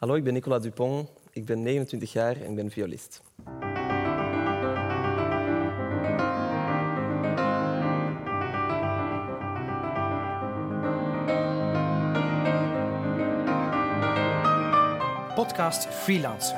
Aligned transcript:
Hallo, 0.00 0.14
ik 0.14 0.24
ben 0.24 0.32
Nicolas 0.32 0.62
Dupont. 0.62 1.08
Ik 1.32 1.44
ben 1.44 1.62
29 1.62 2.12
jaar 2.12 2.36
en 2.36 2.50
ik 2.50 2.54
ben 2.56 2.70
violist. 2.70 3.22
Podcast 15.34 15.86
Freelancer. 15.86 16.56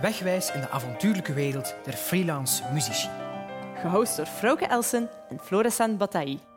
Wegwijs 0.00 0.52
in 0.52 0.60
de 0.60 0.68
avontuurlijke 0.68 1.32
wereld 1.32 1.74
der 1.84 1.92
freelance 1.92 2.62
muzici. 2.72 3.08
Gehost 3.74 4.16
door 4.16 4.26
Frauke 4.26 4.66
Elsen 4.66 5.08
en 5.28 5.40
Florissant 5.40 5.98
Bataille. 5.98 6.49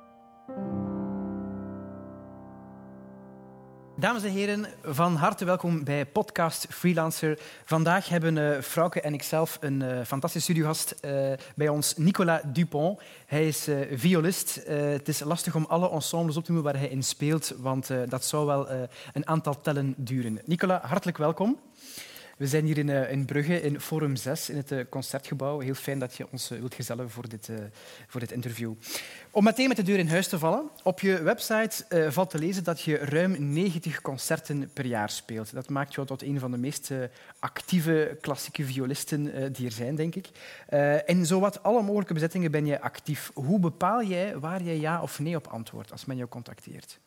Dames 4.04 4.24
en 4.24 4.32
heren, 4.32 4.66
van 4.84 5.16
harte 5.16 5.46
welkom 5.46 5.84
bij 5.84 6.06
podcast 6.06 6.68
Freelancer. 6.70 7.40
Vandaag 7.66 8.10
hebben 8.10 8.36
uh, 8.36 8.60
Frauke 8.60 9.02
en 9.02 9.14
ikzelf 9.14 9.57
een 9.61 9.82
uh, 9.82 10.02
fantastische 10.06 10.52
studiogast 10.52 10.96
uh, 11.02 11.34
bij 11.56 11.70
ons, 11.70 11.98
Nicolas 11.98 12.42
Dupont. 12.46 13.00
Hij 13.25 13.47
is 13.47 13.68
violist. 13.92 14.61
het 14.66 15.08
is 15.08 15.20
lastig 15.20 15.56
om 15.56 15.66
alle 15.66 15.89
ensembles 15.89 16.38
op 16.38 16.46
te 16.46 16.52
noemen 16.52 16.71
waar 16.71 16.82
hij 16.82 16.92
in 16.92 17.04
speelt, 17.04 17.54
want 17.58 17.89
dat 18.10 18.25
zou 18.25 18.46
wel 18.46 18.70
een 19.14 19.28
aantal 19.28 19.61
tellen 19.61 19.94
duren. 19.97 20.39
Nicolas, 20.46 20.82
hartelijk 20.82 21.18
welkom. 21.18 21.60
We 22.37 22.47
zijn 22.47 22.65
hier 22.65 22.78
in, 22.78 22.87
uh, 22.87 23.11
in 23.11 23.25
Brugge, 23.25 23.61
in 23.61 23.79
Forum 23.79 24.15
6, 24.15 24.50
in 24.50 24.57
het 24.57 24.71
uh, 24.71 24.79
Concertgebouw. 24.89 25.60
Heel 25.60 25.74
fijn 25.74 26.00
dat 26.00 26.15
je 26.15 26.28
ons 26.32 26.51
uh, 26.51 26.60
wilt 26.60 26.74
gezellen 26.74 27.10
voor 27.10 27.29
dit, 27.29 27.50
voor 28.07 28.19
dit 28.19 28.32
interview. 28.32 28.74
Om 29.32 29.43
meteen 29.43 29.68
met 29.68 29.78
de 29.78 29.83
deur 29.83 29.97
in 29.97 30.07
huis 30.07 30.28
te 30.28 30.39
vallen. 30.39 30.69
Op 30.83 31.00
je 31.00 31.21
website 31.21 32.08
valt 32.11 32.30
te 32.30 32.39
lezen 32.39 32.64
dat 32.64 32.81
je 32.81 32.97
ruim 32.97 33.36
90 33.53 34.02
concerten 34.02 34.69
per 34.73 34.86
jaar 34.86 35.09
speelt. 35.09 35.53
Dat 35.53 35.69
maakt 35.69 35.94
jou 35.94 36.08
tot 36.08 36.22
een 36.22 36.39
van 36.39 36.52
de 36.52 36.58
meest 36.58 36.91
actieve 37.39 38.17
klassieke 38.22 38.66
violisten 38.66 39.53
die 39.53 39.65
er 39.65 39.71
zijn, 39.71 39.95
denk 39.95 40.15
ik. 40.15 40.30
in 41.05 41.25
zowat 41.25 41.63
alle 41.63 41.81
mogelijke 41.81 42.13
bezettingen 42.13 42.52
ben 42.52 42.65
je 42.65 42.81
actief. 42.81 43.31
Hoe 43.33 43.59
bepaal 43.59 44.03
jij 44.03 44.39
waar 44.39 44.63
je 44.63 44.80
ja 44.80 45.02
of 45.02 45.19
nee 45.19 45.36
op 45.36 45.47
antwoordt 45.47 45.91
als 45.91 46.05
men 46.05 46.17
jou 46.17 46.30
contacteert? 46.30 46.99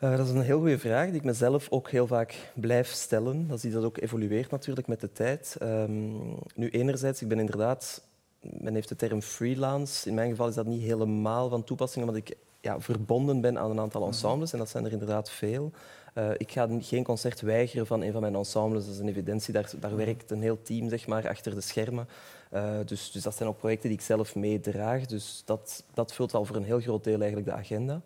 Uh, 0.00 0.16
dat 0.16 0.26
is 0.26 0.32
een 0.32 0.40
heel 0.40 0.58
goede 0.58 0.78
vraag 0.78 1.06
die 1.06 1.14
ik 1.14 1.24
mezelf 1.24 1.66
ook 1.70 1.90
heel 1.90 2.06
vaak 2.06 2.34
blijf 2.54 2.88
stellen. 2.88 3.48
Dat 3.48 3.64
is 3.64 3.72
dat 3.72 3.84
ook 3.84 3.98
evolueert 3.98 4.50
natuurlijk 4.50 4.86
met 4.86 5.00
de 5.00 5.12
tijd. 5.12 5.56
Um, 5.62 6.20
nu, 6.54 6.70
enerzijds, 6.70 7.22
ik 7.22 7.28
ben 7.28 7.38
inderdaad... 7.38 8.02
Men 8.40 8.74
heeft 8.74 8.88
de 8.88 8.96
term 8.96 9.22
freelance. 9.22 10.08
In 10.08 10.14
mijn 10.14 10.30
geval 10.30 10.48
is 10.48 10.54
dat 10.54 10.66
niet 10.66 10.82
helemaal 10.82 11.48
van 11.48 11.64
toepassing, 11.64 12.04
omdat 12.04 12.20
ik 12.20 12.36
ja, 12.60 12.80
verbonden 12.80 13.40
ben 13.40 13.58
aan 13.58 13.70
een 13.70 13.80
aantal 13.80 14.00
mhm. 14.00 14.10
ensembles. 14.10 14.52
En 14.52 14.58
dat 14.58 14.68
zijn 14.68 14.84
er 14.84 14.92
inderdaad 14.92 15.30
veel. 15.30 15.70
Uh, 16.14 16.30
ik 16.36 16.52
ga 16.52 16.68
geen 16.80 17.04
concert 17.04 17.40
weigeren 17.40 17.86
van 17.86 18.02
een 18.02 18.12
van 18.12 18.20
mijn 18.20 18.34
ensembles. 18.34 18.84
Dat 18.84 18.94
is 18.94 19.00
een 19.00 19.08
evidentie. 19.08 19.52
Daar, 19.52 19.70
daar 19.80 19.90
mhm. 19.90 20.04
werkt 20.04 20.30
een 20.30 20.42
heel 20.42 20.62
team 20.62 20.88
zeg 20.88 21.06
maar, 21.06 21.28
achter 21.28 21.54
de 21.54 21.60
schermen. 21.60 22.08
Uh, 22.54 22.70
dus, 22.84 23.10
dus 23.10 23.22
dat 23.22 23.34
zijn 23.34 23.48
ook 23.48 23.58
projecten 23.58 23.88
die 23.88 23.98
ik 23.98 24.04
zelf 24.04 24.34
meedraag. 24.34 25.06
Dus 25.06 25.42
dat, 25.44 25.84
dat 25.94 26.12
vult 26.12 26.34
al 26.34 26.44
voor 26.44 26.56
een 26.56 26.64
heel 26.64 26.80
groot 26.80 27.04
deel 27.04 27.20
eigenlijk 27.20 27.46
de 27.46 27.56
agenda. 27.56 28.02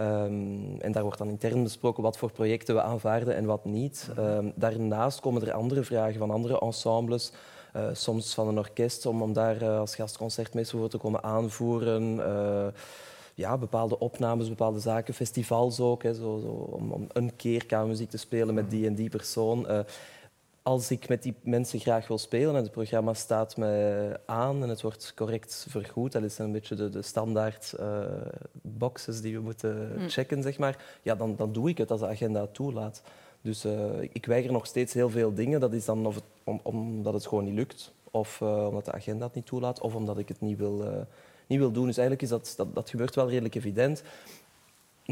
Um, 0.00 0.80
en 0.80 0.92
daar 0.92 1.02
wordt 1.02 1.18
dan 1.18 1.28
intern 1.28 1.62
besproken 1.62 2.02
wat 2.02 2.18
voor 2.18 2.32
projecten 2.32 2.74
we 2.74 2.82
aanvaarden 2.82 3.34
en 3.34 3.44
wat 3.44 3.64
niet. 3.64 4.10
Um, 4.18 4.52
daarnaast 4.54 5.20
komen 5.20 5.46
er 5.46 5.52
andere 5.52 5.84
vragen 5.84 6.18
van 6.18 6.30
andere 6.30 6.60
ensembles. 6.60 7.32
Uh, 7.76 7.82
soms 7.92 8.34
van 8.34 8.48
een 8.48 8.58
orkest, 8.58 9.06
om, 9.06 9.22
om 9.22 9.32
daar 9.32 9.62
uh, 9.62 9.78
als 9.78 9.94
gastconcertmeester 9.94 10.78
voor 10.78 10.88
te 10.88 10.98
komen 10.98 11.22
aanvoeren. 11.22 12.16
Uh, 12.16 12.66
ja, 13.34 13.58
bepaalde 13.58 13.98
opnames, 13.98 14.48
bepaalde 14.48 14.80
zaken, 14.80 15.14
festivals 15.14 15.80
ook. 15.80 16.02
Hè, 16.02 16.14
zo, 16.14 16.38
zo, 16.42 16.48
om, 16.48 16.92
om, 16.92 17.06
een 17.12 17.36
keer 17.36 17.66
kamermuziek 17.66 18.10
te 18.10 18.18
spelen 18.18 18.54
met 18.54 18.70
die 18.70 18.86
en 18.86 18.94
die 18.94 19.08
persoon 19.08 19.66
als 20.68 20.90
ik 20.90 21.08
met 21.08 21.22
die 21.22 21.34
mensen 21.42 21.80
graag 21.80 22.08
wil 22.08 22.18
spelen 22.18 22.56
en 22.56 22.62
het 22.62 22.70
programma 22.70 23.14
staat 23.14 23.56
me 23.56 24.20
aan 24.26 24.62
en 24.62 24.68
het 24.68 24.82
wordt 24.82 25.12
correct 25.16 25.66
vergoed, 25.68 26.12
dat 26.12 26.22
is 26.22 26.38
een 26.38 26.52
beetje 26.52 26.74
de, 26.74 26.88
de 26.88 27.02
standaard 27.02 27.74
uh, 27.80 28.00
boxes 28.52 29.20
die 29.20 29.34
we 29.34 29.40
moeten 29.40 29.92
mm. 29.96 30.08
checken, 30.08 30.42
zeg 30.42 30.58
maar, 30.58 30.84
ja, 31.02 31.14
dan, 31.14 31.36
dan 31.36 31.52
doe 31.52 31.68
ik 31.68 31.78
het 31.78 31.90
als 31.90 32.00
de 32.00 32.06
agenda 32.06 32.40
het 32.40 32.54
toelaat. 32.54 33.02
Dus 33.40 33.64
uh, 33.64 33.72
ik 34.00 34.26
weiger 34.26 34.52
nog 34.52 34.66
steeds 34.66 34.94
heel 34.94 35.10
veel 35.10 35.34
dingen. 35.34 35.60
Dat 35.60 35.72
is 35.72 35.84
dan 35.84 36.06
of 36.06 36.14
het, 36.14 36.24
om, 36.44 36.60
omdat 36.62 37.14
het 37.14 37.26
gewoon 37.26 37.44
niet 37.44 37.54
lukt, 37.54 37.92
of 38.10 38.40
uh, 38.40 38.66
omdat 38.66 38.84
de 38.84 38.92
agenda 38.92 39.24
het 39.24 39.34
niet 39.34 39.46
toelaat, 39.46 39.80
of 39.80 39.94
omdat 39.94 40.18
ik 40.18 40.28
het 40.28 40.40
niet 40.40 40.58
wil, 40.58 41.06
niet 41.46 41.58
wil 41.58 41.72
doen. 41.72 41.86
Dus 41.86 41.96
eigenlijk 41.96 42.22
is 42.22 42.28
dat, 42.28 42.54
dat, 42.56 42.74
dat 42.74 42.90
gebeurt 42.90 43.14
wel 43.14 43.28
redelijk 43.28 43.54
evident 43.54 44.02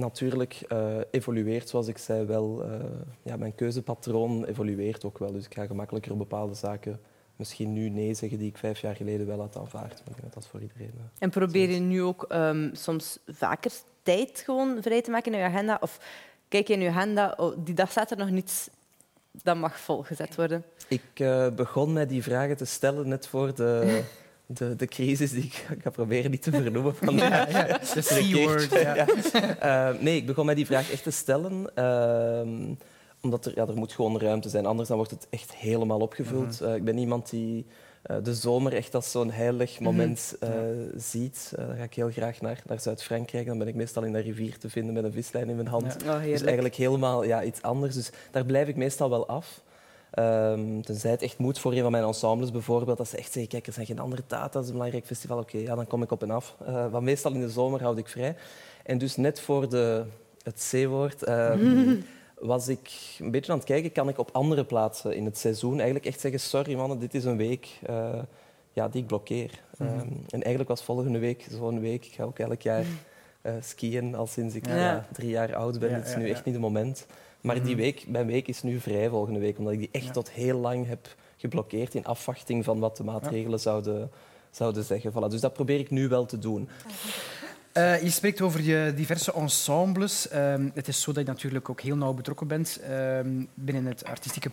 natuurlijk 0.01 0.65
uh, 0.69 0.97
evolueert, 1.11 1.69
zoals 1.69 1.89
ik 1.89 1.99
zei, 1.99 2.25
wel. 2.25 2.65
Uh, 2.65 2.85
ja, 3.23 3.37
mijn 3.37 3.55
keuzepatroon 3.55 4.45
evolueert 4.45 5.05
ook 5.05 5.19
wel. 5.19 5.33
Dus 5.33 5.45
ik 5.45 5.55
ga 5.55 5.67
gemakkelijker 5.67 6.13
op 6.13 6.19
bepaalde 6.19 6.55
zaken 6.55 7.01
misschien 7.37 7.73
nu 7.73 7.89
nee 7.89 8.15
zeggen 8.15 8.39
die 8.39 8.49
ik 8.49 8.57
vijf 8.57 8.81
jaar 8.81 8.97
geleden 8.97 9.27
wel 9.27 9.41
had 9.41 9.57
aanvaard. 9.57 9.93
Maar 9.93 10.09
ik 10.09 10.21
denk 10.21 10.23
dat 10.23 10.35
dat 10.35 10.47
voor 10.47 10.61
iedereen... 10.61 10.93
Uh, 10.97 11.03
en 11.19 11.31
probeer 11.31 11.71
je 11.71 11.81
nu 11.81 12.03
ook 12.03 12.27
um, 12.33 12.71
soms 12.73 13.19
vaker 13.27 13.73
tijd 14.03 14.43
gewoon 14.45 14.79
vrij 14.83 15.03
te 15.03 15.11
maken 15.11 15.33
in 15.33 15.39
je 15.39 15.45
agenda? 15.45 15.79
Of 15.81 16.01
kijk 16.49 16.69
je 16.69 16.75
in 16.75 16.81
je 16.81 16.89
agenda, 16.89 17.35
oh, 17.37 17.57
die 17.59 17.75
dag 17.75 17.91
staat 17.91 18.11
er 18.11 18.17
nog 18.17 18.31
niets, 18.31 18.69
dat 19.31 19.57
mag 19.57 19.79
volgezet 19.79 20.35
worden? 20.35 20.65
Ik 20.89 21.25
begon 21.57 21.93
mij 21.93 22.07
die 22.07 22.23
vragen 22.23 22.57
te 22.57 22.65
stellen 22.65 23.09
net 23.09 23.27
voor 23.27 23.55
de... 23.55 24.03
de, 24.47 24.77
de 24.77 24.87
crisis 24.87 25.31
die 25.31 25.45
ik, 25.45 25.67
ga 25.83 25.91
proberen 25.91 26.31
niet 26.31 26.43
te 26.43 26.51
vernoemen. 26.51 26.95
Van 27.05 27.17
ja, 27.17 27.49
ja. 27.49 27.79
De 27.95 28.03
C-word. 28.03 28.71
Ja. 28.71 29.07
Uh, 29.95 30.01
nee, 30.05 30.17
ik 30.17 30.27
begon 30.27 30.47
mij 30.47 30.55
die 30.55 30.67
vraag 30.67 30.93
echt 30.93 31.03
te 31.03 31.11
stellen. 31.11 31.71
Uh, 31.75 32.75
omdat 33.21 33.47
er, 33.47 33.53
ja, 33.55 33.67
er 33.67 33.77
moet 33.77 33.93
gewoon 33.93 34.21
ruimte 34.21 34.49
zijn. 34.49 34.67
Anders 34.67 34.89
dan 34.89 34.97
wordt 34.97 35.13
het 35.13 35.27
echt 35.31 35.55
helemaal 35.55 36.01
opgevuld. 36.01 36.63
Uh, 36.63 36.75
ik 36.75 36.85
ben 36.85 36.99
iemand 36.99 37.31
die 37.31 37.67
uh, 38.11 38.17
de 38.23 38.35
zomer 38.35 38.73
echt 38.73 38.95
als 38.95 39.11
zo'n 39.11 39.31
heilig 39.31 39.75
mhm. 39.75 39.85
moment 39.85 40.37
uh, 40.43 40.51
ziet. 40.97 41.53
Uh, 41.59 41.67
daar 41.67 41.77
ga 41.77 41.83
ik 41.83 41.95
heel 41.95 42.11
graag 42.11 42.41
naar, 42.41 42.63
naar 42.67 42.81
Zuid-Frankrijk. 42.81 43.47
Dan 43.47 43.59
ben 43.59 43.69
ik 43.69 43.75
meestal 43.75 44.05
in 44.05 44.13
de 44.13 44.19
rivier 44.19 44.59
te 44.59 44.71
vinden 44.71 44.95
met 44.95 45.05
een 45.05 45.13
vislijn 45.13 45.49
in 45.49 45.57
mijn 45.57 45.69
hand. 45.69 45.97
Ja. 46.05 46.17
Oh, 46.17 46.23
dus 46.23 46.43
eigenlijk 46.43 46.75
helemaal 46.75 47.25
ja, 47.25 47.43
iets 47.43 47.63
anders. 47.63 47.95
Dus 47.95 48.11
daar 48.31 48.45
blijf 48.45 48.69
ik 48.69 48.77
meestal 48.77 49.11
wel 49.11 49.29
af. 49.29 49.63
Um, 50.19 50.83
tenzij 50.83 51.11
het 51.11 51.23
echt 51.23 51.39
moet 51.39 51.59
voor 51.59 51.73
een 51.73 51.83
van 51.83 51.91
mijn 51.91 52.05
ensembles 52.05 52.51
bijvoorbeeld. 52.51 52.99
Dat 52.99 53.09
ze 53.09 53.17
echt 53.17 53.33
zeggen, 53.33 53.51
kijk, 53.51 53.67
er 53.67 53.73
zijn 53.73 53.87
geen 53.87 53.99
andere 53.99 54.23
data, 54.27 54.49
dat 54.49 54.63
is 54.63 54.69
een 54.69 54.75
belangrijk 54.75 55.07
festival. 55.07 55.39
Oké, 55.39 55.57
okay, 55.57 55.67
ja, 55.67 55.75
dan 55.75 55.87
kom 55.87 56.03
ik 56.03 56.11
op 56.11 56.23
en 56.23 56.31
af. 56.31 56.57
Uh, 56.63 56.91
want 56.91 57.05
meestal 57.05 57.33
in 57.33 57.41
de 57.41 57.51
zomer 57.51 57.83
houd 57.83 57.99
ik 57.99 58.09
vrij. 58.09 58.37
En 58.83 58.99
dus 58.99 59.17
net 59.17 59.41
voor 59.41 59.69
de, 59.69 60.05
het 60.43 60.69
C-woord 60.71 61.29
um, 61.29 62.05
was 62.39 62.69
ik 62.69 62.91
een 63.19 63.31
beetje 63.31 63.53
aan 63.53 63.59
het 63.59 63.67
kijken, 63.67 63.93
kan 63.93 64.09
ik 64.09 64.19
op 64.19 64.29
andere 64.33 64.65
plaatsen 64.65 65.17
in 65.17 65.25
het 65.25 65.39
seizoen 65.39 65.75
eigenlijk 65.75 66.07
echt 66.07 66.21
zeggen, 66.21 66.41
sorry 66.41 66.75
mannen, 66.75 66.99
dit 66.99 67.15
is 67.15 67.25
een 67.25 67.37
week 67.37 67.69
uh, 67.91 68.09
ja, 68.73 68.89
die 68.89 69.01
ik 69.01 69.07
blokkeer. 69.07 69.63
Mm 69.79 69.87
-hmm. 69.87 69.99
um, 69.99 70.25
en 70.29 70.43
eigenlijk 70.43 70.69
was 70.69 70.83
volgende 70.83 71.19
week 71.19 71.47
zo'n 71.51 71.81
week. 71.81 72.05
Ik 72.07 72.13
ga 72.13 72.25
ook 72.25 72.39
elk 72.39 72.63
jaar 72.63 72.85
uh, 73.47 73.53
skiën 73.61 74.15
al 74.15 74.27
sinds 74.27 74.55
ik 74.55 74.67
ja. 74.67 75.07
Drie 75.13 75.31
jaar 75.31 75.55
oud 75.55 75.79
ben. 75.79 75.95
Het 75.95 76.07
is 76.07 76.17
nu 76.17 76.29
echt 76.31 76.45
niet 76.45 76.55
het 76.55 76.63
moment. 76.63 77.07
Maar 77.41 77.55
die 77.55 77.75
mhm. 77.75 77.83
week, 77.83 78.05
mijn 78.09 78.27
week 78.27 78.49
is 78.49 78.63
nu 78.63 78.81
vrij 78.81 79.09
volgende 79.09 79.41
week, 79.41 79.59
omdat 79.59 79.73
ik 79.73 79.79
die 79.79 79.89
echt 79.93 80.13
tot 80.13 80.31
heel 80.31 80.59
lang 80.59 80.87
heb 80.87 81.15
geblokkeerd 81.37 81.95
in 81.95 82.05
afwachting 82.05 82.65
van 82.65 82.79
wat 82.79 82.97
de 82.97 83.05
maatregelen 83.05 83.61
zouden, 83.61 84.11
zouden 84.51 84.85
zeggen. 84.85 85.13
Voilà. 85.13 85.31
Dus 85.31 85.41
dat 85.41 85.53
probeer 85.53 85.79
ik 85.79 85.91
nu 85.91 86.09
wel 86.09 86.27
te 86.27 86.39
doen. 86.39 86.69
Uh, 87.77 88.03
je 88.03 88.11
spreekt 88.11 88.41
over 88.41 88.63
je 88.63 88.93
diverse 88.95 89.33
ensembles. 89.33 90.29
Uh, 90.33 90.55
het 90.75 90.89
is 90.89 91.01
zo 91.01 91.13
dat 91.13 91.27
je 91.27 91.33
natuurlijk 91.33 91.71
ook 91.71 91.81
heel 91.81 91.97
nauw 91.97 92.13
betrokken 92.13 92.47
bent 92.47 92.81
uh, 92.91 93.19
binnen 93.55 93.87
het 93.87 94.05
artistieke 94.05 94.51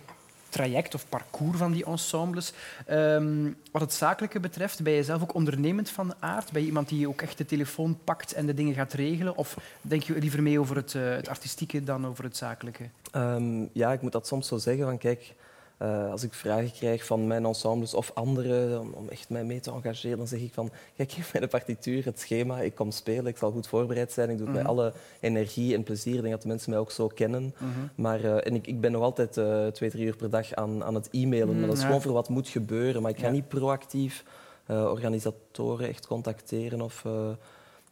traject 0.54 0.94
of 0.94 1.08
parcours 1.08 1.58
van 1.58 1.72
die 1.72 1.84
ensembles. 1.84 2.52
Um, 2.90 3.56
wat 3.70 3.80
het 3.82 3.92
zakelijke 3.92 4.40
betreft, 4.40 4.82
ben 4.82 4.92
je 4.92 5.02
zelf 5.04 5.22
ook 5.22 5.34
ondernemend 5.34 5.90
van 5.90 6.14
aard? 6.18 6.52
Ben 6.52 6.60
je 6.60 6.66
iemand 6.66 6.88
die 6.88 7.08
ook 7.08 7.22
echt 7.22 7.38
de 7.38 7.44
telefoon 7.44 7.98
pakt 8.04 8.32
en 8.32 8.46
de 8.46 8.54
dingen 8.54 8.74
gaat 8.74 8.92
regelen? 8.92 9.36
Of 9.36 9.56
denk 9.80 10.02
je 10.02 10.18
liever 10.18 10.42
mee 10.42 10.60
over 10.60 10.76
het, 10.76 10.94
uh, 10.94 11.10
het 11.10 11.28
artistieke 11.28 11.84
dan 11.84 12.06
over 12.06 12.24
het 12.24 12.36
zakelijke? 12.36 12.88
Um, 13.16 13.70
ja, 13.72 13.92
ik 13.92 14.02
moet 14.02 14.12
dat 14.12 14.26
soms 14.26 14.48
zo 14.48 14.58
zeggen. 14.58 14.84
Van, 14.84 14.98
kijk, 14.98 15.34
uh, 15.82 16.10
als 16.10 16.22
ik 16.22 16.32
vragen 16.32 16.72
krijg 16.72 17.04
van 17.04 17.26
mijn 17.26 17.44
ensembles 17.44 17.94
of 17.94 18.10
anderen 18.14 18.80
om, 18.80 18.92
om, 18.92 19.08
echt 19.08 19.28
mij 19.28 19.44
mee 19.44 19.60
te 19.60 19.70
engageren, 19.70 20.18
dan 20.18 20.26
zeg 20.26 20.40
ik 20.40 20.52
van, 20.52 20.70
kijk, 20.96 21.12
geef 21.12 21.32
mij 21.32 21.40
de 21.40 21.48
partituur, 21.48 22.04
het 22.04 22.20
schema, 22.20 22.60
ik 22.60 22.74
kom 22.74 22.90
spelen, 22.90 23.26
ik 23.26 23.36
zal 23.36 23.50
goed 23.50 23.66
voorbereid 23.66 24.12
zijn, 24.12 24.30
ik 24.30 24.38
doe 24.38 24.46
het 24.46 24.56
mm 24.56 24.64
-hmm. 24.66 24.74
met 24.76 24.84
alle 24.84 24.92
energie 25.20 25.74
en 25.74 25.82
plezier. 25.82 26.14
Ik 26.14 26.20
denk 26.20 26.32
dat 26.32 26.42
de 26.42 26.48
mensen 26.48 26.70
mij 26.70 26.78
ook 26.78 26.90
zo 26.90 27.06
kennen. 27.06 27.42
Mm 27.42 27.72
-hmm. 27.72 27.90
maar, 27.94 28.24
uh, 28.24 28.46
en 28.46 28.54
ik, 28.54 28.66
ik 28.66 28.80
ben 28.80 28.92
nog 28.92 29.02
altijd 29.02 29.36
uh, 29.36 29.66
twee, 29.66 29.90
drie 29.90 30.06
uur 30.06 30.16
per 30.16 30.30
dag 30.30 30.54
aan, 30.54 30.84
aan 30.84 30.94
het 30.94 31.08
e-mailen, 31.10 31.52
mm, 31.52 31.58
maar 31.58 31.66
dat 31.66 31.76
is 31.76 31.82
ja. 31.82 31.86
gewoon 31.86 32.02
voor 32.02 32.12
wat 32.12 32.28
moet 32.28 32.48
gebeuren. 32.48 33.02
Maar 33.02 33.10
ik 33.10 33.18
ga 33.18 33.26
ja. 33.26 33.32
niet 33.32 33.48
proactief 33.48 34.24
organisatoren 34.68 35.88
echt 35.88 36.06
contacteren 36.06 36.80
of 36.80 37.04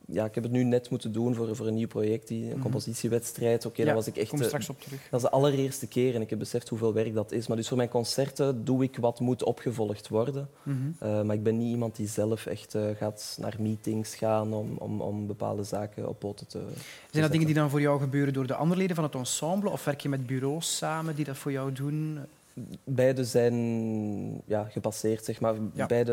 ja, 0.06 0.24
ik 0.24 0.34
heb 0.34 0.42
het 0.44 0.52
nu 0.52 0.62
net 0.64 0.90
moeten 0.90 1.12
doen 1.12 1.34
voor, 1.34 1.56
voor 1.56 1.66
een 1.66 1.74
nieuw 1.74 1.86
project, 1.86 2.28
die, 2.28 2.44
een 2.44 2.50
Mhm. 2.52 2.60
compositiewedstrijd. 2.60 3.66
Oké, 3.66 3.80
Ja, 3.80 3.86
dat 3.86 3.94
was 3.94 4.06
ik 4.06 4.16
echt... 4.16 4.28
Kom 4.28 4.40
eh, 4.40 4.46
straks 4.46 4.68
op 4.68 4.80
terug. 4.80 5.00
dat 5.10 5.20
is 5.22 5.26
de 5.26 5.32
allereerste 5.32 5.86
keer 5.86 6.14
en 6.14 6.20
ik 6.20 6.30
heb 6.30 6.38
beseft 6.38 6.68
hoeveel 6.68 6.92
werk 6.92 7.14
dat 7.14 7.32
is. 7.32 7.46
Maar 7.46 7.56
dus 7.56 7.68
voor 7.68 7.76
mijn 7.76 7.88
concerten 7.88 8.64
doe 8.64 8.82
ik 8.82 8.96
wat 8.96 9.20
moet 9.20 9.42
opgevolgd 9.44 10.08
worden. 10.08 10.48
Mhm. 10.62 10.76
Eh, 10.98 11.22
maar 11.22 11.34
ik 11.36 11.42
ben 11.42 11.58
niet 11.58 11.70
iemand 11.70 11.96
die 11.96 12.08
zelf 12.08 12.46
echt 12.46 12.74
eh, 12.74 12.82
gaat 12.96 13.36
naar 13.40 13.56
meetings 13.58 14.14
gaan 14.14 14.52
om, 14.52 14.76
om, 14.78 15.00
om 15.00 15.26
bepaalde 15.26 15.64
zaken 15.64 16.08
op 16.08 16.18
poten 16.18 16.46
te 16.46 16.58
Zijn 17.10 17.22
dat 17.22 17.32
dingen 17.32 17.46
die 17.46 17.54
dan 17.54 17.70
voor 17.70 17.80
jou 17.80 18.00
gebeuren 18.00 18.32
door 18.32 18.46
de 18.46 18.54
andere 18.54 18.80
leden 18.80 18.94
van 18.96 19.04
het 19.04 19.14
ensemble? 19.14 19.70
Of 19.70 19.84
werk 19.84 20.00
je 20.00 20.08
met 20.08 20.26
bureaus 20.26 20.76
samen 20.76 21.14
die 21.14 21.24
dat 21.24 21.36
voor 21.36 21.52
jou 21.52 21.72
doen? 21.72 22.18
Beide 22.84 23.24
zijn 23.24 23.54
ja, 24.44 24.64
gepasseerd, 24.64 25.24
zeg 25.24 25.40
maar. 25.40 25.54
Ja. 25.74 25.86
Beide 25.86 26.12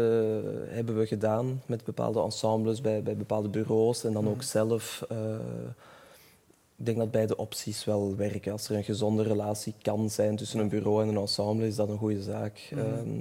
hebben 0.69 0.97
we 0.97 1.05
gedaan 1.07 1.61
met 1.65 1.83
bepaalde 1.83 2.21
ensembles, 2.21 2.81
bij, 2.81 3.03
bij 3.03 3.15
bepaalde 3.17 3.49
bureaus 3.49 4.03
en 4.03 4.13
dan 4.13 4.23
Mhm. 4.23 4.31
ook 4.33 4.43
zelf. 4.43 5.05
eh, 5.09 5.17
ik 6.79 6.85
denk 6.85 6.97
dat 6.97 7.11
beide 7.11 7.37
opties 7.37 7.85
wel 7.85 8.15
werken. 8.15 8.51
Als 8.51 8.69
er 8.69 8.75
een 8.75 8.83
gezonde 8.83 9.23
relatie 9.23 9.73
kan 9.81 10.09
zijn 10.09 10.35
tussen 10.35 10.59
een 10.59 10.69
bureau 10.69 11.01
en 11.01 11.07
een 11.07 11.17
ensemble, 11.17 11.67
is 11.67 11.75
dat 11.75 11.89
een 11.89 11.97
goede 11.97 12.21
zaak. 12.21 12.71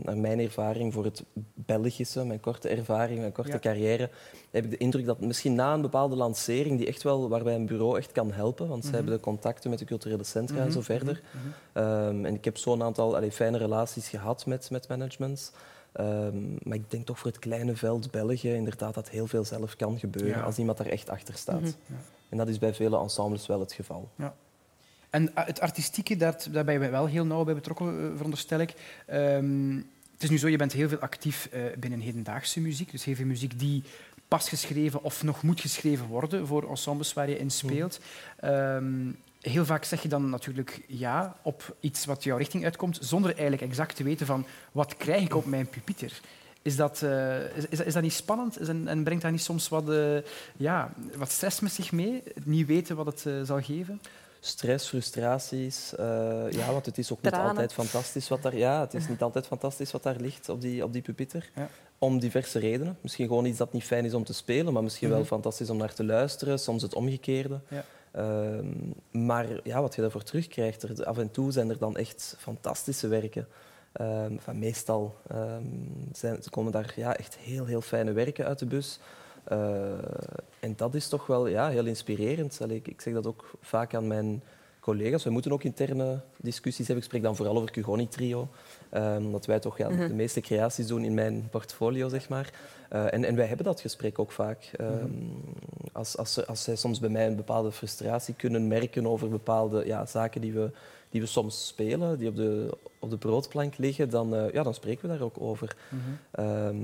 Naar 0.03 0.17
mijn 0.17 0.39
ervaring 0.41 0.93
voor 0.93 1.05
het 1.05 1.23
Belgische, 1.55 2.25
mijn 2.25 2.41
korte 2.41 2.69
ervaring, 2.69 3.19
mijn 3.21 3.33
korte 3.33 3.51
Ja. 3.53 3.59
carrière, 3.59 4.11
heb 4.51 4.65
ik 4.65 4.71
de 4.71 4.77
indruk 4.77 5.07
dat 5.07 5.21
misschien 5.21 5.55
na 5.55 5.75
een 5.75 5.81
bepaalde 5.81 6.17
lancering, 6.17 6.79
die 6.79 6.87
echt 6.87 7.03
wel, 7.03 7.29
waarbij 7.29 7.55
een 7.55 7.67
bureau 7.67 7.99
echt 7.99 8.13
kan 8.13 8.33
helpen, 8.33 8.69
want 8.69 8.83
ze 8.83 8.89
Mhm. 8.89 8.97
hebben 8.97 9.15
de 9.15 9.21
contacten 9.21 9.71
met 9.71 9.79
de 9.79 9.85
culturele 9.85 10.25
centra 10.25 10.57
en 10.57 10.63
Mhm, 10.63 10.71
zo 10.73 10.81
verder, 10.81 11.23
mhm, 11.33 11.47
mhm. 11.47 11.55
Ehm, 11.73 12.25
en 12.25 12.35
ik 12.35 12.45
heb 12.45 12.57
zo'n 12.57 12.83
aantal 12.83 13.17
allee, 13.17 13.33
fijne 13.33 13.59
relaties 13.59 14.09
gehad 14.09 14.47
met, 14.47 14.71
met 14.71 14.89
managements. 14.89 15.51
Ehm, 15.93 16.53
maar 16.63 16.77
ik 16.77 16.91
denk 16.91 17.07
toch 17.07 17.19
voor 17.19 17.31
het 17.31 17.39
kleine 17.41 17.77
veld 17.77 18.11
België 18.11 18.53
inderdaad 18.55 18.95
dat 18.95 19.09
heel 19.09 19.27
veel 19.27 19.45
zelf 19.45 19.77
kan 19.77 19.99
gebeuren 19.99 20.31
Ja. 20.39 20.43
als 20.43 20.59
iemand 20.59 20.79
daar 20.79 20.87
echt 20.87 21.09
achter 21.11 21.35
staat. 21.35 21.77
Ja. 21.87 21.95
En 22.29 22.37
dat 22.37 22.49
is 22.49 22.59
bij 22.59 22.75
vele 22.75 22.99
ensembles 22.99 23.47
wel 23.47 23.61
het 23.61 23.73
geval. 23.73 24.11
En 25.11 25.35
ah, 25.35 25.47
het 25.47 25.61
artistieke, 25.61 26.17
daar, 26.17 26.45
daar 26.51 26.65
ben 26.65 26.83
je 26.83 26.91
wel 26.91 27.07
heel 27.07 27.25
nauw 27.25 27.45
bij 27.45 27.55
betrokken, 27.55 27.87
eh, 27.87 28.11
veronderstel 28.15 28.59
ik. 28.59 28.75
Ehm, 29.07 29.77
het 30.13 30.23
is 30.23 30.31
nu 30.31 30.39
zo, 30.39 30.49
je 30.49 30.57
bent 30.57 30.73
heel 30.73 30.89
veel 30.89 30.99
actief 30.99 31.49
eh, 31.53 31.63
binnen 31.79 32.01
hedendaagse 32.01 32.61
muziek. 32.61 32.91
Dus 32.91 33.05
heel 33.05 33.15
veel 33.15 33.27
muziek 33.27 33.59
die 33.59 33.83
pas 34.29 34.49
geschreven 34.49 35.03
of 35.03 35.23
nog 35.23 35.43
moet 35.43 35.61
geschreven 35.61 36.07
worden 36.07 36.47
voor 36.47 36.69
ensembles 36.69 37.13
waar 37.13 37.29
je 37.29 37.39
in 37.39 37.51
speelt. 37.51 38.01
Ehm, 38.41 39.11
heel 39.41 39.65
vaak 39.65 39.85
zeg 39.85 40.03
je 40.03 40.09
dan 40.09 40.31
natuurlijk 40.31 40.85
ja 40.87 41.37
op 41.43 41.77
iets 41.81 42.05
wat 42.05 42.25
jouw 42.25 42.37
richting 42.37 42.65
uitkomt, 42.65 42.99
zonder 43.01 43.31
eigenlijk 43.33 43.63
exact 43.63 43.97
te 43.97 44.03
weten 44.03 44.27
van 44.27 44.47
wat 44.73 44.97
krijg 44.97 45.25
ik 45.25 45.35
op 45.35 45.47
mijn 45.47 45.69
pupieter. 45.69 46.21
Is 46.69 46.77
dat, 46.77 47.03
eh, 47.03 47.57
is, 47.57 47.65
is, 47.69 47.81
is 47.81 47.93
dat 47.93 48.03
niet 48.03 48.13
spannend 48.13 48.61
Is 48.61 48.69
en, 48.69 48.89
en 48.89 49.05
brengt 49.05 49.23
dat 49.23 49.31
niet 49.33 49.41
soms 49.43 49.69
wat, 49.69 49.91
eh, 49.91 50.17
ja, 50.57 50.93
wat 51.17 51.31
stress 51.31 51.61
met 51.61 51.73
zich 51.73 51.93
mee? 51.93 52.23
Het 52.35 52.47
niet 52.47 52.67
weten 52.67 52.97
wat 52.97 53.07
het 53.07 53.27
eh, 53.27 53.33
zal 53.43 53.61
geven? 53.63 54.01
Stress, 54.41 54.89
frustraties. 54.89 55.95
eh, 55.95 56.51
ja, 56.51 56.73
want 56.73 56.87
het 56.87 56.99
is 56.99 57.13
ook 57.13 57.23
niet 57.23 57.33
altijd 57.33 57.73
fantastisch 57.73 58.29
wat 58.29 58.43
daar, 58.43 58.57
ja, 58.57 58.81
het 58.81 58.95
is 58.95 59.09
niet 59.09 59.23
altijd 59.23 59.47
fantastisch 59.47 59.93
wat 59.93 60.03
daar 60.03 60.17
ligt 60.17 60.49
op 60.49 60.61
die, 60.61 60.85
op 60.85 60.93
die 60.93 61.03
pupitter. 61.03 61.51
Ja. 61.55 61.69
Om 61.99 62.19
diverse 62.19 62.59
redenen. 62.59 62.97
Misschien 63.01 63.27
gewoon 63.27 63.45
iets 63.45 63.59
dat 63.59 63.73
niet 63.73 63.85
fijn 63.85 64.05
is 64.05 64.15
om 64.15 64.25
te 64.25 64.33
spelen, 64.35 64.73
maar 64.73 64.83
misschien 64.83 65.09
wel 65.09 65.19
Mhm. 65.19 65.27
fantastisch 65.27 65.71
om 65.71 65.77
naar 65.77 65.95
te 65.95 66.05
luisteren. 66.05 66.59
Soms 66.59 66.83
het 66.83 66.95
omgekeerde. 66.95 67.61
Ja. 67.69 67.85
Ehm, 68.13 68.67
maar 69.27 69.47
ja, 69.65 69.81
wat 69.81 69.95
je 69.95 70.01
daarvoor 70.01 70.23
terugkrijgt, 70.23 70.83
er, 70.83 71.05
af 71.05 71.19
en 71.19 71.31
toe 71.31 71.53
zijn 71.53 71.71
er 71.71 71.79
dan 71.79 71.97
echt 71.97 72.35
fantastische 72.39 73.09
werken. 73.09 73.47
Ehm, 73.93 74.33
enfin, 74.33 74.59
meestal 74.59 75.15
ehm, 75.29 75.63
zijn, 76.13 76.43
ze 76.43 76.51
komen 76.51 76.73
daar 76.73 76.93
ja, 76.97 77.17
echt 77.17 77.37
heel, 77.37 77.65
heel 77.65 77.81
fijne 77.81 78.13
werken 78.13 78.45
uit 78.47 78.59
de 78.59 78.67
bus. 78.67 78.99
Eh, 79.45 79.93
en 80.61 80.73
dat 80.77 80.95
is 80.95 81.09
toch 81.09 81.27
wel 81.27 81.47
ja, 81.47 81.69
heel 81.69 81.87
inspirerend. 81.87 82.59
Allee, 82.63 82.77
ik, 82.77 82.89
ik 82.89 83.01
zeg 83.01 83.15
dat 83.15 83.27
ook 83.27 83.51
vaak 83.61 83.95
aan 83.95 84.07
mijn 84.07 84.43
collega's. 84.81 85.25
We 85.25 85.31
moeten 85.31 85.53
ook 85.53 85.65
interne 85.65 86.21
discussies 86.37 86.87
hebben. 86.87 86.97
Ik 86.97 87.11
spreek 87.11 87.23
dan 87.23 87.37
vooral 87.37 87.57
over 87.57 87.71
Cugoni 87.71 88.09
Trio. 88.09 88.49
Ehm, 88.91 89.25
omdat 89.25 89.47
wij 89.47 89.59
toch 89.59 89.79
ja, 89.79 89.89
Mhm. 89.89 90.09
de 90.09 90.15
meeste 90.15 90.41
creaties 90.41 90.87
doen 90.87 91.05
in 91.05 91.15
mijn 91.15 91.49
portfolio, 91.51 92.09
zeg 92.09 92.29
maar. 92.29 92.51
Eh, 92.89 93.13
en, 93.13 93.25
en 93.25 93.37
wij 93.37 93.47
hebben 93.47 93.67
dat 93.67 93.81
gesprek 93.81 94.19
ook 94.19 94.33
vaak. 94.33 94.71
Ehm, 94.77 95.11
als, 95.93 96.17
als, 96.17 96.47
als 96.47 96.63
zij 96.63 96.77
soms 96.77 97.01
bij 97.01 97.09
mij 97.11 97.27
een 97.27 97.37
bepaalde 97.37 97.73
frustratie 97.73 98.35
kunnen 98.35 98.69
merken 98.69 99.07
over 99.07 99.29
bepaalde 99.29 99.87
ja, 99.87 100.07
zaken 100.07 100.41
die 100.41 100.53
we, 100.53 100.71
die 101.11 101.21
we 101.21 101.27
soms 101.27 101.67
spelen, 101.67 102.19
die 102.19 102.29
op 102.29 102.37
de, 102.37 102.77
op 102.99 103.11
de 103.11 103.17
broodplank 103.17 103.77
liggen, 103.79 104.11
dan, 104.11 104.35
eh, 104.35 104.53
ja, 104.53 104.63
dan 104.63 104.75
spreken 104.75 105.03
we 105.03 105.17
daar 105.17 105.25
ook 105.27 105.41
over. 105.41 105.77
Ehm, 106.31 106.77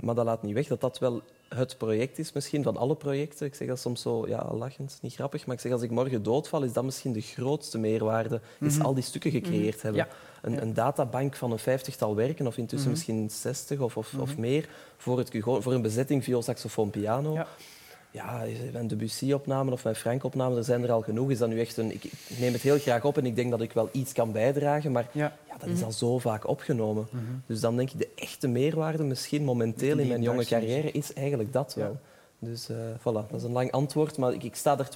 maar 0.00 0.14
dat 0.14 0.24
laat 0.24 0.42
niet 0.42 0.54
weg 0.54 0.66
dat 0.66 0.80
dat 0.80 0.98
wel 0.98 1.22
het 1.48 1.78
project 1.78 2.18
is, 2.18 2.32
misschien 2.32 2.62
van 2.62 2.76
alle 2.76 2.94
projecten. 2.94 3.46
Ik 3.46 3.54
zeg 3.54 3.68
dat 3.68 3.78
soms 3.78 4.00
zo 4.02 4.28
ja, 4.28 4.50
lachend, 4.54 4.98
niet 5.02 5.14
grappig, 5.14 5.46
maar 5.46 5.54
ik 5.54 5.60
zeg 5.60 5.72
als 5.72 5.82
ik 5.82 5.90
morgen 5.90 6.22
doodval, 6.22 6.62
is 6.62 6.72
dat 6.72 6.84
misschien 6.84 7.12
de 7.12 7.20
grootste 7.20 7.78
meerwaarde, 7.78 8.40
is 8.60 8.76
Mhm. 8.76 8.84
al 8.86 8.94
die 8.94 9.02
stukken 9.02 9.30
gecreëerd 9.30 9.82
hebben. 9.82 10.00
Ja. 10.06 10.08
Een, 10.42 10.62
een 10.62 10.74
databank 10.74 11.36
van 11.36 11.52
een 11.52 11.58
vijftigtal 11.58 12.14
werken, 12.14 12.46
of 12.46 12.56
intussen 12.56 12.90
Mhm. 12.90 12.98
misschien 12.98 13.30
zestig 13.30 13.80
of, 13.80 13.96
of, 13.96 14.14
of 14.18 14.30
Mhm. 14.30 14.40
meer, 14.40 14.68
voor, 14.96 15.18
het, 15.18 15.30
voor 15.40 15.72
een 15.72 15.82
bezetting 15.82 16.24
viool, 16.24 16.42
saxofoon, 16.42 16.90
piano. 16.90 17.32
Ja. 17.34 17.46
Ja, 18.14 18.42
mijn 18.72 18.86
Debussy-opnamen 18.86 19.72
of 19.72 19.84
mijn 19.84 19.96
Frank-opnamen, 19.96 20.58
er 20.58 20.64
zijn 20.64 20.82
er 20.82 20.92
al 20.92 21.00
genoeg. 21.02 21.30
Is 21.30 21.38
dat 21.38 21.48
nu 21.48 21.60
echt 21.60 21.76
een, 21.76 21.90
ik, 21.94 22.04
ik 22.04 22.38
neem 22.38 22.52
het 22.52 22.62
heel 22.62 22.78
graag 22.78 23.04
op 23.04 23.18
en 23.18 23.26
ik 23.26 23.36
denk 23.36 23.50
dat 23.50 23.60
ik 23.60 23.72
wel 23.72 23.88
iets 23.92 24.12
kan 24.12 24.32
bijdragen, 24.32 24.92
maar 24.92 25.08
Ja. 25.12 25.36
ja, 25.48 25.56
dat 25.58 25.68
is 25.68 25.74
Mhm. 25.76 25.84
al 25.84 25.92
zo 25.92 26.18
vaak 26.18 26.48
opgenomen. 26.48 27.06
Mhm. 27.10 27.22
Dus 27.46 27.60
dan 27.60 27.76
denk 27.76 27.90
ik, 27.90 27.98
de 27.98 28.08
echte 28.14 28.48
meerwaarde 28.48 29.02
misschien 29.02 29.44
momenteel 29.44 29.98
in 29.98 30.08
mijn 30.08 30.22
jonge 30.22 30.44
carrière 30.44 30.90
is 30.90 31.12
eigenlijk 31.12 31.52
dat 31.52 31.74
Ja. 31.76 31.90
Dus 32.44 32.68
eh, 32.68 32.76
voilà, 32.98 33.02
dat 33.30 33.34
is 33.34 33.42
een 33.42 33.52
lang 33.52 33.70
antwoord, 33.72 34.18
maar 34.18 34.32
ik, 34.32 34.42
ik 34.42 34.54
sta 34.54 34.78
er 34.78 34.88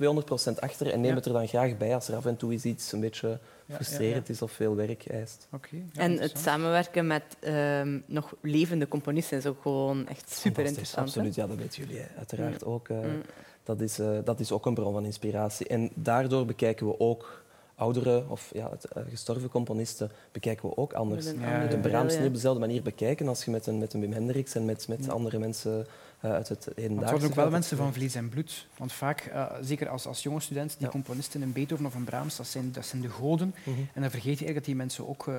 200% 0.53 0.59
achter 0.59 0.87
en 0.93 1.00
neem 1.00 1.11
Ja. 1.11 1.15
het 1.17 1.27
er 1.27 1.33
dan 1.33 1.49
graag 1.49 1.77
bij 1.77 1.95
als 1.95 2.09
er 2.09 2.17
af 2.17 2.27
en 2.27 2.37
toe 2.37 2.53
iets 2.53 2.93
een 2.93 3.00
beetje 3.00 3.39
Ja, 3.67 3.75
frustrerend 3.75 4.27
ja, 4.27 4.33
is 4.33 4.43
of 4.43 4.53
veel 4.53 4.75
werk 4.77 5.06
eist. 5.06 5.49
ja, 5.71 5.79
En 6.03 6.19
het 6.19 6.39
samenwerken 6.39 7.06
met 7.06 7.23
ehm, 7.41 7.99
nog 8.06 8.35
levende 8.41 8.89
componisten 8.89 9.39
is 9.39 9.47
ook 9.47 9.62
gewoon 9.62 10.06
echt 10.06 10.31
super 10.31 10.65
interessant. 10.65 11.06
hè? 11.06 11.12
Absoluut, 11.21 11.35
ja, 11.35 11.47
dat 11.47 11.56
weten 11.56 11.83
jullie 11.87 12.03
uiteraard 12.17 12.65
ook. 12.65 12.89
eh. 12.89 12.97
Mm. 12.97 13.23
dat, 13.65 13.81
is, 13.81 13.99
eh, 13.99 14.19
dat 14.25 14.41
is 14.41 14.53
ook 14.53 14.67
een 14.67 14.75
bron 14.75 14.93
van 14.93 15.05
inspiratie. 15.05 15.67
En 15.67 15.91
daardoor 15.95 16.47
bekijken 16.47 16.87
we 16.87 17.00
ook 17.00 17.43
oudere 17.75 18.25
of 18.29 18.50
ja, 18.53 18.71
het, 18.71 18.87
gestorven 19.11 19.49
componisten 19.49 20.11
bekijken 20.33 20.69
we 20.69 20.77
ook 20.77 20.93
anders. 20.93 21.27
Met 21.35 21.73
een 21.73 21.81
Brahms 21.81 22.17
niet 22.19 22.27
op 22.27 22.35
dezelfde 22.35 22.61
manier 22.61 22.83
bekijken 22.83 23.29
als 23.29 23.45
je 23.45 23.50
met 23.50 23.67
een, 23.67 23.79
met 23.79 23.93
een 23.95 24.00
Wim 24.00 24.12
Hendricks 24.12 24.55
en 24.55 24.65
met, 24.65 24.89
met 24.89 25.05
Ja. 25.05 25.12
andere 25.12 25.39
mensen 25.39 25.87
uit 26.20 26.49
het 26.49 26.65
hedendaagse 26.75 27.00
het 27.03 27.11
worden 27.11 27.29
ook 27.29 27.35
wel 27.35 27.50
mensen 27.50 27.76
van 27.76 27.93
vlees 27.93 28.15
en 28.15 28.29
bloed. 28.29 28.67
Want 28.76 28.93
vaak, 28.93 29.20
eh, 29.20 29.47
zeker 29.61 29.88
als, 29.88 30.06
als 30.06 30.23
jonge 30.23 30.41
student, 30.41 30.70
die 30.76 30.87
Ja. 30.87 30.93
componisten, 30.93 31.43
een 31.43 31.53
Beethoven 31.53 31.87
of 31.87 31.94
een 31.94 32.05
Brahms, 32.05 32.37
dat 32.37 32.47
zijn, 32.47 32.73
dat 32.73 32.87
zijn 32.87 33.03
de 33.03 33.09
goden. 33.09 33.55
Mhm. 33.65 33.79
En 33.94 34.00
dan 34.03 34.11
vergeet 34.11 34.38
je 34.38 34.44
eigenlijk 34.44 34.55
dat 34.55 34.65
die 34.65 34.75
mensen 34.76 35.09
ook, 35.09 35.29
eh, 35.29 35.35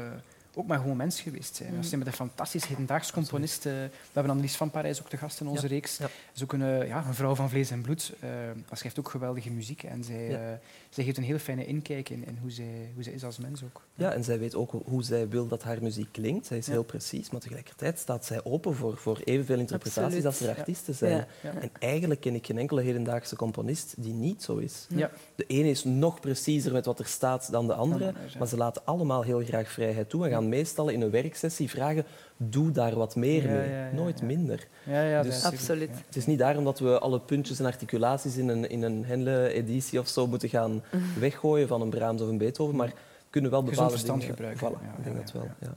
ook 0.54 0.68
maar 0.68 0.80
gewoon 0.80 0.98
mens 0.98 1.22
geweest 1.22 1.56
zijn. 1.56 1.70
Mhm. 1.70 1.78
Dat 1.78 1.86
zijn 1.88 2.00
met 2.00 2.08
een 2.10 2.14
fantastisch 2.16 2.66
hedendaags 2.66 3.12
componist. 3.12 3.66
eh, 3.66 3.72
we 3.74 3.90
hebben 4.14 4.32
Annelies 4.32 4.56
van 4.56 4.72
Parijs 4.72 5.02
ook 5.02 5.10
te 5.10 5.18
gast 5.18 5.40
in 5.40 5.48
onze 5.48 5.62
Ja. 5.62 5.68
reeks. 5.68 5.98
Ja. 5.98 6.04
Dat 6.04 6.12
is 6.36 6.44
ook 6.44 6.54
een, 6.54 6.62
eh, 6.62 6.88
ja, 6.88 7.06
een 7.08 7.14
vrouw 7.14 7.36
van 7.36 7.50
vlees 7.50 7.72
en 7.72 7.82
bloed. 7.82 8.14
Eh 8.20 8.30
dat 8.70 8.78
schrijft 8.78 9.00
ook 9.00 9.10
geweldige 9.10 9.50
muziek. 9.52 9.84
En 9.84 10.04
zij, 10.04 10.36
eh, 10.50 10.54
zij 10.90 11.04
geeft 11.04 11.18
een 11.18 11.24
heel 11.24 11.38
fijne 11.38 11.66
inkijk 11.66 12.10
in, 12.10 12.26
in 12.28 12.38
hoe, 12.42 12.52
zij, 12.52 12.92
hoe 12.94 13.04
zij 13.04 13.14
is 13.14 13.24
als 13.24 13.38
mens 13.38 13.64
ook. 13.64 13.82
Ja, 13.94 14.14
en 14.14 14.24
zij 14.24 14.40
weet 14.40 14.56
ook 14.56 14.72
ho- 14.72 14.84
hoe 14.86 15.04
zij 15.04 15.30
wil 15.30 15.48
dat 15.48 15.64
haar 15.64 15.82
muziek 15.82 16.08
klinkt. 16.12 16.46
Zij 16.46 16.58
is 16.58 16.66
Ja. 16.66 16.72
heel 16.72 16.84
precies, 16.84 17.30
maar 17.30 17.42
tegelijkertijd 17.42 18.00
staat 18.00 18.26
zij 18.26 18.44
open 18.44 18.76
voor, 18.76 18.98
voor 18.98 19.20
evenveel 19.24 19.60
interpretaties 19.60 20.04
Absoluut. 20.04 20.26
als 20.26 20.40
er 20.40 20.48
Ja. 20.50 20.54
artiesten 20.56 20.94
zijn. 20.96 21.12
Ja. 21.18 21.28
Ja. 21.44 21.54
En 21.62 21.70
eigenlijk 21.80 22.22
ken 22.22 22.36
ik 22.36 22.46
geen 22.46 22.58
enkele 22.58 22.82
hedendaagse 22.82 23.36
componist 23.36 23.94
die 23.98 24.14
niet 24.14 24.44
zo 24.44 24.58
is. 24.58 24.86
Ja. 24.90 25.12
De 25.36 25.46
ene 25.48 25.70
is 25.70 25.84
nog 25.84 26.20
preciezer 26.20 26.72
met 26.72 26.86
wat 26.86 27.00
er 27.00 27.06
staat 27.06 27.52
dan 27.52 27.68
de 27.68 27.74
andere, 27.74 28.14
maar 28.38 28.48
ze 28.48 28.58
laten 28.58 28.82
allemaal 28.86 29.22
heel 29.22 29.44
graag 29.44 29.72
vrijheid 29.72 30.10
toe 30.10 30.26
en 30.26 30.32
gaan 30.32 30.50
meestal 30.50 30.90
in 30.90 31.02
een 31.02 31.10
werksessie 31.12 31.70
vragen, 31.70 32.06
doe 32.38 32.72
daar 32.72 32.96
wat 32.96 33.16
meer 33.16 33.44
Ja, 33.48 33.52
mee. 33.54 33.70
ja, 33.70 33.86
ja, 33.88 33.94
Nooit 33.96 34.20
ja. 34.20 34.26
minder. 34.26 34.68
Ja, 34.86 35.02
ja, 35.04 35.22
Dus- 35.22 35.42
dat 35.42 35.52
is- 35.54 35.60
Absoluut. 35.60 35.90
Het 36.06 36.16
is 36.16 36.26
niet 36.26 36.40
daarom 36.40 36.64
dat 36.64 36.80
we 36.80 37.00
alle 37.00 37.20
puntjes 37.20 37.60
en 37.60 37.66
articulaties 37.66 38.38
in 38.38 38.48
een, 38.48 38.70
in 38.70 38.82
een 38.84 39.06
Henle-editie 39.06 40.00
of 40.00 40.08
zo 40.08 40.28
moeten 40.28 40.50
gaan 40.50 40.79
weggooien 41.20 41.68
van 41.68 41.82
een 41.82 41.90
Brahms 41.90 42.22
of 42.22 42.28
een 42.30 42.38
Beethoven, 42.38 42.76
maar 42.76 42.94
kunnen 43.30 43.52
wel 43.52 43.60
Gezond 43.60 43.76
bepaalde 43.78 43.98
verstand 43.98 44.20
dingen... 44.22 44.36
gebruiken. 44.36 44.68
Voilà, 44.68 44.84
Ja, 44.84 44.98
ik 44.98 45.04
denk 45.04 45.16
ja, 45.16 45.22
dat 45.22 45.32
wel. 45.32 45.50
ja. 45.60 45.76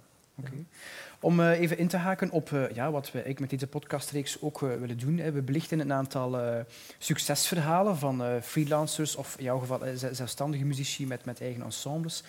Om 1.21 1.41
eh, 1.41 1.61
even 1.61 1.79
in 1.79 1.89
te 1.89 1.97
haken 1.97 2.31
op 2.31 2.53
eh, 2.53 2.71
ja, 2.75 2.91
wat 2.91 3.05
we 3.07 3.11
eigenlijk 3.13 3.41
met 3.41 3.51
deze 3.51 3.67
podcastreeks 3.67 4.37
ook 4.41 4.63
eh, 4.63 4.69
willen 4.81 4.99
doen. 4.99 5.19
Hè. 5.19 5.33
We 5.33 5.43
belichten 5.43 5.81
een 5.81 5.93
aantal 5.93 6.39
succesverhalen 6.99 7.97
van 7.97 8.23
eh, 8.25 8.29
freelancers 8.43 9.17
of 9.17 9.35
in 9.39 9.45
jouw 9.45 9.59
geval 9.59 9.81
ze- 9.97 10.15
zelfstandige 10.15 10.65
muzici 10.65 11.07
met, 11.07 11.25
met 11.25 11.41
eigen 11.41 11.63
ensembles. 11.63 12.23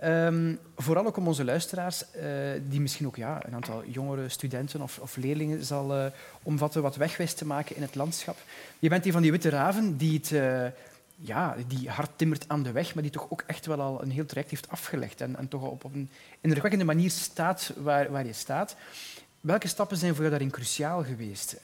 Ehm, 0.00 0.54
vooral 0.76 1.06
ook 1.06 1.16
om 1.16 1.26
onze 1.26 1.44
luisteraars, 1.44 2.10
eh, 2.10 2.24
die 2.68 2.80
misschien 2.80 3.06
ook 3.06 3.16
ja, 3.16 3.46
een 3.46 3.54
aantal 3.54 3.82
jongere 3.86 4.28
studenten 4.28 4.82
of, 4.82 4.98
of 4.98 5.16
leerlingen 5.16 5.64
zal 5.64 5.94
eh, 5.94 6.04
omvatten, 6.42 6.82
wat 6.82 6.96
wegwijs 6.96 7.34
te 7.34 7.46
maken 7.46 7.76
in 7.76 7.82
het 7.82 7.94
landschap. 7.94 8.36
Je 8.78 8.88
bent 8.88 9.06
een 9.06 9.12
van 9.12 9.22
die 9.22 9.30
witte 9.30 9.48
raven 9.48 9.96
die 9.96 10.20
het... 10.22 10.32
eh, 11.20 11.26
ja, 11.26 11.56
die 11.66 11.88
hard 11.88 12.10
timmert 12.16 12.44
aan 12.48 12.62
de 12.62 12.72
weg, 12.72 12.94
maar 12.94 13.02
die 13.02 13.12
toch 13.12 13.26
ook 13.30 13.44
echt 13.46 13.66
wel 13.66 13.80
al 13.80 14.02
een 14.02 14.10
heel 14.10 14.26
traject 14.26 14.50
heeft 14.50 14.68
afgelegd 14.68 15.20
en, 15.20 15.36
en 15.36 15.48
toch 15.48 15.62
op, 15.62 15.84
op 15.84 15.94
een 15.94 16.10
indrukwekkende 16.40 16.84
manier 16.84 17.10
staat 17.10 17.72
waar, 17.76 18.10
waar 18.10 18.26
je 18.26 18.32
staat. 18.32 18.76
Welke 19.40 19.68
stappen 19.68 19.96
zijn 19.96 20.10
voor 20.10 20.20
jou 20.20 20.30
daarin 20.30 20.50
cruciaal 20.50 21.04
geweest? 21.04 21.56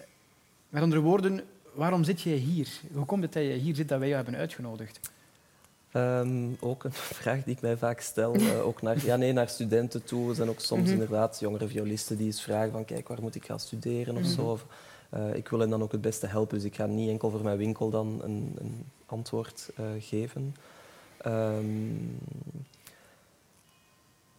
Met 0.69 0.83
andere 0.83 1.01
woorden, 1.01 1.41
waarom 1.73 2.05
zit 2.05 2.21
jij 2.21 2.37
hier? 2.37 2.69
Hoe 2.93 3.05
komt 3.05 3.23
het 3.23 3.33
dat 3.33 3.43
je 3.43 3.53
hier 3.53 3.75
zit 3.75 3.89
dat 3.89 3.99
wij 3.99 4.09
jou 4.09 4.23
hebben 4.23 4.41
uitgenodigd? 4.41 5.01
Ehm, 5.93 6.49
ook 6.61 6.85
een 6.85 6.93
vraag 7.23 7.45
die 7.45 7.55
ik 7.55 7.61
mij 7.61 7.77
vaak 7.77 8.01
stel, 8.01 8.37
uh, 8.37 8.67
ook 8.69 8.83
naar, 8.83 9.05
ja, 9.05 9.17
nee, 9.17 9.33
naar 9.33 9.49
studenten 9.49 10.05
toe. 10.05 10.29
Er 10.29 10.35
zijn 10.35 10.49
ook 10.49 10.61
soms 10.61 10.87
mm 10.87 10.93
inderdaad 10.93 11.41
jongere 11.41 11.69
violisten 11.69 12.17
die 12.17 12.27
eens 12.27 12.43
vragen 12.43 12.73
van 12.73 12.85
kijk, 12.85 13.09
waar 13.09 13.23
moet 13.23 13.35
ik 13.35 13.45
gaan 13.45 13.61
studeren 13.61 14.17
of 14.17 14.23
mm 14.23 14.29
zo. 14.29 14.61
Uh, 15.15 15.35
ik 15.35 15.49
wil 15.49 15.59
hen 15.59 15.71
dan 15.71 15.83
ook 15.83 15.93
het 15.93 16.01
beste 16.01 16.27
helpen, 16.27 16.57
dus 16.57 16.67
ik 16.67 16.75
ga 16.75 16.87
niet 16.87 17.11
enkel 17.11 17.31
voor 17.31 17.43
mijn 17.43 17.59
winkel 17.59 17.91
dan 17.91 18.21
een, 18.23 18.57
een 18.59 18.85
antwoord 19.07 19.71
uh, 19.81 19.87
geven. 19.99 20.55
Um, 21.27 22.19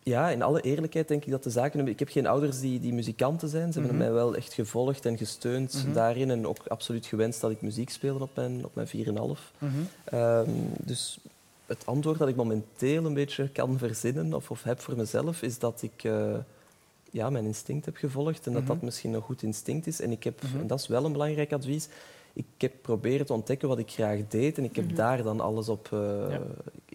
ja, 0.07 0.29
in 0.29 0.41
alle 0.41 0.61
eerlijkheid 0.61 1.07
denk 1.07 1.25
ik 1.25 1.31
dat 1.31 1.43
de 1.43 1.49
zaken... 1.49 1.87
Ik 1.87 1.99
heb 1.99 2.09
geen 2.09 2.27
ouders 2.27 2.59
die, 2.59 2.79
die 2.79 2.93
muzikanten 2.93 3.49
zijn. 3.49 3.73
Ze 3.73 3.79
hebben 3.79 3.95
mm 3.97 4.01
-hmm. 4.01 4.13
mij 4.13 4.23
wel 4.23 4.35
echt 4.35 4.53
gevolgd 4.53 5.05
en 5.05 5.17
gesteund 5.17 5.73
mm 5.73 5.81
-hmm. 5.81 5.93
daarin. 5.93 6.31
En 6.31 6.47
ook 6.47 6.67
absoluut 6.67 7.05
gewenst 7.05 7.41
dat 7.41 7.51
ik 7.51 7.61
muziek 7.61 7.89
speelde 7.89 8.23
op 8.23 8.35
mijn, 8.35 8.65
op 8.65 8.75
mijn 8.75 8.87
4,5. 8.87 8.93
Mm 8.93 9.35
-hmm. 9.57 10.19
um, 10.19 10.69
dus 10.79 11.19
het 11.65 11.85
antwoord 11.85 12.19
dat 12.19 12.27
ik 12.27 12.35
momenteel 12.35 13.05
een 13.05 13.13
beetje 13.13 13.49
kan 13.49 13.77
verzinnen 13.77 14.33
of, 14.33 14.51
of 14.51 14.63
heb 14.63 14.79
voor 14.79 14.95
mezelf, 14.95 15.41
is 15.41 15.59
dat 15.59 15.81
ik 15.81 16.03
uh, 16.03 16.37
ja, 17.17 17.29
mijn 17.29 17.45
instinct 17.45 17.85
heb 17.85 17.95
gevolgd 17.97 18.47
en 18.47 18.53
dat 18.53 18.67
dat 18.67 18.81
misschien 18.81 19.13
een 19.13 19.21
goed 19.21 19.43
instinct 19.43 19.87
is. 19.87 20.01
En, 20.01 20.11
ik 20.11 20.23
heb, 20.23 20.41
en 20.59 20.67
dat 20.67 20.79
is 20.79 20.87
wel 20.87 21.05
een 21.05 21.11
belangrijk 21.11 21.53
advies, 21.53 21.87
ik 22.33 22.45
heb 22.57 22.73
proberen 22.81 23.25
te 23.25 23.33
ontdekken 23.33 23.67
wat 23.67 23.79
ik 23.79 23.91
graag 23.91 24.27
deed 24.27 24.57
en 24.57 24.63
ik 24.63 24.75
heb 24.75 24.95
daar 24.95 25.23
dan 25.23 25.39
alles 25.39 25.69
op, 25.69 25.89
uh, 25.93 25.99
ja. 26.29 26.41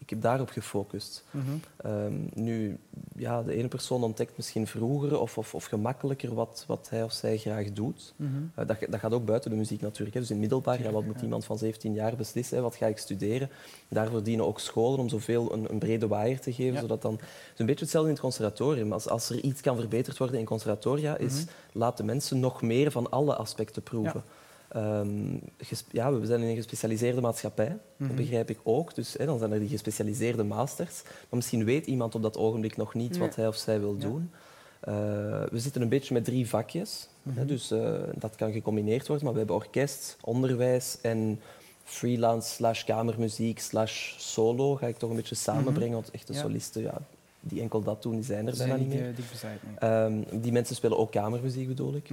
Ik 0.03 0.11
heb 0.11 0.23
daarop 0.23 0.51
gefocust. 0.51 1.25
Mm 1.31 1.43
-hmm. 1.45 1.91
um, 1.93 2.29
nu, 2.35 2.79
ja, 3.17 3.43
de 3.43 3.55
ene 3.55 3.69
persoon 3.69 4.03
ontdekt 4.03 4.37
misschien 4.37 4.67
vroeger 4.67 5.21
of, 5.21 5.39
of, 5.39 5.55
of 5.55 5.65
gemakkelijker 5.65 6.35
wat, 6.35 6.65
wat 6.67 6.89
hij 6.91 7.03
of 7.03 7.13
zij 7.13 7.39
graag 7.39 7.73
doet. 7.73 8.15
Mm 8.17 8.27
-hmm. 8.27 8.51
uh, 8.59 8.69
dat, 8.69 8.77
dat, 8.91 9.01
gaat 9.01 9.13
ook 9.13 9.25
buiten 9.25 9.51
de 9.51 9.57
muziek 9.57 9.81
natuurlijk. 9.81 10.15
Hè. 10.15 10.21
Dus 10.21 10.31
in 10.31 10.39
middelbaar, 10.39 10.83
ja, 10.83 10.91
wat 10.91 11.05
moet 11.05 11.17
ja. 11.17 11.23
iemand 11.23 11.45
van 11.45 11.59
17 11.59 11.95
jaar 11.95 12.17
beslissen? 12.17 12.57
Hè? 12.57 12.63
Wat 12.63 12.77
ga 12.77 12.87
ik 12.87 12.99
studeren? 12.99 13.51
Daarvoor 13.89 14.23
dienen 14.23 14.47
ook 14.47 14.61
scholen 14.61 14.99
om 14.99 15.09
zoveel 15.09 15.53
een, 15.53 15.71
een 15.71 15.79
brede 15.79 16.09
waaier 16.09 16.41
te 16.41 16.53
geven. 16.53 16.81
Zodat 16.81 17.03
dan, 17.03 17.13
het 17.13 17.23
is 17.53 17.59
een 17.59 17.67
beetje 17.67 17.83
hetzelfde 17.83 18.09
in 18.09 18.15
het 18.15 18.25
conservatorium. 18.25 18.93
Als, 18.93 19.09
als 19.09 19.31
er 19.31 19.41
iets 19.41 19.61
kan 19.61 19.77
verbeterd 19.77 20.19
worden 20.19 20.39
in 20.39 20.45
conservatoria, 20.45 21.17
is 21.17 21.33
mm 21.33 21.39
-hmm. 21.39 21.81
laat 21.81 21.97
de 21.97 22.05
mensen 22.05 22.41
nog 22.41 22.63
meer 22.63 22.91
van 22.91 23.11
alle 23.11 23.35
aspecten 23.35 23.83
proeven. 23.83 24.25
Um, 24.77 25.41
ja, 25.91 26.13
we 26.13 26.27
zijn 26.27 26.41
in 26.41 26.49
een 26.49 26.57
gespecialiseerde 26.57 27.21
maatschappij, 27.21 27.69
mm 27.69 27.79
-hmm. 27.97 28.07
dat 28.07 28.17
begrijp 28.17 28.51
ik 28.51 28.59
ook. 28.63 28.95
Dus 28.95 29.15
hè, 29.19 29.27
dan 29.27 29.39
zijn 29.39 29.53
er 29.53 29.59
die 29.59 29.69
gespecialiseerde 29.69 30.45
masters. 30.45 31.03
Maar 31.05 31.13
misschien 31.31 31.65
weet 31.65 31.87
iemand 31.87 32.15
op 32.15 32.23
dat 32.23 32.37
ogenblik 32.37 32.77
nog 32.77 32.95
niet 32.95 33.17
wat 33.19 33.37
hij 33.37 33.47
of 33.47 33.57
zij 33.57 33.81
wil 33.81 33.95
ja. 33.95 34.01
doen. 34.01 34.31
Uh, 34.89 34.95
we 35.51 35.59
zitten 35.59 35.83
een 35.83 35.89
beetje 35.89 36.15
met 36.15 36.25
drie 36.25 36.49
vakjes, 36.49 37.09
mm 37.23 37.33
-hmm. 37.33 37.41
hè, 37.41 37.47
dus 37.47 37.73
uh, 37.73 37.99
dat 38.15 38.37
kan 38.37 38.53
gecombineerd 38.53 39.07
worden. 39.07 39.25
Maar 39.25 39.33
we 39.33 39.39
hebben 39.39 39.57
orkest, 39.57 40.17
onderwijs 40.21 40.99
en 41.03 41.41
freelance 41.85 42.55
slash 42.55 42.85
kamermuziek 42.85 43.59
slash 43.59 44.15
solo 44.19 44.77
ga 44.77 44.87
ik 44.87 44.99
toch 44.99 45.11
een 45.11 45.17
beetje 45.17 45.35
samenbrengen. 45.35 45.79
Mm 45.79 45.83
-hmm. 45.83 45.93
Want 45.93 46.11
echte 46.11 46.33
ja. 46.33 46.41
solisten, 46.41 46.83
ja, 46.83 47.01
die 47.41 47.61
enkel 47.61 47.83
dat 47.83 48.03
doen, 48.03 48.15
die 48.15 48.25
zijn 48.25 48.47
er 48.47 48.57
bijna 48.57 48.77
niet 48.77 48.89
meer. 48.89 49.15
Die, 49.15 49.25
bezaaid, 49.31 49.61
nee. 49.81 49.91
um, 50.31 50.41
die 50.41 50.53
mensen 50.53 50.77
spelen 50.77 50.99
ook 50.99 51.11
kamermuziek, 51.11 51.69
bedoel 51.69 51.95
ik. 51.95 52.09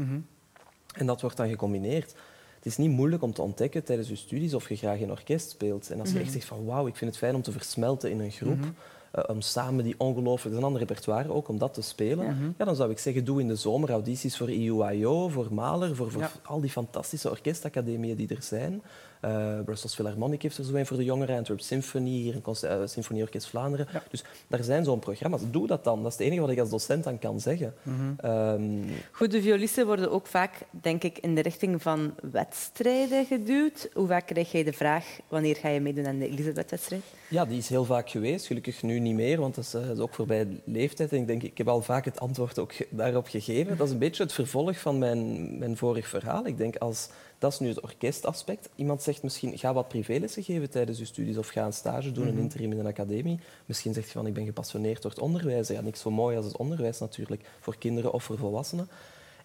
En 0.94 1.06
dat 1.06 1.22
wordt 1.22 1.38
dan 1.38 1.50
gecombineerd 1.50 2.16
het 2.60 2.68
is 2.68 2.78
niet 2.78 2.90
moeilijk 2.90 3.24
om 3.24 3.34
te 3.34 3.42
ontdekken 3.42 3.84
tijdens 3.84 4.10
je 4.10 4.16
studies 4.16 4.54
of 4.54 4.70
je 4.70 4.76
graag 4.76 5.00
in 5.00 5.12
orkest 5.12 5.50
speelt. 5.50 5.90
En 5.92 6.00
als 6.00 6.12
je 6.12 6.20
echt 6.20 6.32
zegt 6.32 6.46
van 6.46 6.66
wauw, 6.66 6.88
ik 6.88 6.96
vind 6.96 7.10
het 7.10 7.20
fijn 7.20 7.36
om 7.36 7.42
te 7.42 7.52
versmelten 7.52 8.12
in 8.12 8.20
een 8.20 8.32
groep, 8.32 8.56
mm 8.56 8.62
-hmm. 8.62 8.76
uh, 9.16 9.24
om 9.28 9.42
samen 9.42 9.84
die 9.84 9.96
ongelooflijk, 9.98 10.56
een 10.56 10.64
ander 10.64 10.80
repertoire 10.80 11.32
ook, 11.32 11.48
om 11.48 11.58
dat 11.58 11.74
te 11.74 11.82
spelen, 11.82 12.26
mm 12.26 12.40
-hmm. 12.40 12.54
ja, 12.58 12.66
dan 12.66 12.76
zou 12.76 12.92
ik 12.92 13.00
zeggen, 13.00 13.26
doe 13.26 13.42
in 13.42 13.48
de 13.48 13.56
zomer 13.56 13.90
audities 13.90 14.38
voor 14.38 14.48
EUIO, 14.48 15.28
voor 15.28 15.48
Mahler, 15.52 15.96
voor, 15.96 16.12
voor 16.12 16.22
ja. 16.22 16.32
al 16.44 16.62
die 16.62 16.70
fantastische 16.70 17.30
orkestacademieën 17.30 18.16
die 18.16 18.36
er 18.36 18.44
zijn. 18.44 18.82
Uh, 19.26 19.60
Brussels 19.66 19.96
Philharmonic 19.96 20.42
heeft 20.42 20.58
er 20.58 20.64
zo 20.64 20.74
een 20.74 20.86
voor 20.86 20.98
de 20.98 21.04
jongeren, 21.04 21.38
Antwerp 21.38 21.60
Symphony, 21.60 22.10
hier 22.10 22.36
een 22.36 22.56
uh, 22.64 22.82
Symfonieorkest 22.86 23.48
Vlaanderen. 23.48 23.88
Ja. 23.94 24.04
Dus 24.10 24.24
daar 24.48 24.64
zijn 24.64 24.84
zo'n 24.84 25.00
programma's. 25.00 25.42
Doe 25.52 25.68
dat 25.68 25.84
dan. 25.84 26.04
Dat 26.04 26.12
is 26.12 26.18
het 26.18 26.28
enige 26.28 26.42
wat 26.42 26.50
ik 26.50 26.60
als 26.60 26.70
docent 26.70 27.04
dan 27.04 27.20
kan 27.20 27.40
zeggen. 27.40 27.74
Mm 27.84 28.18
-hmm. 28.22 28.32
um... 28.32 28.86
Goed, 29.12 29.32
de 29.32 29.42
violisten 29.42 29.86
worden 29.86 30.12
ook 30.12 30.28
vaak, 30.28 30.54
denk 30.70 31.04
ik, 31.04 31.18
in 31.18 31.36
de 31.36 31.42
richting 31.42 31.82
van 31.82 32.14
wedstrijden 32.32 33.26
geduwd. 33.26 33.90
Hoe 33.94 34.08
vaak 34.08 34.26
krijg 34.26 34.52
jij 34.52 34.64
de 34.64 34.74
vraag, 34.74 35.06
wanneer 35.28 35.56
ga 35.56 35.70
je 35.70 35.80
meedoen 35.80 36.08
aan 36.08 36.20
de 36.20 36.30
Elisabeth-wedstrijd? 36.30 37.04
Ja, 37.30 37.46
die 37.46 37.58
is 37.58 37.70
heel 37.70 37.86
vaak 37.86 38.10
geweest. 38.10 38.46
Gelukkig 38.46 38.84
nu 38.84 39.00
niet 39.00 39.16
meer, 39.16 39.40
want 39.40 39.56
dat 39.56 39.64
is, 39.64 39.76
uh, 39.76 39.90
is 39.90 40.00
ook 40.00 40.14
voorbij 40.14 40.48
de 40.48 40.62
leeftijd. 40.66 41.12
En 41.12 41.18
ik 41.18 41.28
denk, 41.28 41.44
ik 41.44 41.58
heb 41.58 41.68
al 41.68 41.82
vaak 41.82 42.06
het 42.06 42.20
antwoord 42.20 42.60
ook 42.60 42.74
daarop 42.90 43.28
gegeven. 43.28 43.78
Dat 43.78 43.88
is 43.88 43.94
een 43.94 44.00
beetje 44.00 44.24
het 44.24 44.34
vervolg 44.34 44.80
van 44.80 44.98
mijn, 44.98 45.58
mijn 45.58 45.78
vorig 45.78 46.08
verhaal. 46.08 46.46
Ik 46.46 46.58
denk, 46.58 46.76
als 46.76 47.10
dat 47.40 47.52
is 47.52 47.60
nu 47.60 47.68
het 47.68 47.80
orkestaspect. 47.80 48.70
Iemand 48.76 49.04
zegt 49.04 49.24
misschien, 49.24 49.58
ga 49.58 49.74
wat 49.74 49.88
privélessen 49.88 50.44
geven 50.44 50.70
tijdens 50.70 50.98
je 50.98 51.06
studies 51.06 51.38
of 51.38 51.48
ga 51.48 51.66
een 51.66 51.74
stage 51.74 52.12
doen, 52.12 52.24
mm 52.24 52.30
-hmm. 52.30 52.38
een 52.38 52.44
interim 52.44 52.72
in 52.72 52.80
een 52.80 52.86
academie. 52.86 53.40
Misschien 53.66 53.94
zegt 53.94 54.08
je 54.08 54.14
van, 54.14 54.28
ik 54.28 54.34
ben 54.34 54.46
gepassioneerd 54.46 55.02
door 55.02 55.12
het 55.12 55.20
onderwijs. 55.20 55.68
Ja, 55.68 55.82
niks 55.82 56.00
zo 56.00 56.12
mooi 56.12 56.38
als 56.38 56.46
het 56.46 56.58
onderwijs 56.58 57.00
natuurlijk, 57.00 57.50
voor 57.60 57.78
kinderen 57.78 58.14
of 58.14 58.24
voor 58.24 58.38
volwassenen. 58.38 58.88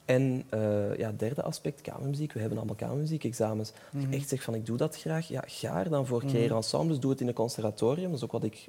En 0.05 0.45
uh, 0.55 0.97
ja, 0.97 1.13
derde 1.17 1.43
aspect, 1.43 1.81
kamermuziek. 1.81 2.33
We 2.33 2.41
hebben 2.41 2.59
allemaal 2.59 2.77
kamermuziekexamens. 2.77 3.71
Mm 3.71 3.77
-hmm. 3.91 4.01
Als 4.01 4.11
je 4.11 4.17
echt 4.17 4.29
zegt 4.29 4.45
van, 4.45 4.55
ik 4.55 4.67
doe 4.67 4.77
dat 4.77 4.97
graag, 4.97 5.29
ja, 5.29 5.45
ga 5.47 5.79
er 5.79 5.91
dan 5.91 6.07
voor. 6.07 6.23
Mm 6.23 6.29
-hmm. 6.29 6.57
ensembles, 6.57 7.01
doe 7.01 7.11
het 7.11 7.21
in 7.21 7.29
een 7.29 7.35
conservatorium. 7.35 8.09
Dat 8.09 8.19
is 8.19 8.25
ook 8.25 8.33
wat 8.33 8.45
ik 8.45 8.67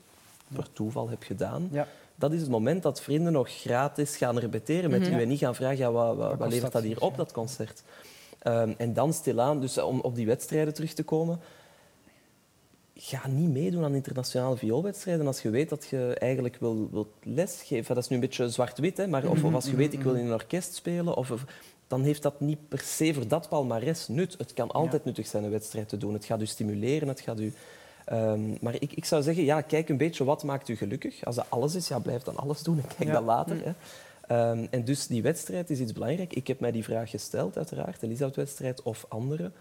per 0.47 0.71
toeval 0.73 1.09
heb 1.09 1.23
gedaan. 1.23 1.69
Ja 1.71 1.87
dat 2.15 2.31
is 2.31 2.41
het 2.41 2.49
moment 2.49 2.83
dat 2.83 3.01
vrienden 3.01 3.31
nog 3.31 3.49
gratis 3.49 4.17
gaan 4.17 4.39
repeteren 4.39 4.89
met 4.89 4.99
mm 4.99 5.05
-hmm. 5.05 5.17
u 5.17 5.21
en 5.21 5.27
niet 5.27 5.39
gaan 5.39 5.55
vragen 5.55 5.77
ja, 5.77 5.91
wat, 5.91 6.15
wat, 6.15 6.37
wat 6.37 6.49
levert 6.49 6.71
dat 6.71 6.83
hier 6.83 7.01
op, 7.01 7.17
dat 7.17 7.31
concert. 7.31 7.83
Um, 8.47 8.75
en 8.77 8.93
dan 8.93 9.13
stilaan, 9.13 9.61
dus 9.61 9.77
om 9.77 9.99
op 9.99 10.15
die 10.15 10.25
wedstrijden 10.25 10.73
terug 10.73 10.93
te 10.93 11.03
komen, 11.03 11.39
ga 12.95 13.27
niet 13.27 13.49
meedoen 13.49 13.83
aan 13.83 13.95
internationale 13.95 14.57
vioolwedstrijden 14.57 15.27
als 15.27 15.41
je 15.41 15.49
weet 15.49 15.69
dat 15.69 15.85
je 15.85 16.15
eigenlijk 16.19 16.55
wil, 16.59 16.89
wilt 16.91 17.13
lesgeven. 17.23 17.95
Dat 17.95 18.03
is 18.03 18.09
nu 18.09 18.15
een 18.15 18.21
beetje 18.21 18.49
zwart-wit, 18.49 19.09
maar 19.09 19.25
of, 19.29 19.43
of, 19.43 19.53
als 19.53 19.65
je 19.65 19.75
weet 19.75 19.93
ik 19.93 20.01
wil 20.01 20.13
in 20.13 20.25
een 20.25 20.33
orkest 20.33 20.73
spelen, 20.73 21.15
of, 21.15 21.31
of, 21.31 21.45
dan 21.87 22.03
heeft 22.03 22.21
dat 22.21 22.39
niet 22.39 22.67
per 22.67 22.79
se 22.79 23.13
voor 23.13 23.27
dat 23.27 23.49
palmares 23.49 24.07
nut. 24.07 24.35
Het 24.37 24.53
kan 24.53 24.71
altijd 24.71 25.01
ja. 25.03 25.07
nuttig 25.07 25.27
zijn 25.27 25.43
een 25.43 25.51
wedstrijd 25.51 25.89
te 25.89 25.97
doen. 25.97 26.13
Het 26.13 26.25
gaat 26.25 26.41
u 26.41 26.45
stimuleren, 26.45 27.07
het 27.07 27.19
gaat 27.19 27.39
u... 27.39 27.53
Um, 28.11 28.57
maar 28.61 28.73
ik, 28.73 28.93
ik 28.93 29.05
zou 29.05 29.23
zeggen, 29.23 29.43
ja, 29.43 29.61
kijk 29.61 29.89
een 29.89 29.97
beetje 29.97 30.23
wat 30.23 30.43
maakt 30.43 30.69
u 30.69 30.75
gelukkig. 30.75 31.25
Als 31.25 31.35
dat 31.35 31.45
alles 31.49 31.75
is, 31.75 31.87
ja, 31.87 31.99
blijf 31.99 32.23
dan 32.23 32.35
alles 32.35 32.61
doen 32.61 32.77
en 32.77 32.87
kijk 32.97 33.09
ja. 33.09 33.11
dat 33.11 33.23
later. 33.23 33.57
Hè. 33.63 33.71
Um, 34.31 34.67
en 34.71 34.83
dus 34.83 35.07
die 35.07 35.21
wedstrijd 35.21 35.69
is 35.69 35.79
iets 35.79 35.93
belangrijk. 35.93 36.33
Ik 36.33 36.47
heb 36.47 36.59
mij 36.59 36.71
die 36.71 36.83
vraag 36.83 37.09
gesteld, 37.09 37.57
uiteraard, 37.57 37.99
de 37.99 38.05
Elisabeth-wedstrijd 38.05 38.83
of 38.83 39.05
andere. 39.09 39.51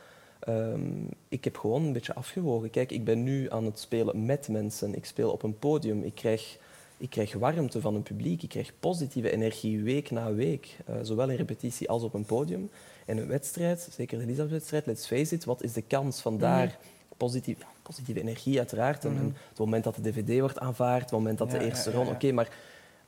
Um, 0.48 1.08
ik 1.28 1.44
heb 1.44 1.56
gewoon 1.56 1.84
een 1.84 1.92
beetje 1.92 2.14
afgewogen. 2.14 2.70
Kijk, 2.70 2.92
ik 2.92 3.04
ben 3.04 3.22
nu 3.22 3.50
aan 3.50 3.64
het 3.64 3.78
spelen 3.78 4.24
met 4.24 4.48
mensen. 4.48 4.94
Ik 4.94 5.04
speel 5.04 5.30
op 5.30 5.42
een 5.42 5.58
podium. 5.58 6.02
Ik 6.02 6.14
krijg, 6.14 6.58
ik 6.96 7.10
krijg 7.10 7.32
warmte 7.32 7.80
van 7.80 7.94
een 7.94 8.02
publiek. 8.02 8.42
Ik 8.42 8.48
krijg 8.48 8.72
positieve 8.80 9.30
energie 9.30 9.82
week 9.82 10.10
na 10.10 10.34
week. 10.34 10.76
Uh, 10.90 10.96
zowel 11.02 11.30
in 11.30 11.36
repetitie 11.36 11.88
als 11.88 12.02
op 12.02 12.14
een 12.14 12.24
podium. 12.24 12.70
En 13.06 13.18
een 13.18 13.28
wedstrijd, 13.28 13.88
zeker 13.92 14.18
de 14.18 14.24
Elisabeth-wedstrijd, 14.24 14.86
let's 14.86 15.06
face 15.06 15.34
it, 15.34 15.44
wat 15.44 15.62
is 15.62 15.72
de 15.72 15.82
kans 15.82 16.20
van 16.20 16.38
daar... 16.38 16.66
Mm. 16.66 16.92
Positief, 17.16 17.58
positieve 17.82 18.20
energie, 18.20 18.58
uiteraard. 18.58 19.04
Mm. 19.04 19.16
En 19.16 19.36
het 19.48 19.58
moment 19.58 19.84
dat 19.84 19.94
de 19.94 20.10
dvd 20.10 20.40
wordt 20.40 20.58
aanvaard, 20.58 21.02
het 21.02 21.10
moment 21.10 21.38
dat 21.38 21.52
ja, 21.52 21.58
de 21.58 21.64
eerste 21.64 21.90
ja, 21.90 21.96
ronde... 21.96 22.10
Oké, 22.10 22.24
okay, 22.24 22.34
maar 22.34 22.48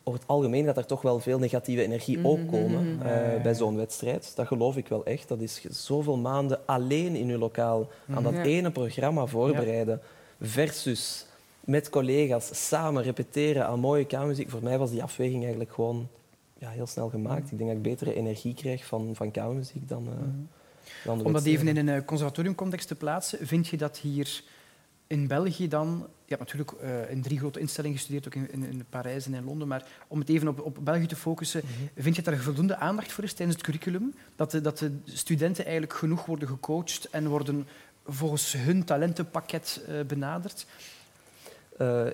over 0.08 0.20
het 0.20 0.28
algemeen 0.28 0.64
gaat 0.64 0.76
er 0.76 0.86
toch 0.86 1.02
wel 1.02 1.20
veel 1.20 1.38
negatieve 1.38 1.82
energie 1.82 2.18
ook 2.22 2.48
komen 2.48 2.82
mm 2.82 3.00
-hmm. 3.00 3.06
uh, 3.06 3.42
bij 3.42 3.54
zo'n 3.54 3.76
wedstrijd. 3.76 4.32
Dat 4.34 4.46
geloof 4.46 4.76
ik 4.76 4.88
wel 4.88 5.04
echt. 5.04 5.28
Dat 5.28 5.40
is 5.40 5.64
zoveel 5.70 6.16
maanden 6.16 6.66
alleen 6.66 7.16
in 7.16 7.28
uw 7.28 7.38
lokaal 7.38 7.88
aan 8.10 8.22
dat 8.22 8.32
ja. 8.32 8.42
ene 8.42 8.70
programma 8.70 9.26
voorbereiden 9.26 10.00
versus 10.40 11.26
met 11.60 11.90
collega's 11.90 12.68
samen 12.68 13.02
repeteren 13.02 13.66
aan 13.66 13.80
mooie 13.80 14.04
kamermuziek. 14.04 14.50
Voor 14.50 14.62
mij 14.62 14.78
was 14.78 14.90
die 14.90 15.02
afweging 15.02 15.40
eigenlijk 15.40 15.72
gewoon 15.72 16.08
ja, 16.58 16.68
heel 16.68 16.86
snel 16.86 17.08
gemaakt. 17.08 17.44
Mm. 17.44 17.50
Ik 17.50 17.58
denk 17.58 17.68
dat 17.68 17.76
ik 17.76 17.82
betere 17.82 18.14
energie 18.14 18.54
krijg 18.54 18.84
van, 18.84 19.10
van 19.14 19.30
kamermuziek 19.30 19.88
dan, 19.88 20.04
uh, 20.04 20.12
mm. 20.12 20.48
dan 21.04 21.24
Om 21.24 21.32
dat 21.32 21.44
even 21.44 21.68
in 21.68 21.88
een 21.88 22.04
conservatoriumcontext 22.04 22.88
te 22.88 22.94
plaatsen, 22.94 23.46
vind 23.46 23.66
je 23.66 23.76
dat 23.76 23.98
hier 23.98 24.42
in 25.06 25.26
België 25.26 25.68
dan, 25.68 26.06
je 26.24 26.36
hebt 26.36 26.40
natuurlijk 26.40 26.72
uh, 26.82 27.10
in 27.10 27.22
drie 27.22 27.38
grote 27.38 27.60
instellingen 27.60 27.96
gestudeerd, 27.96 28.26
ook 28.26 28.34
in, 28.34 28.52
in, 28.52 28.64
in, 28.64 28.84
Parijs 28.90 29.26
en 29.26 29.34
in 29.34 29.44
Londen, 29.44 29.68
maar 29.68 29.84
om 30.08 30.18
het 30.18 30.28
even 30.28 30.48
op, 30.48 30.60
op 30.60 30.78
België 30.82 31.06
te 31.06 31.16
focussen, 31.16 31.60
mm 31.64 31.70
-hmm. 31.76 32.02
vind 32.02 32.16
je 32.16 32.22
dat 32.22 32.34
er 32.34 32.42
voldoende 32.42 32.76
aandacht 32.76 33.12
voor 33.12 33.24
is 33.24 33.32
tijdens 33.32 33.56
het 33.56 33.66
curriculum? 33.66 34.14
Dat 34.36 34.50
de, 34.50 34.60
dat 34.60 34.78
de 34.78 34.92
studenten 35.04 35.64
eigenlijk 35.64 35.94
genoeg 35.94 36.26
worden 36.26 36.48
gecoacht 36.48 37.10
en 37.10 37.28
worden 37.28 37.66
volgens 38.06 38.52
hun 38.52 38.84
talentenpakket 38.84 39.80
uh, 39.88 40.00
benaderd? 40.00 40.66
Uh, 41.80 42.06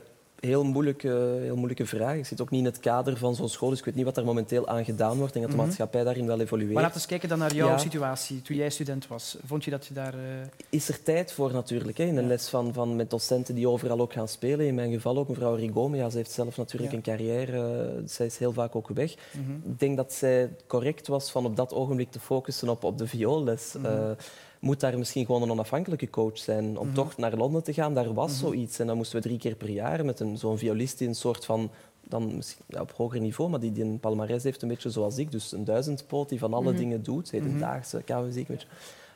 heel 0.47 0.65
moeilijke, 0.65 1.39
heel 1.41 1.57
moeilijke 1.57 1.87
vraag. 1.87 2.17
Ik 2.17 2.27
zit 2.27 2.41
ook 2.41 2.51
niet 2.51 2.61
in 2.61 2.67
het 2.67 2.81
kader 2.81 3.17
van 3.17 3.35
zo'n 3.35 3.49
school, 3.49 3.69
dus 3.69 3.79
ik 3.79 3.85
weet 3.85 3.95
niet 3.95 4.05
wat 4.05 4.17
er 4.17 4.25
momenteel 4.25 4.69
aan 4.69 4.85
gedaan 4.85 5.17
wordt. 5.17 5.33
Denk 5.33 5.45
dat 5.45 5.45
de 5.45 5.49
mm 5.49 5.55
-hmm. 5.55 5.65
maatschappij 5.65 6.05
daarin 6.05 6.27
wel 6.27 6.41
evolueert. 6.41 6.73
Maar 6.73 6.83
laten 6.83 7.01
we 7.01 7.07
kijken 7.07 7.29
dan 7.29 7.39
naar 7.39 7.55
jouw 7.55 7.69
ja. 7.69 7.79
situatie 7.79 8.43
toen 8.43 8.57
jij 8.57 8.71
student 8.71 9.07
was. 9.07 9.37
Vond 9.47 9.65
je 9.65 9.71
dat 9.71 9.87
je 9.87 9.95
daar... 9.95 10.15
Uh... 10.15 10.21
Is 10.69 10.89
er 10.89 11.03
tijd 11.03 11.33
voor 11.33 11.53
natuurlijk. 11.53 11.99
Hè? 11.99 12.05
In 12.05 12.17
een 12.17 12.23
ja. 12.23 12.29
les 12.29 12.49
van, 12.49 12.73
van 12.73 12.97
met 12.97 13.11
docenten 13.11 13.55
die 13.55 13.69
overal 13.69 14.01
ook 14.01 14.13
gaan 14.13 14.29
spelen. 14.29 14.67
In 14.67 14.75
mijn 14.75 14.93
geval 14.93 15.19
ook 15.19 15.29
mevrouw 15.29 15.55
Rigome. 15.55 15.97
Ja, 15.97 16.11
ze 16.11 16.17
heeft 16.17 16.31
zelf 16.31 16.57
natuurlijk 16.57 16.91
ja. 16.91 16.97
een 16.97 17.03
carrière. 17.03 17.93
Uh, 17.97 18.03
zij 18.07 18.27
is 18.27 18.39
heel 18.39 18.53
vaak 18.53 18.77
ook 18.77 18.89
weg. 18.89 19.15
Mm 19.31 19.45
-hmm. 19.45 19.73
Ik 19.73 19.81
denk 19.81 19.97
dat 19.97 20.13
zij 20.13 20.51
correct 20.67 21.07
was 21.07 21.31
van 21.31 21.45
op 21.45 21.57
dat 21.57 21.73
ogenblik 21.73 22.11
te 22.11 22.21
focussen 22.21 22.69
op, 22.69 22.85
op 22.85 22.99
de 22.99 23.07
vioolles. 23.07 23.75
Mm 23.77 23.85
-hmm. 23.85 23.95
uh, 23.95 24.11
moet 24.63 24.81
daar 24.81 24.99
misschien 24.99 25.27
gewoon 25.27 25.43
een 25.43 25.51
onafhankelijke 25.51 26.11
coach 26.11 26.39
zijn 26.39 26.79
om 26.79 26.95
toch 26.95 27.17
naar 27.17 27.37
Londen 27.37 27.63
te 27.63 27.73
gaan. 27.73 27.95
Daar 27.95 28.15
was 28.15 28.39
zoiets. 28.39 28.79
En 28.79 28.87
dan 28.87 28.97
moesten 28.97 29.17
we 29.17 29.23
drie 29.23 29.39
keer 29.39 29.55
per 29.55 29.71
jaar 29.71 30.05
met 30.05 30.21
een, 30.21 30.37
zo'n 30.39 30.59
violist 30.59 30.99
die 30.99 31.09
een 31.09 31.15
soort 31.15 31.45
van 31.45 31.71
dan 32.09 32.37
misschien 32.37 32.65
ja, 32.69 32.81
op 32.81 32.93
hoger 32.93 33.21
niveau, 33.21 33.51
maar 33.51 33.61
die, 33.61 33.73
die 33.73 33.85
een 33.85 34.01
palmarès 34.01 34.43
heeft, 34.43 34.63
een 34.63 34.69
beetje 34.69 34.91
zoals 34.91 35.19
ik. 35.19 35.31
Dus 35.31 35.53
een 35.53 35.65
duizendpoot 35.65 36.29
die 36.29 36.39
van 36.39 36.55
alle 36.55 36.75
dingen 36.75 37.03
doet, 37.03 37.31
hedendaagse 37.31 38.03
KW-muziek. 38.03 38.49
Je. 38.49 38.57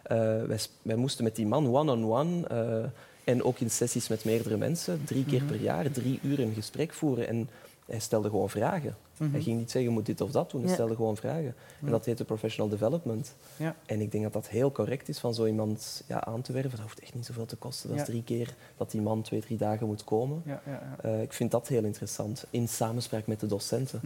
Eh, 0.03 0.17
wij, 0.47 0.59
wij 0.83 0.97
moesten 0.97 1.25
met 1.25 1.37
die 1.37 1.47
man 1.47 1.75
one-on-one 1.75 2.47
eh, 2.47 2.85
en 3.25 3.43
ook 3.43 3.59
in 3.59 3.71
sessies 3.71 4.09
met 4.09 4.25
meerdere 4.25 4.57
mensen, 4.57 5.05
drie 5.05 5.25
keer 5.25 5.43
per 5.43 5.61
jaar, 5.61 5.91
drie 5.91 6.19
uur 6.23 6.41
een 6.41 6.55
gesprek 6.55 6.93
voeren. 6.93 7.29
En 7.29 7.49
hij 7.87 7.99
stelde 7.99 8.29
gewoon 8.29 8.51
vragen. 8.51 8.97
Hij 9.19 9.41
ging 9.43 9.59
niet 9.59 9.71
zeggen, 9.71 9.91
je 9.91 9.97
moet 9.97 10.07
dit 10.07 10.21
of 10.21 10.31
dat 10.31 10.51
doen. 10.51 10.65
Hij 10.65 10.73
stelde 10.73 10.95
gewoon 10.95 11.17
vragen. 11.17 11.55
En 11.85 11.91
dat 11.91 12.05
heette 12.05 12.25
professional 12.25 12.69
development. 12.71 13.35
Ja. 13.57 13.77
En 13.87 14.01
ik 14.01 14.11
denk 14.13 14.25
dat 14.25 14.33
dat 14.33 14.49
heel 14.49 14.73
correct 14.73 15.09
is 15.09 15.19
van 15.19 15.35
zo 15.35 15.47
iemand 15.47 16.03
ja, 16.07 16.25
aan 16.25 16.43
te 16.43 16.53
werven. 16.53 16.71
Dat 16.71 16.81
hoeft 16.81 17.01
echt 17.01 17.15
niet 17.15 17.27
zoveel 17.27 17.47
te 17.47 17.57
kosten. 17.57 17.89
Dat 17.91 17.99
is 17.99 18.05
drie 18.05 18.23
keer 18.25 18.55
dat 18.77 18.91
die 18.91 19.01
man 19.01 19.23
twee, 19.23 19.41
drie 19.41 19.57
dagen 19.57 19.87
moet 19.87 20.05
komen. 20.05 20.43
Ja, 20.45 20.63
ja, 20.67 20.73
ja. 20.73 21.11
Eh, 21.11 21.23
ik 21.23 21.33
vind 21.33 21.51
dat 21.51 21.69
heel 21.69 21.85
interessant, 21.85 22.45
in 22.51 22.69
samenspraak 22.69 23.27
met 23.27 23.41
de 23.41 23.47
docenten. 23.47 24.01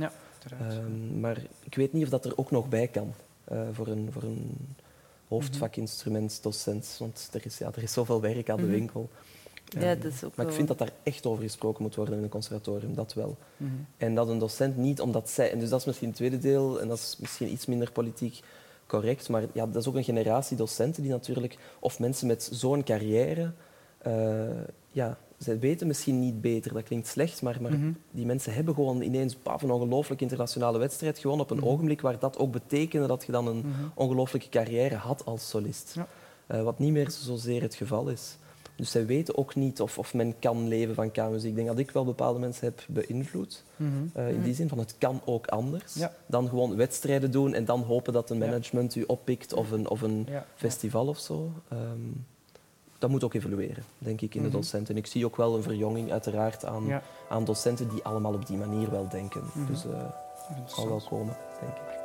Ehm, 0.60 1.20
maar 1.20 1.42
ik 1.62 1.74
weet 1.74 1.92
niet 1.92 2.02
of 2.04 2.08
dat 2.10 2.24
er 2.24 2.32
ook 2.36 2.50
nog 2.50 2.68
bij 2.68 2.86
kan 2.88 3.12
eh, 3.44 3.60
voor 3.72 3.86
een, 3.86 4.08
voor 4.12 4.22
een 4.22 4.56
hoofdvakinstrumentdocent. 5.28 6.96
Want 6.98 7.28
er 7.32 7.46
is, 7.46 7.58
ja, 7.58 7.70
er 7.74 7.82
is 7.82 7.92
zoveel 7.92 8.20
werk 8.20 8.50
aan 8.50 8.56
de 8.56 8.62
Mhm. 8.62 8.70
winkel. 8.72 9.08
Ja, 9.78 9.94
dat 9.94 10.12
is 10.12 10.24
ook 10.24 10.36
maar 10.36 10.46
ik 10.46 10.52
vind 10.52 10.68
dat 10.68 10.78
daar 10.78 10.92
echt 11.02 11.26
over 11.26 11.42
gesproken 11.42 11.82
moet 11.82 11.94
worden 11.94 12.16
in 12.16 12.22
een 12.22 12.28
conservatorium, 12.28 12.94
dat 12.94 13.14
wel. 13.14 13.36
Mhm. 13.56 13.70
En 13.96 14.14
dat 14.14 14.28
een 14.28 14.38
docent 14.38 14.76
niet, 14.76 15.00
omdat 15.00 15.30
zij... 15.30 15.52
En 15.52 15.58
dus 15.58 15.68
dat 15.68 15.80
is 15.80 15.86
misschien 15.86 16.08
het 16.08 16.16
tweede 16.16 16.38
deel, 16.38 16.80
en 16.80 16.88
dat 16.88 16.98
is 16.98 17.16
misschien 17.20 17.52
iets 17.52 17.66
minder 17.66 17.92
politiek 17.92 18.40
correct, 18.86 19.28
maar 19.28 19.42
ja, 19.52 19.66
dat 19.66 19.82
is 19.82 19.88
ook 19.88 19.94
een 19.94 20.04
generatie 20.04 20.56
docenten 20.56 21.02
die 21.02 21.10
natuurlijk... 21.10 21.58
Of 21.78 21.98
mensen 21.98 22.26
met 22.26 22.48
zo'n 22.52 22.82
carrière... 22.84 23.52
eh, 23.98 24.12
ja, 24.90 25.18
zij 25.38 25.58
weten 25.58 25.86
misschien 25.86 26.20
niet 26.20 26.40
beter, 26.40 26.72
dat 26.72 26.82
klinkt 26.82 27.06
slecht, 27.06 27.42
maar, 27.42 27.62
maar 27.62 27.72
Mhm. 27.72 27.92
die 28.10 28.26
mensen 28.26 28.54
hebben 28.54 28.74
gewoon 28.74 29.00
ineens 29.00 29.34
paf, 29.34 29.62
een 29.62 29.70
ongelooflijk 29.70 30.20
internationale 30.20 30.78
wedstrijd 30.78 31.18
gewonnen 31.18 31.44
op 31.44 31.50
een 31.50 31.56
Mhm. 31.56 31.66
ogenblik 31.66 32.00
waar 32.00 32.18
dat 32.18 32.38
ook 32.38 32.52
betekende 32.52 33.06
dat 33.06 33.24
je 33.26 33.32
dan 33.32 33.46
een 33.46 33.64
ongelooflijke 33.94 34.48
carrière 34.48 34.94
had 34.94 35.24
als 35.24 35.48
solist. 35.48 35.92
Ja. 35.94 36.06
Eh, 36.46 36.62
wat 36.62 36.78
niet 36.78 36.92
meer 36.92 37.10
zozeer 37.10 37.62
het 37.62 37.74
geval 37.74 38.08
is. 38.08 38.36
Dus 38.80 38.90
zij 38.90 39.06
weten 39.06 39.36
ook 39.38 39.54
niet 39.54 39.80
of, 39.80 39.98
of 39.98 40.14
men 40.14 40.38
kan 40.38 40.68
leven 40.68 40.94
van 40.94 41.10
K-muziek. 41.10 41.50
Ik 41.50 41.54
denk 41.54 41.68
dat 41.68 41.78
ik 41.78 41.90
wel 41.90 42.04
bepaalde 42.04 42.38
mensen 42.38 42.64
heb 42.66 42.84
beïnvloed. 42.88 43.62
Mhm. 43.76 43.90
eh, 44.12 44.28
in 44.30 44.42
die 44.42 44.54
zin 44.54 44.68
van 44.68 44.78
het 44.78 44.94
kan 44.98 45.20
ook 45.24 45.46
anders. 45.46 45.94
Ja. 45.94 46.12
Dan 46.26 46.48
gewoon 46.48 46.76
wedstrijden 46.76 47.30
doen 47.30 47.54
en 47.54 47.64
dan 47.64 47.82
hopen 47.82 48.12
dat 48.12 48.30
een 48.30 48.38
management 48.38 48.94
u 48.94 49.04
oppikt 49.06 49.52
of 49.52 49.70
een, 49.70 49.88
of 49.88 50.00
een 50.00 50.28
festival 50.54 51.06
of 51.06 51.18
zo. 51.18 51.50
Ehm, 51.68 51.80
dat 52.98 53.10
moet 53.10 53.24
ook 53.24 53.34
evolueren, 53.34 53.82
denk 53.98 54.20
ik, 54.20 54.34
in 54.34 54.42
de 54.42 54.48
Mhm. 54.48 54.56
docenten. 54.56 54.94
En 54.94 55.00
ik 55.00 55.06
zie 55.06 55.24
ook 55.24 55.36
wel 55.36 55.56
een 55.56 55.62
verjonging 55.62 56.12
uiteraard 56.12 56.64
aan, 56.64 57.00
aan 57.28 57.44
docenten 57.44 57.88
die 57.88 58.02
allemaal 58.02 58.34
op 58.34 58.46
die 58.46 58.56
manier 58.56 58.90
wel 58.90 59.08
denken. 59.08 59.42
Mhm. 59.54 59.66
Dus 59.72 59.82
het 59.82 60.70
zal 60.72 60.88
wel 60.88 61.02
komen, 61.08 61.36
denk 61.60 61.72
ik. 61.72 61.99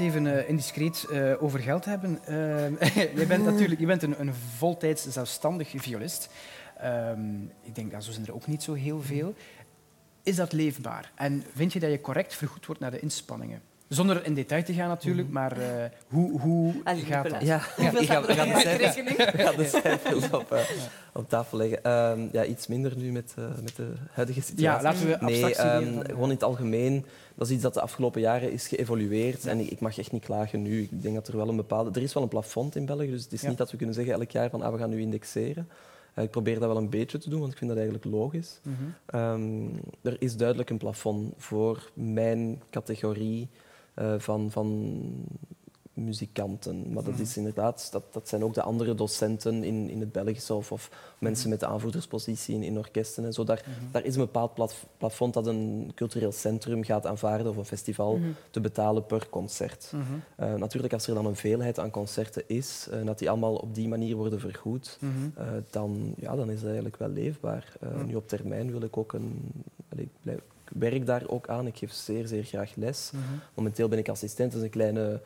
Even 0.00 0.26
eh, 0.26 0.48
indiscreet 0.48 1.06
eh, 1.10 1.42
over 1.42 1.60
geld 1.60 1.84
hebben. 1.84 2.18
Eh, 2.24 3.14
je 3.20 3.26
bent 3.28 3.44
natuurlijk 3.44 3.80
je 3.80 3.86
bent 3.86 4.02
een, 4.02 4.20
een 4.20 4.34
voltijds 4.34 5.08
zelfstandig 5.08 5.72
violist. 5.76 6.28
Ehm, 6.76 7.42
ik 7.62 7.74
denk 7.74 7.92
dat 7.92 8.04
zo 8.04 8.12
zijn 8.12 8.26
er 8.26 8.34
ook 8.34 8.46
niet 8.46 8.62
zo 8.62 8.72
heel 8.72 9.02
veel. 9.02 9.34
Is 10.22 10.36
dat 10.36 10.52
leefbaar? 10.52 11.12
En 11.14 11.44
vind 11.54 11.72
je 11.72 11.80
dat 11.80 11.90
je 11.90 12.00
correct 12.00 12.34
vergoed 12.34 12.66
wordt 12.66 12.80
naar 12.80 12.90
de 12.90 13.00
inspanningen? 13.00 13.62
Zonder 13.94 14.24
in 14.26 14.34
detail 14.34 14.62
te 14.62 14.72
gaan 14.72 14.88
natuurlijk, 14.88 15.30
maar 15.30 15.58
eh, 15.58 15.84
hoe, 16.08 16.40
hoe 16.40 16.74
Allee, 16.84 17.04
gaat 17.04 17.30
dat? 17.30 17.42
Ja, 17.42 17.56
ik 17.56 17.62
ga, 17.62 18.18
ik 18.18 18.26
de 18.26 18.60
cijfers, 18.60 18.94
rekening? 18.94 19.18
ik 19.18 19.40
ga 19.40 19.52
de 19.52 19.64
cijfers 19.64 20.30
op, 20.30 20.52
eh, 20.52 20.60
op 21.12 21.28
tafel 21.28 21.58
leggen. 21.58 21.84
Ehm, 21.84 22.28
ja, 22.32 22.44
iets 22.44 22.66
minder 22.66 22.96
nu 22.96 23.12
met, 23.12 23.34
eh, 23.36 23.44
met 23.62 23.76
de 23.76 23.92
huidige 24.12 24.40
situatie. 24.40 24.64
Ja, 24.64 24.82
laten 24.82 25.06
we 25.06 25.16
Nee, 25.20 25.44
abstractie 25.44 25.64
ehm, 25.64 26.06
gewoon 26.06 26.28
in 26.28 26.34
het 26.34 26.42
algemeen. 26.42 27.04
Dat 27.34 27.46
is 27.46 27.52
iets 27.52 27.62
dat 27.62 27.74
de 27.74 27.80
afgelopen 27.80 28.20
jaren 28.20 28.52
is 28.52 28.68
geëvolueerd. 28.68 29.46
En 29.46 29.58
ik, 29.58 29.70
ik 29.70 29.80
mag 29.80 29.98
echt 29.98 30.12
niet 30.12 30.24
klagen 30.24 30.62
nu. 30.62 30.82
Ik 30.82 31.02
denk 31.02 31.14
dat 31.14 31.28
er 31.28 31.36
wel 31.36 31.48
een 31.48 31.56
bepaalde... 31.56 31.90
Er 31.92 32.02
is 32.02 32.12
wel 32.12 32.22
een 32.22 32.28
plafond 32.28 32.76
in 32.76 32.86
België, 32.86 33.10
dus 33.10 33.22
het 33.22 33.32
is 33.32 33.40
Ja. 33.40 33.48
niet 33.48 33.58
dat 33.58 33.70
we 33.70 33.76
kunnen 33.76 33.94
zeggen 33.94 34.14
elk 34.14 34.30
jaar 34.30 34.50
van 34.50 34.62
ah, 34.62 34.72
we 34.72 34.78
gaan 34.78 34.90
nu 34.90 35.00
indexeren. 35.00 35.68
Ik 36.16 36.30
probeer 36.30 36.58
dat 36.58 36.68
wel 36.68 36.76
een 36.76 36.90
beetje 36.90 37.18
te 37.18 37.30
doen, 37.30 37.40
want 37.40 37.52
ik 37.52 37.58
vind 37.58 37.70
dat 37.70 37.78
eigenlijk 37.78 38.10
logisch. 38.14 38.60
Mhm. 38.62 38.74
Ehm, 39.06 39.66
er 40.02 40.16
is 40.18 40.36
duidelijk 40.36 40.70
een 40.70 40.78
plafond 40.78 41.34
voor 41.36 41.90
mijn 41.94 42.62
categorie 42.70 43.48
eh, 43.94 44.14
van, 44.18 44.50
van 44.50 45.00
muzikanten. 45.92 46.92
Maar 46.92 47.04
dat 47.04 47.18
is 47.18 47.36
inderdaad, 47.36 47.88
dat, 47.92 48.02
dat 48.12 48.28
zijn 48.28 48.44
ook 48.44 48.54
de 48.54 48.62
andere 48.62 48.94
docenten 48.94 49.64
in, 49.64 49.90
in 49.90 50.00
het 50.00 50.12
Belgische 50.12 50.54
of, 50.54 50.72
of 50.72 50.90
mensen 51.18 51.48
met 51.50 51.60
de 51.60 51.66
aanvoerderspositie 51.66 52.54
in, 52.54 52.62
in 52.62 52.78
orkesten 52.78 53.24
en 53.24 53.32
zo. 53.32 53.44
Daar, 53.44 53.64
daar 53.90 54.04
is 54.04 54.14
een 54.14 54.20
bepaald 54.20 54.54
plaf- 54.54 54.86
plafond 54.98 55.34
dat 55.34 55.46
een 55.46 55.92
cultureel 55.94 56.32
centrum 56.32 56.82
gaat 56.84 57.06
aanvaarden 57.06 57.48
of 57.48 57.56
een 57.56 57.64
festival 57.64 58.18
te 58.50 58.60
betalen 58.60 59.06
per 59.06 59.28
concert. 59.28 59.92
Mhm. 59.94 60.02
Eh, 60.36 60.54
natuurlijk, 60.54 60.92
als 60.92 61.06
er 61.06 61.14
dan 61.14 61.26
een 61.26 61.36
veelheid 61.36 61.78
aan 61.78 61.90
concerten 61.90 62.42
is, 62.46 62.88
eh, 62.90 63.04
dat 63.04 63.18
die 63.18 63.30
allemaal 63.30 63.54
op 63.54 63.74
die 63.74 63.88
manier 63.88 64.16
worden 64.16 64.40
vergoed, 64.40 64.98
Mhm. 65.00 65.10
dan, 65.70 66.14
ja, 66.18 66.36
dan 66.36 66.48
is 66.48 66.54
het 66.56 66.64
eigenlijk 66.64 66.96
wel 66.96 67.08
leefbaar. 67.08 67.72
Nu 68.06 68.14
op 68.14 68.28
termijn 68.28 68.70
wil 68.70 68.82
ik 68.82 68.96
ook 68.96 69.12
een... 69.12 69.50
werk 70.78 71.06
daar 71.06 71.22
ook 71.26 71.48
aan. 71.48 71.66
Ik 71.66 71.76
geef 71.78 71.92
zeer, 71.92 72.26
zeer 72.26 72.44
graag 72.44 72.72
les. 72.74 73.10
Mhm. 73.12 73.22
Momenteel 73.54 73.88
ben 73.88 73.98
ik 73.98 74.08
assistent, 74.08 74.50
dat 74.52 74.60
is 74.60 74.66
een 74.66 74.72
kleine... 74.72 75.20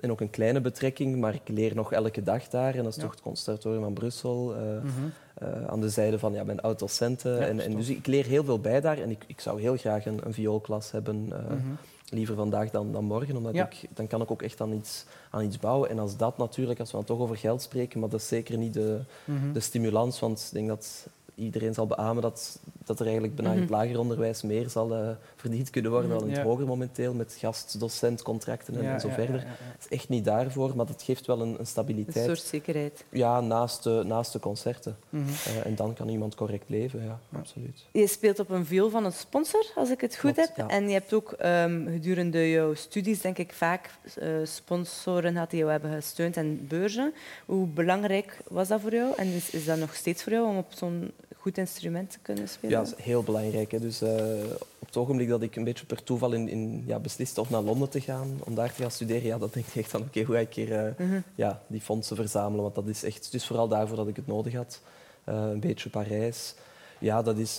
En 0.00 0.10
ook 0.10 0.20
een 0.20 0.30
kleine 0.30 0.60
betrekking, 0.60 1.16
maar 1.16 1.34
ik 1.34 1.40
leer 1.48 1.74
nog 1.74 1.92
elke 1.92 2.22
dag 2.22 2.48
daar. 2.48 2.74
En 2.74 2.82
dat 2.82 2.86
is 2.92 2.96
Ja. 2.96 3.02
toch 3.02 3.10
het 3.10 3.20
Conservatorium 3.20 3.82
van 3.82 3.92
Brussel. 3.92 4.54
eh, 4.54 4.60
Mhm. 4.62 4.90
eh, 5.34 5.66
aan 5.66 5.80
de 5.80 5.88
zijde 5.88 6.18
van 6.18 6.32
ja, 6.32 6.44
mijn 6.44 6.60
oud-docenten. 6.60 7.34
Ja, 7.34 7.40
en, 7.46 7.60
en 7.60 7.74
dus 7.76 7.88
ik 7.88 8.06
leer 8.06 8.24
heel 8.26 8.44
veel 8.44 8.58
bij 8.60 8.80
daar. 8.80 8.98
En 8.98 9.10
ik, 9.10 9.24
ik 9.26 9.40
zou 9.40 9.60
heel 9.60 9.76
graag 9.76 10.06
een, 10.06 10.20
een 10.26 10.32
vioolklas 10.32 10.90
hebben. 10.90 11.26
eh, 11.32 11.38
Mhm. 11.50 11.58
Liever 12.08 12.34
vandaag 12.34 12.70
dan, 12.70 12.92
dan 12.92 13.04
morgen, 13.04 13.36
omdat 13.36 13.54
Ja. 13.54 13.66
ik, 13.70 13.88
dan 13.94 14.06
kan 14.06 14.22
ik 14.22 14.30
ook 14.30 14.42
echt 14.42 14.60
aan 14.60 14.72
iets, 14.72 15.04
aan 15.30 15.44
iets 15.44 15.58
bouwen. 15.58 15.90
En 15.90 15.98
als 15.98 16.16
dat 16.16 16.38
natuurlijk, 16.38 16.80
als 16.80 16.90
we 16.90 16.96
dan 16.96 17.06
toch 17.06 17.18
over 17.18 17.36
geld 17.36 17.62
spreken, 17.62 18.00
maar 18.00 18.08
dat 18.08 18.20
is 18.20 18.28
zeker 18.28 18.58
niet 18.58 18.74
de, 18.74 18.98
de 19.52 19.60
stimulans, 19.60 20.20
want 20.20 20.40
ik 20.46 20.52
denk 20.52 20.68
dat 20.68 21.06
iedereen 21.40 21.74
zal 21.74 21.86
beamen 21.86 22.22
dat, 22.22 22.58
dat 22.84 22.98
er 22.98 23.04
eigenlijk 23.04 23.34
bijna 23.34 23.52
in 23.52 23.60
het 23.60 23.70
lager 23.70 23.98
onderwijs 23.98 24.42
meer 24.42 24.68
zal 24.68 24.94
eh, 24.94 25.08
verdiend 25.36 25.70
kunnen 25.70 25.90
worden 25.90 26.10
dan 26.10 26.20
in 26.22 26.26
het 26.28 26.36
Ja. 26.36 26.42
hoger 26.42 26.66
momenteel, 26.66 27.14
met 27.14 27.36
gastdocentcontracten 27.38 28.74
en, 28.76 28.82
Ja, 28.82 28.92
en 28.92 29.00
zo 29.00 29.08
verder. 29.08 29.44
Het 29.46 29.84
is 29.90 29.96
echt 29.98 30.08
niet 30.08 30.24
daarvoor, 30.24 30.76
maar 30.76 30.86
dat 30.86 31.02
geeft 31.02 31.26
wel 31.26 31.40
een, 31.40 31.48
een 31.48 31.58
Een 31.58 31.66
stabiliteit 31.66 32.24
soort 32.26 32.40
zekerheid. 32.40 33.04
ja, 33.10 33.40
naast, 33.40 33.82
de, 33.82 34.02
naast 34.06 34.32
de 34.32 34.38
concerten. 34.40 34.96
Mhm. 35.08 35.28
Eh, 35.28 35.66
en 35.66 35.74
dan 35.74 35.94
kan 35.94 36.08
iemand 36.08 36.34
correct 36.34 36.68
leven, 36.68 37.04
ja, 37.04 37.20
absoluut. 37.38 37.86
Je 37.92 38.06
speelt 38.06 38.38
op 38.38 38.50
een 38.50 38.66
viool 38.66 38.90
van 38.90 39.04
een 39.04 39.12
sponsor, 39.12 39.66
als 39.74 39.90
ik 39.90 40.00
het 40.00 40.16
goed 40.16 40.32
Klopt, 40.32 40.56
heb. 40.56 40.68
En 40.68 40.86
je 40.86 40.92
hebt 40.92 41.12
ook 41.12 41.32
ehm, 41.32 41.86
gedurende 41.90 42.50
jouw 42.50 42.74
studies, 42.74 43.20
denk 43.20 43.38
ik, 43.38 43.52
vaak 43.52 43.90
eh, 44.18 44.28
sponsoren 44.44 45.32
gehad 45.32 45.50
die 45.50 45.58
jou 45.58 45.70
hebben 45.70 45.92
gesteund 45.92 46.36
en 46.36 46.66
beurzen. 46.68 47.12
Hoe 47.46 47.66
belangrijk 47.66 48.38
was 48.48 48.68
dat 48.68 48.80
voor 48.80 48.92
jou? 48.94 49.12
En 49.16 49.26
is, 49.26 49.50
is 49.50 49.64
dat 49.64 49.78
nog 49.78 49.94
steeds 49.94 50.22
voor 50.22 50.32
jou 50.32 50.46
om 50.48 50.56
op 50.56 50.72
zo'n 50.74 51.10
goed 51.40 51.58
instrument 51.58 52.10
te 52.10 52.18
kunnen 52.22 52.48
spelen? 52.48 52.70
Ja, 52.70 52.82
dat 52.84 52.94
is 52.98 53.04
heel 53.04 53.22
belangrijk. 53.22 53.70
Hè. 53.70 53.78
Dus, 53.80 54.00
eh, 54.02 54.10
op 54.78 54.86
het 54.86 54.96
ogenblik 54.96 55.28
dat 55.28 55.42
ik 55.42 55.56
een 55.56 55.64
beetje 55.64 55.86
per 55.86 56.02
toeval 56.02 56.32
in, 56.32 56.48
in, 56.48 56.84
ja, 56.86 56.98
besliste 56.98 57.40
om 57.40 57.46
naar 57.50 57.62
Londen 57.62 57.88
te 57.88 58.00
gaan, 58.00 58.40
om 58.44 58.54
daar 58.54 58.72
te 58.74 58.82
gaan 58.82 58.90
studeren, 58.90 59.26
ja, 59.26 59.38
dat 59.38 59.52
denk 59.54 59.66
ik 59.66 59.74
echt 59.74 59.90
van 59.90 60.00
oké, 60.00 60.22
hoe 60.22 60.34
ga 60.34 60.40
ik 60.40 60.54
hier 60.54 60.94
Mhm. 60.98 61.20
ja, 61.34 61.62
die 61.66 61.80
fondsen 61.80 62.16
verzamelen? 62.16 62.62
Want 62.62 62.74
dat 62.74 62.86
is 62.86 63.02
echt, 63.04 63.34
is 63.34 63.46
vooral 63.46 63.68
daarvoor 63.68 63.96
dat 63.96 64.08
ik 64.08 64.16
het 64.16 64.26
nodig 64.26 64.54
had. 64.54 64.80
Eh, 65.24 65.34
een 65.34 65.60
beetje 65.60 65.90
Parijs. 65.90 66.54
Ja, 66.98 67.22
dat 67.22 67.38
is, 67.38 67.56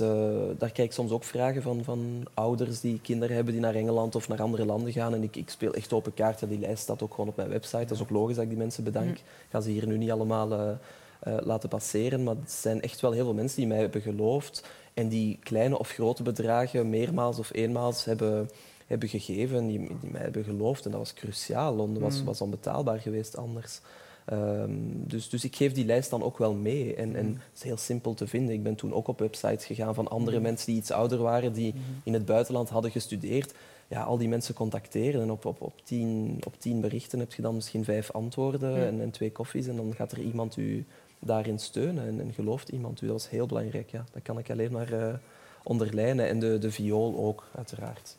daar 0.57 0.71
krijg 0.71 0.89
ik 0.89 0.91
soms 0.91 1.11
ook 1.11 1.23
vragen 1.23 1.61
van, 1.61 1.83
van 1.83 2.27
ouders 2.33 2.79
die 2.79 2.99
kinderen 3.01 3.35
hebben 3.35 3.53
die 3.53 3.61
naar 3.61 3.75
Engeland 3.75 4.15
of 4.15 4.27
naar 4.27 4.41
andere 4.41 4.65
landen 4.65 4.91
gaan. 4.91 5.13
En 5.13 5.23
ik, 5.23 5.35
ik 5.35 5.49
speel 5.49 5.73
echt 5.73 5.93
open 5.93 6.13
kaart. 6.13 6.39
Ja, 6.39 6.47
die 6.47 6.59
lijst 6.59 6.81
staat 6.83 7.01
ook 7.01 7.11
gewoon 7.13 7.29
op 7.29 7.35
mijn 7.35 7.49
website. 7.49 7.77
Dat 7.85 7.91
is 7.91 8.01
ook 8.01 8.09
logisch 8.09 8.35
dat 8.35 8.43
ik 8.43 8.49
die 8.49 8.57
mensen 8.59 8.83
bedank. 8.83 9.09
Ik 9.17 9.23
ga 9.49 9.61
ze 9.61 9.69
hier 9.69 9.87
nu 9.87 9.97
niet 9.97 10.11
allemaal 10.11 10.77
eh, 11.21 11.37
laten 11.43 11.69
passeren. 11.69 12.23
Maar 12.23 12.35
het 12.35 12.51
zijn 12.51 12.81
echt 12.81 13.01
wel 13.01 13.11
heel 13.11 13.23
veel 13.23 13.33
mensen 13.33 13.57
die 13.57 13.67
mij 13.67 13.77
hebben 13.77 14.01
geloofd. 14.01 14.63
En 14.93 15.07
die 15.07 15.39
kleine 15.43 15.79
of 15.79 15.89
grote 15.89 16.23
bedragen 16.23 16.89
meermaals 16.89 17.39
of 17.39 17.53
eenmaals 17.53 18.05
hebben, 18.05 18.49
hebben 18.87 19.09
gegeven. 19.09 19.57
En 19.57 19.67
die, 19.67 19.79
die 20.01 20.11
mij 20.11 20.21
hebben 20.21 20.43
geloofd. 20.43 20.85
En 20.85 20.91
dat 20.91 20.99
was 20.99 21.13
cruciaal. 21.13 21.75
Londen 21.75 22.01
was, 22.01 22.23
was 22.23 22.41
onbetaalbaar 22.41 22.99
geweest 22.99 23.37
anders. 23.37 23.79
Ehm, 24.25 24.71
dus, 24.93 25.29
dus 25.29 25.43
ik 25.43 25.55
geef 25.55 25.73
die 25.73 25.85
lijst 25.85 26.09
dan 26.09 26.23
ook 26.23 26.37
wel 26.37 26.53
mee. 26.53 26.95
En, 26.95 27.15
en 27.15 27.25
Mhm. 27.25 27.33
het 27.33 27.57
is 27.57 27.63
heel 27.63 27.77
simpel 27.77 28.13
te 28.13 28.27
vinden. 28.27 28.53
Ik 28.55 28.63
ben 28.63 28.75
toen 28.75 28.93
ook 28.93 29.07
op 29.07 29.19
websites 29.19 29.65
gegaan 29.65 29.95
van 29.95 30.07
andere 30.07 30.35
Mhm. 30.37 30.45
mensen 30.45 30.65
die 30.67 30.75
iets 30.81 30.91
ouder 30.91 31.17
waren, 31.17 31.53
die 31.53 31.73
Mhm. 31.73 31.81
in 32.03 32.13
het 32.13 32.25
buitenland 32.25 32.69
hadden 32.69 32.91
gestudeerd. 32.91 33.53
Ja, 33.87 34.03
al 34.03 34.17
die 34.17 34.27
mensen 34.27 34.53
contacteren 34.53 35.21
en 35.21 35.31
op, 35.31 35.45
op, 35.45 35.61
op, 35.61 35.73
tien, 35.83 36.39
op 36.45 36.53
tien 36.59 36.81
berichten 36.81 37.19
heb 37.19 37.33
je 37.33 37.41
dan 37.41 37.55
misschien 37.55 37.83
vijf 37.83 38.11
antwoorden 38.11 38.75
en, 38.87 39.01
en 39.01 39.11
twee 39.11 39.31
koffies. 39.31 39.67
En 39.67 39.75
dan 39.75 39.93
gaat 39.95 40.11
er 40.11 40.19
iemand 40.19 40.57
u 40.57 40.85
daarin 41.21 41.59
steunen 41.59 42.07
en, 42.07 42.19
en 42.21 42.33
gelooft 42.33 42.69
iemand 42.69 43.01
u. 43.01 43.05
Dat 43.05 43.15
was 43.15 43.29
heel 43.29 43.45
belangrijk. 43.45 43.89
Ja. 43.91 44.03
Dat 44.11 44.21
kan 44.21 44.37
ik 44.37 44.49
alleen 44.49 44.71
maar 44.71 44.93
eh, 44.93 45.13
onderlijnen. 45.63 46.27
En 46.27 46.39
de, 46.39 46.57
de 46.57 46.71
viool 46.71 47.17
ook, 47.17 47.43
uiteraard. 47.55 48.17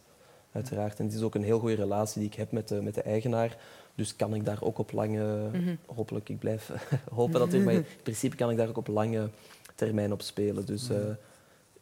uiteraard. 0.53 0.99
En 0.99 1.05
het 1.05 1.15
is 1.15 1.23
ook 1.23 1.35
een 1.35 1.45
heel 1.45 1.59
goede 1.59 1.75
relatie 1.75 2.21
die 2.21 2.31
ik 2.31 2.37
heb 2.37 2.53
met 2.53 2.69
de, 2.69 2.83
met 2.83 2.95
de 2.95 3.03
eigenaar. 3.03 3.57
Dus 3.95 4.17
kan 4.17 4.35
ik 4.35 4.45
daar 4.45 4.63
ook 4.63 4.79
op 4.79 4.93
lange, 4.93 5.49
Mhm. 5.53 5.75
hopelijk, 5.87 6.29
ik 6.29 6.39
blijf 6.39 6.71
hopen 7.15 7.41
natuurlijk, 7.41 7.65
maar 7.65 7.75
in 7.75 7.85
principe 8.03 8.37
kan 8.37 8.51
ik 8.51 8.57
daar 8.57 8.69
ook 8.69 8.77
op 8.77 8.87
lange 8.87 9.29
termijn 9.75 10.13
op 10.13 10.23
spelen. 10.23 10.67
Dus 10.67 10.89
Mhm. 10.89 10.99
eh, 11.01 11.07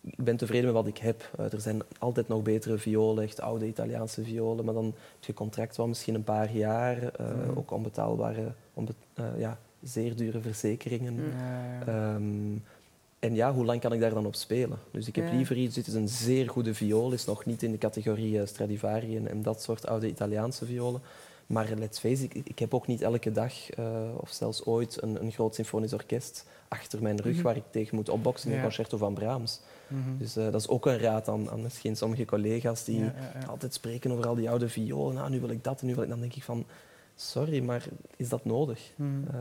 ik 0.03 0.25
ben 0.25 0.37
tevreden 0.37 0.65
met 0.65 0.75
wat 0.75 0.87
ik 0.87 0.99
heb. 0.99 1.31
Eh, 1.39 1.53
er 1.53 1.61
zijn 1.61 1.83
altijd 1.99 2.29
nog 2.29 2.43
betere 2.43 2.79
violen, 2.79 3.25
echt 3.25 3.41
oude 3.41 3.67
Italiaanse 3.67 4.25
violen, 4.25 4.65
maar 4.65 4.75
dan 4.75 4.85
heb 4.85 5.25
je 5.25 5.35
contract 5.35 5.77
wel 5.77 5.89
misschien 5.89 6.15
een 6.15 6.25
paar 6.25 6.53
jaar, 6.53 7.13
Mhm. 7.19 7.59
ook 7.59 7.71
onbetaalbare, 7.71 8.53
onbe- 8.75 8.93
ja, 9.37 9.59
zeer 9.83 10.17
dure 10.17 10.41
verzekeringen. 10.41 11.15
Ja. 11.15 11.81
Ehm, 11.87 12.57
en 13.19 13.35
ja, 13.35 13.53
hoe 13.53 13.65
lang 13.65 13.81
kan 13.81 13.93
ik 13.93 14.01
daar 14.01 14.15
dan 14.15 14.27
op 14.27 14.35
spelen? 14.35 14.79
Dus 14.91 15.09
ik 15.09 15.17
heb 15.17 15.33
liever 15.33 15.57
iets, 15.57 15.75
dit 15.75 15.87
is 15.87 15.95
een 15.95 16.09
zeer 16.09 16.49
goede 16.49 16.75
viool, 16.75 17.13
is 17.13 17.25
nog 17.25 17.45
niet 17.45 17.63
in 17.63 17.71
de 17.73 17.79
categorie 17.79 18.41
eh, 18.41 18.47
Stradivari 18.47 19.17
en, 19.17 19.29
en 19.29 19.43
dat 19.43 19.63
soort 19.63 19.87
oude 19.87 20.09
Italiaanse 20.09 20.65
violen. 20.65 21.01
Maar 21.47 21.69
let's 21.79 21.99
face 21.99 22.25
it, 22.25 22.35
ik, 22.49 22.59
heb 22.59 22.75
ook 22.75 22.87
niet 22.87 23.03
elke 23.03 23.33
dag 23.33 23.71
eh, 23.71 23.85
of 24.17 24.31
zelfs 24.31 24.65
ooit 24.65 25.03
een, 25.03 25.23
een 25.23 25.33
groot 25.33 25.55
symfonisch 25.55 25.93
orkest 25.93 26.47
achter 26.69 27.03
mijn 27.03 27.21
rug 27.21 27.35
Mhm. 27.35 27.43
waar 27.43 27.57
ik 27.57 27.63
tegen 27.71 27.97
moet 27.97 28.09
opboksen 28.09 28.47
in 28.49 28.53
Ja. 28.53 28.59
een 28.61 28.67
concerto 28.67 28.97
van 28.97 29.15
Brahms. 29.15 29.61
Mhm. 29.89 30.17
Dus 30.19 30.37
eh, 30.37 30.45
dat 30.45 30.61
is 30.61 30.69
ook 30.69 30.87
een 30.87 30.99
raad 30.99 31.29
aan, 31.29 31.51
aan 31.51 31.63
misschien 31.63 31.97
sommige 31.97 32.25
collega's 32.25 32.85
die 32.85 32.99
Ja, 32.99 33.05
ja, 33.05 33.41
ja. 33.41 33.47
altijd 33.47 33.75
spreken 33.75 34.13
over 34.13 34.27
al 34.27 34.35
die 34.35 34.51
oude 34.51 34.69
violen. 34.69 35.15
Nou, 35.15 35.31
nu 35.31 35.41
wil 35.41 35.51
ik 35.51 35.65
dat 35.65 35.81
en 35.81 35.87
nu 35.87 35.95
wil 35.95 36.03
ik... 36.03 36.09
Dan 36.09 36.21
denk 36.21 36.35
ik 36.35 36.43
van, 36.43 36.65
sorry, 37.21 37.63
maar 37.65 37.85
is 38.17 38.29
dat 38.29 38.45
nodig? 38.45 38.81
Mhm. 38.97 39.09
Eh, 39.29 39.39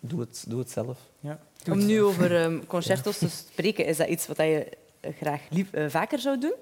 doe, 0.00 0.20
het, 0.20 0.44
doe 0.48 0.58
het 0.58 0.70
zelf. 0.70 0.98
Ja. 1.20 1.38
Om 1.70 1.86
nu 1.86 2.02
over 2.02 2.36
ehm, 2.40 2.58
concertos 2.66 3.18
te 3.18 3.28
spreken, 3.28 3.86
is 3.86 3.96
dat 3.96 4.08
iets 4.08 4.26
wat 4.26 4.36
je 4.36 4.68
eh, 5.00 5.12
graag 5.16 5.40
lief, 5.50 5.72
eh, 5.72 5.88
vaker 5.88 6.18
zou 6.18 6.38
doen? 6.38 6.54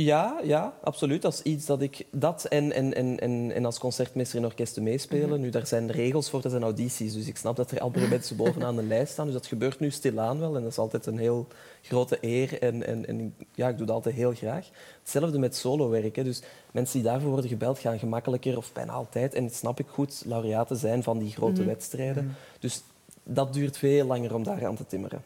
Ja, 0.00 0.40
ja, 0.42 0.74
absoluut. 0.82 1.22
Dat 1.22 1.32
is 1.32 1.42
iets 1.42 1.66
dat 1.66 1.82
ik... 1.82 2.06
Dat 2.10 2.44
en, 2.44 2.72
en, 2.72 2.94
en, 2.94 3.52
en, 3.52 3.64
als 3.64 3.78
concertmeester 3.78 4.38
in 4.38 4.44
orkesten 4.44 4.82
meespelen. 4.82 5.28
Mhm. 5.28 5.40
Nu, 5.40 5.50
daar 5.50 5.66
zijn 5.66 5.90
regels 5.90 6.30
voor, 6.30 6.42
dat 6.42 6.50
zijn 6.50 6.62
audities. 6.62 7.12
Dus 7.12 7.26
ik 7.26 7.36
snap 7.36 7.56
dat 7.56 7.70
er 7.70 7.80
andere 7.80 8.08
mensen 8.14 8.36
bovenaan 8.36 8.76
de 8.76 8.82
lijst 8.82 9.12
staan. 9.12 9.24
Dus 9.24 9.34
dat 9.34 9.46
gebeurt 9.46 9.80
nu 9.80 9.90
stilaan 9.90 10.38
wel. 10.40 10.56
En 10.56 10.62
dat 10.62 10.70
is 10.70 10.78
altijd 10.78 11.06
een 11.06 11.18
heel 11.18 11.46
grote 11.82 12.18
eer. 12.20 12.62
En, 12.62 12.86
en, 12.86 13.06
en 13.06 13.34
ja, 13.54 13.68
ik 13.68 13.76
doe 13.76 13.86
dat 13.86 13.94
altijd 13.94 14.14
heel 14.14 14.32
graag. 14.32 14.68
Hetzelfde 15.00 15.38
met 15.38 15.56
solowerk. 15.56 16.16
Hè. 16.16 16.24
Dus 16.24 16.42
mensen 16.72 17.00
die 17.00 17.10
daarvoor 17.10 17.30
worden 17.30 17.50
gebeld, 17.50 17.78
gaan 17.78 17.98
gemakkelijker, 17.98 18.56
of 18.56 18.72
bijna 18.72 18.92
altijd, 18.92 19.34
en 19.34 19.42
dat 19.42 19.54
snap 19.54 19.78
ik 19.78 19.86
goed, 19.88 20.22
laureaten 20.26 20.76
zijn 20.76 21.02
van 21.02 21.18
die 21.18 21.30
grote 21.30 21.60
Mhm. 21.60 21.68
wedstrijden. 21.68 22.24
Mhm. 22.24 22.34
Dus 22.60 22.82
dat 23.22 23.52
duurt 23.52 23.78
veel 23.78 24.06
langer 24.06 24.34
om 24.34 24.42
daar 24.42 24.66
aan 24.66 24.76
te 24.76 24.86
timmeren. 24.86 25.22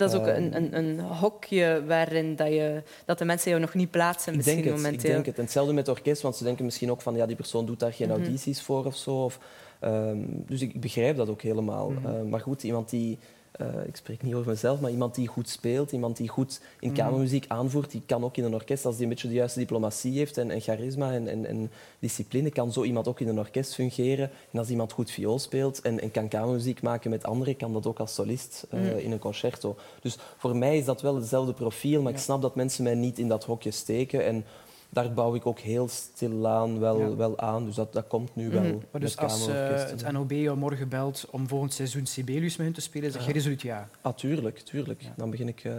Dat 0.00 0.12
is 0.12 0.18
ook 0.18 0.26
Ehm. 0.26 0.42
een, 0.42 0.56
een, 0.56 0.76
een 0.76 1.00
hokje 1.00 1.82
waarin 1.86 2.36
dat, 2.36 2.48
je, 2.48 2.82
dat 3.04 3.18
de 3.18 3.24
mensen 3.24 3.48
jou 3.50 3.62
nog 3.62 3.74
niet 3.74 3.90
plaatsen 3.90 4.30
Ik 4.32 4.36
misschien 4.36 4.62
denk, 4.62 4.76
het, 4.84 4.92
ik 4.94 5.00
denk 5.00 5.26
het. 5.26 5.36
En 5.36 5.42
hetzelfde 5.42 5.72
met 5.72 5.86
het 5.86 5.96
orkest, 5.96 6.22
want 6.22 6.36
ze 6.36 6.44
denken 6.44 6.64
misschien 6.64 6.90
ook 6.90 7.00
van 7.00 7.16
ja, 7.16 7.26
die 7.26 7.36
persoon 7.36 7.66
doet 7.66 7.80
daar 7.80 7.92
geen 7.92 8.08
Mhm. 8.08 8.16
audities 8.20 8.62
voor 8.62 8.84
of 8.84 8.96
zo. 8.96 9.24
Of, 9.24 9.38
ehm, 9.80 10.18
dus 10.28 10.60
ik 10.60 10.80
begrijp 10.80 11.16
dat 11.16 11.28
ook 11.28 11.42
helemaal. 11.42 11.90
Mhm. 11.90 12.06
Eh, 12.06 12.22
maar 12.22 12.40
goed, 12.40 12.62
iemand 12.62 12.90
die, 12.90 13.18
eh, 13.52 13.66
ik 13.86 13.96
spreek 13.96 14.22
niet 14.22 14.34
over 14.34 14.48
mezelf, 14.50 14.80
maar 14.80 14.90
iemand 14.90 15.14
die 15.14 15.26
goed 15.28 15.48
speelt, 15.48 15.92
iemand 15.92 16.16
die 16.16 16.28
goed 16.28 16.60
in 16.80 16.88
Mhm. 16.90 16.96
kamermuziek 16.98 17.44
aanvoert, 17.48 17.90
die 17.90 18.02
kan 18.06 18.24
ook 18.24 18.36
in 18.36 18.44
een 18.44 18.54
orkest, 18.54 18.84
als 18.86 18.94
die 18.94 19.04
een 19.04 19.10
beetje 19.10 19.28
de 19.28 19.34
juiste 19.34 19.58
diplomatie 19.58 20.18
heeft 20.18 20.38
en, 20.38 20.50
en 20.50 20.60
charisma 20.60 21.12
en, 21.12 21.28
en, 21.28 21.46
en 21.46 21.70
discipline, 21.98 22.50
kan 22.50 22.72
zo 22.72 22.82
iemand 22.82 23.08
ook 23.08 23.20
in 23.20 23.28
een 23.28 23.38
orkest 23.38 23.74
fungeren. 23.74 24.30
En 24.52 24.58
als 24.58 24.68
iemand 24.68 24.92
goed 24.92 25.10
viool 25.10 25.38
speelt 25.38 25.80
en, 25.80 26.10
kan 26.10 26.28
kamermuziek 26.28 26.82
maken 26.82 27.10
met 27.10 27.24
anderen, 27.24 27.56
kan 27.56 27.72
dat 27.72 27.86
ook 27.86 27.98
als 27.98 28.14
solist 28.14 28.66
eh, 28.70 28.80
Mhm. 28.80 28.96
in 28.98 29.12
een 29.12 29.18
concerto. 29.18 29.76
Dus 30.00 30.16
voor 30.36 30.56
mij 30.56 30.78
is 30.78 30.84
dat 30.84 31.00
wel 31.00 31.14
hetzelfde 31.14 31.52
profiel, 31.52 32.02
maar 32.02 32.12
Ja. 32.12 32.18
ik 32.18 32.24
snap 32.24 32.42
dat 32.42 32.54
mensen 32.54 32.84
mij 32.84 32.94
niet 32.94 33.18
in 33.18 33.28
dat 33.28 33.44
hokje 33.44 33.70
steken. 33.70 34.24
En 34.24 34.44
daar 34.90 35.12
bouw 35.12 35.34
ik 35.34 35.46
ook 35.46 35.58
heel 35.58 35.88
stilaan 35.88 36.78
wel, 36.80 37.00
Ja. 37.00 37.16
wel 37.16 37.38
aan. 37.38 37.64
Dus 37.64 37.74
dat, 37.74 37.92
dat 37.92 38.06
komt 38.06 38.36
nu 38.36 38.50
wel 38.50 38.62
Mhm. 38.62 38.76
Maar 38.92 39.00
dus 39.00 39.16
als 39.16 39.40
eh, 39.40 39.54
kamerorkesten. 39.54 39.98
het 40.06 40.12
NOB 40.12 40.30
jou 40.30 40.56
morgen 40.56 40.88
belt 40.88 41.26
om 41.30 41.48
volgend 41.48 41.72
seizoen 41.72 42.06
Sibelius 42.06 42.56
met 42.56 42.66
hun 42.66 42.74
te 42.74 42.80
spelen, 42.80 43.12
zeg 43.12 43.20
je 43.20 43.26
Ja. 43.28 43.32
resoluut 43.34 43.62
ja. 43.62 43.88
Ah, 44.00 44.14
tuurlijk, 44.14 44.58
tuurlijk. 44.58 45.02
Ja. 45.02 45.12
Dan 45.16 45.30
begin 45.30 45.48
ik 45.48 45.64
uh, 45.64 45.72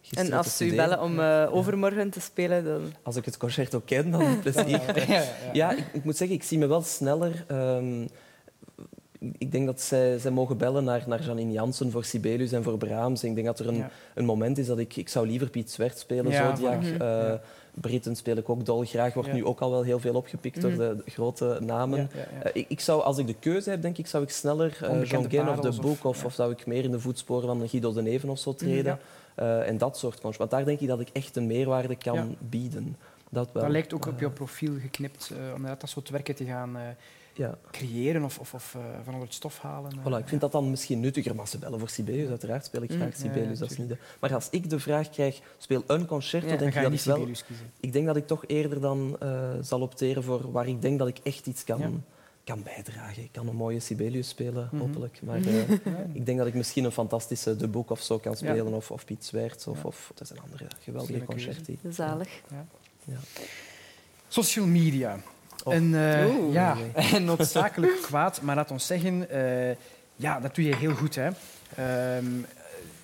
gisteren 0.00 0.32
En 0.32 0.38
als 0.38 0.56
ze 0.56 0.66
u 0.66 0.74
bellen 0.76 1.02
om 1.02 1.20
eh, 1.20 1.48
overmorgen 1.50 2.10
te 2.10 2.20
spelen, 2.20 2.64
dan... 2.64 2.92
Als 3.02 3.16
ik 3.16 3.24
het 3.24 3.36
concerto 3.36 3.80
ken, 3.84 4.10
dan 4.10 4.38
plezier. 4.42 4.68
Ja, 4.68 4.94
ja, 4.96 5.04
ja. 5.20 5.24
Ja, 5.52 5.70
ik, 5.72 5.84
ik 5.92 6.04
moet 6.04 6.16
zeggen, 6.16 6.36
ik 6.36 6.42
zie 6.42 6.58
me 6.58 6.66
wel 6.66 6.82
sneller. 6.82 7.44
ehm, 7.48 8.06
ik 9.38 9.52
denk 9.52 9.66
dat 9.66 9.80
zij, 9.80 10.18
zij 10.18 10.30
mogen 10.30 10.56
bellen 10.58 10.84
naar, 10.84 11.04
naar 11.06 11.22
Janine 11.22 11.52
Jansen 11.52 11.90
voor 11.90 12.04
Sibelius 12.04 12.52
en 12.52 12.62
voor 12.62 12.78
Brahms. 12.78 13.24
Ik 13.24 13.34
denk 13.34 13.46
dat 13.46 13.58
er 13.58 13.68
een, 13.68 13.76
Ja. 13.76 13.90
een 14.14 14.24
moment 14.24 14.58
is 14.58 14.66
dat 14.66 14.78
ik... 14.78 14.96
Ik 14.96 15.08
zou 15.08 15.26
liever 15.26 15.50
Piet 15.50 15.70
Zwert 15.70 15.98
spelen, 15.98 16.30
Ja, 16.32 16.56
Zodiac. 16.56 16.82
eh. 17.00 17.32
Britten 17.80 18.16
speel 18.16 18.36
ik 18.36 18.48
ook 18.48 18.64
dolgraag. 18.66 19.14
Wordt 19.14 19.28
Ja. 19.28 19.34
nu 19.34 19.44
ook 19.44 19.60
al 19.60 19.70
wel 19.70 19.82
heel 19.82 19.98
veel 19.98 20.14
opgepikt 20.14 20.60
door 20.60 20.70
Mhm. 20.70 20.78
de, 20.80 21.02
de 21.04 21.10
grote 21.10 21.58
namen. 21.60 22.10
Eh, 22.42 22.50
ik, 22.54 22.64
ik 22.68 22.80
zou, 22.80 23.02
als 23.02 23.18
ik 23.18 23.26
de 23.26 23.34
keuze 23.34 23.70
heb, 23.70 23.82
denk 23.82 23.98
ik, 23.98 24.06
zou 24.06 24.22
ik 24.22 24.30
sneller 24.30 24.78
uh, 24.82 24.90
Onbekende 24.90 25.06
John 25.06 25.28
Ginn 25.28 25.48
of 25.48 25.60
The 25.60 25.68
of- 25.68 25.80
Book 25.80 26.04
of, 26.04 26.24
of 26.24 26.32
zou 26.34 26.52
ik 26.52 26.66
meer 26.66 26.84
in 26.84 26.90
de 26.90 27.00
voetsporen 27.00 27.46
van 27.58 27.68
Guido 27.68 27.92
de 27.92 28.02
Neven 28.02 28.28
of 28.28 28.38
zo 28.38 28.54
treden. 28.54 28.98
Eh, 29.34 29.68
en 29.68 29.78
dat 29.78 29.98
soort 29.98 30.12
concerts. 30.14 30.38
Want 30.38 30.50
daar 30.50 30.64
denk 30.64 30.80
ik 30.80 30.88
dat 30.88 31.00
ik 31.00 31.08
echt 31.12 31.36
een 31.36 31.46
meerwaarde 31.46 31.96
kan 31.96 32.36
bieden. 32.38 32.96
Dat 33.30 33.48
wel. 33.52 33.62
Dat 33.62 33.72
lijkt 33.72 33.94
ook 33.94 34.06
op 34.06 34.20
jouw 34.20 34.32
profiel 34.32 34.72
geknipt 34.80 35.30
eh, 35.32 35.54
om 35.54 35.62
dat 35.78 35.88
soort 35.88 36.10
werken 36.10 36.34
te 36.34 36.44
gaan 36.44 36.76
ja. 37.36 37.58
creëren 37.70 38.24
of, 38.24 38.38
of, 38.38 38.54
of 38.54 38.74
eh, 38.74 38.80
van 39.04 39.12
onder 39.12 39.26
het 39.28 39.36
stof 39.36 39.58
halen. 39.58 39.90
eh. 39.92 39.98
Voilà, 40.04 40.18
ik 40.22 40.28
vind 40.28 40.40
dat 40.40 40.52
dan 40.52 40.70
misschien 40.70 41.00
nuttiger, 41.00 41.34
maar 41.34 41.48
ze 41.48 41.58
bellen 41.58 41.78
voor 41.78 41.88
Sibelius. 41.88 42.28
Uiteraard 42.28 42.64
speel 42.64 42.82
ik 42.82 42.90
Mm, 42.90 42.96
graag 42.96 43.18
ja, 43.18 43.24
ja, 43.24 43.32
Sibelius. 43.32 43.58
dat 43.58 43.70
is 43.70 43.78
niet 43.78 43.88
de... 43.88 43.96
Maar 44.20 44.34
als 44.34 44.48
ik 44.50 44.70
de 44.70 44.78
vraag 44.80 45.10
krijg, 45.10 45.40
speel 45.58 45.82
een 45.86 46.06
concerto, 46.06 46.46
Ja, 46.46 46.52
Dan 46.52 46.60
denk 46.62 46.72
ga 46.72 46.80
ik 46.80 46.84
je 46.86 46.90
dat 46.90 47.00
ik 47.00 47.04
wel... 47.06 47.14
Sibelius 47.16 47.44
kiezen. 47.44 47.70
Ik 47.80 47.92
denk 47.92 48.06
dat 48.06 48.16
ik 48.16 48.26
toch 48.26 48.44
eerder 48.46 48.80
dan 48.80 49.16
eh, 49.20 49.50
zal 49.60 49.80
opteren 49.80 50.22
voor 50.22 50.50
waar 50.52 50.68
ik 50.68 50.82
denk 50.82 50.98
dat 50.98 51.08
ik 51.08 51.18
echt 51.22 51.46
iets 51.46 51.64
kan, 51.64 51.78
Ja. 51.78 51.90
kan 52.44 52.62
bijdragen. 52.62 53.22
Ik 53.22 53.32
kan 53.32 53.48
een 53.48 53.56
mooie 53.56 53.80
Sibelius 53.80 54.28
spelen, 54.28 54.68
Mhm. 54.72 54.80
hopelijk. 54.82 55.18
Maar 55.22 55.36
eh, 55.46 55.68
Ja. 55.68 55.74
ik 56.12 56.26
denk 56.26 56.38
dat 56.38 56.46
ik 56.46 56.54
misschien 56.54 56.84
een 56.84 56.92
fantastische 56.92 57.56
De 57.56 57.68
Boek 57.68 57.90
of 57.90 58.00
zo 58.02 58.18
kan 58.18 58.32
Ja. 58.32 58.36
spelen. 58.38 58.72
Of, 58.72 58.90
of 58.90 59.04
Piet 59.04 59.24
Zwerts. 59.24 59.66
Of, 59.66 59.76
Ja. 59.76 59.82
of 59.84 60.12
er 60.18 60.26
zijn 60.26 60.40
andere 60.40 60.66
geweldige 60.80 61.12
Goeie 61.24 61.26
keuze. 61.42 61.46
concerti. 61.46 61.78
Zalig. 61.90 62.28
Ja. 62.50 62.66
Social 64.28 64.66
media. 64.66 65.20
Een, 65.74 65.94
eh, 65.94 66.52
ja, 66.52 66.76
noodzakelijk 67.18 68.02
kwaad, 68.08 68.40
maar 68.40 68.56
laat 68.56 68.70
ons 68.70 68.86
zeggen, 68.86 69.30
eh, 69.30 69.76
ja, 70.16 70.40
dat 70.40 70.54
doe 70.54 70.64
je 70.64 70.76
heel 70.76 70.94
goed. 70.94 71.14
Hè. 71.14 71.28
Ehm, 71.76 72.26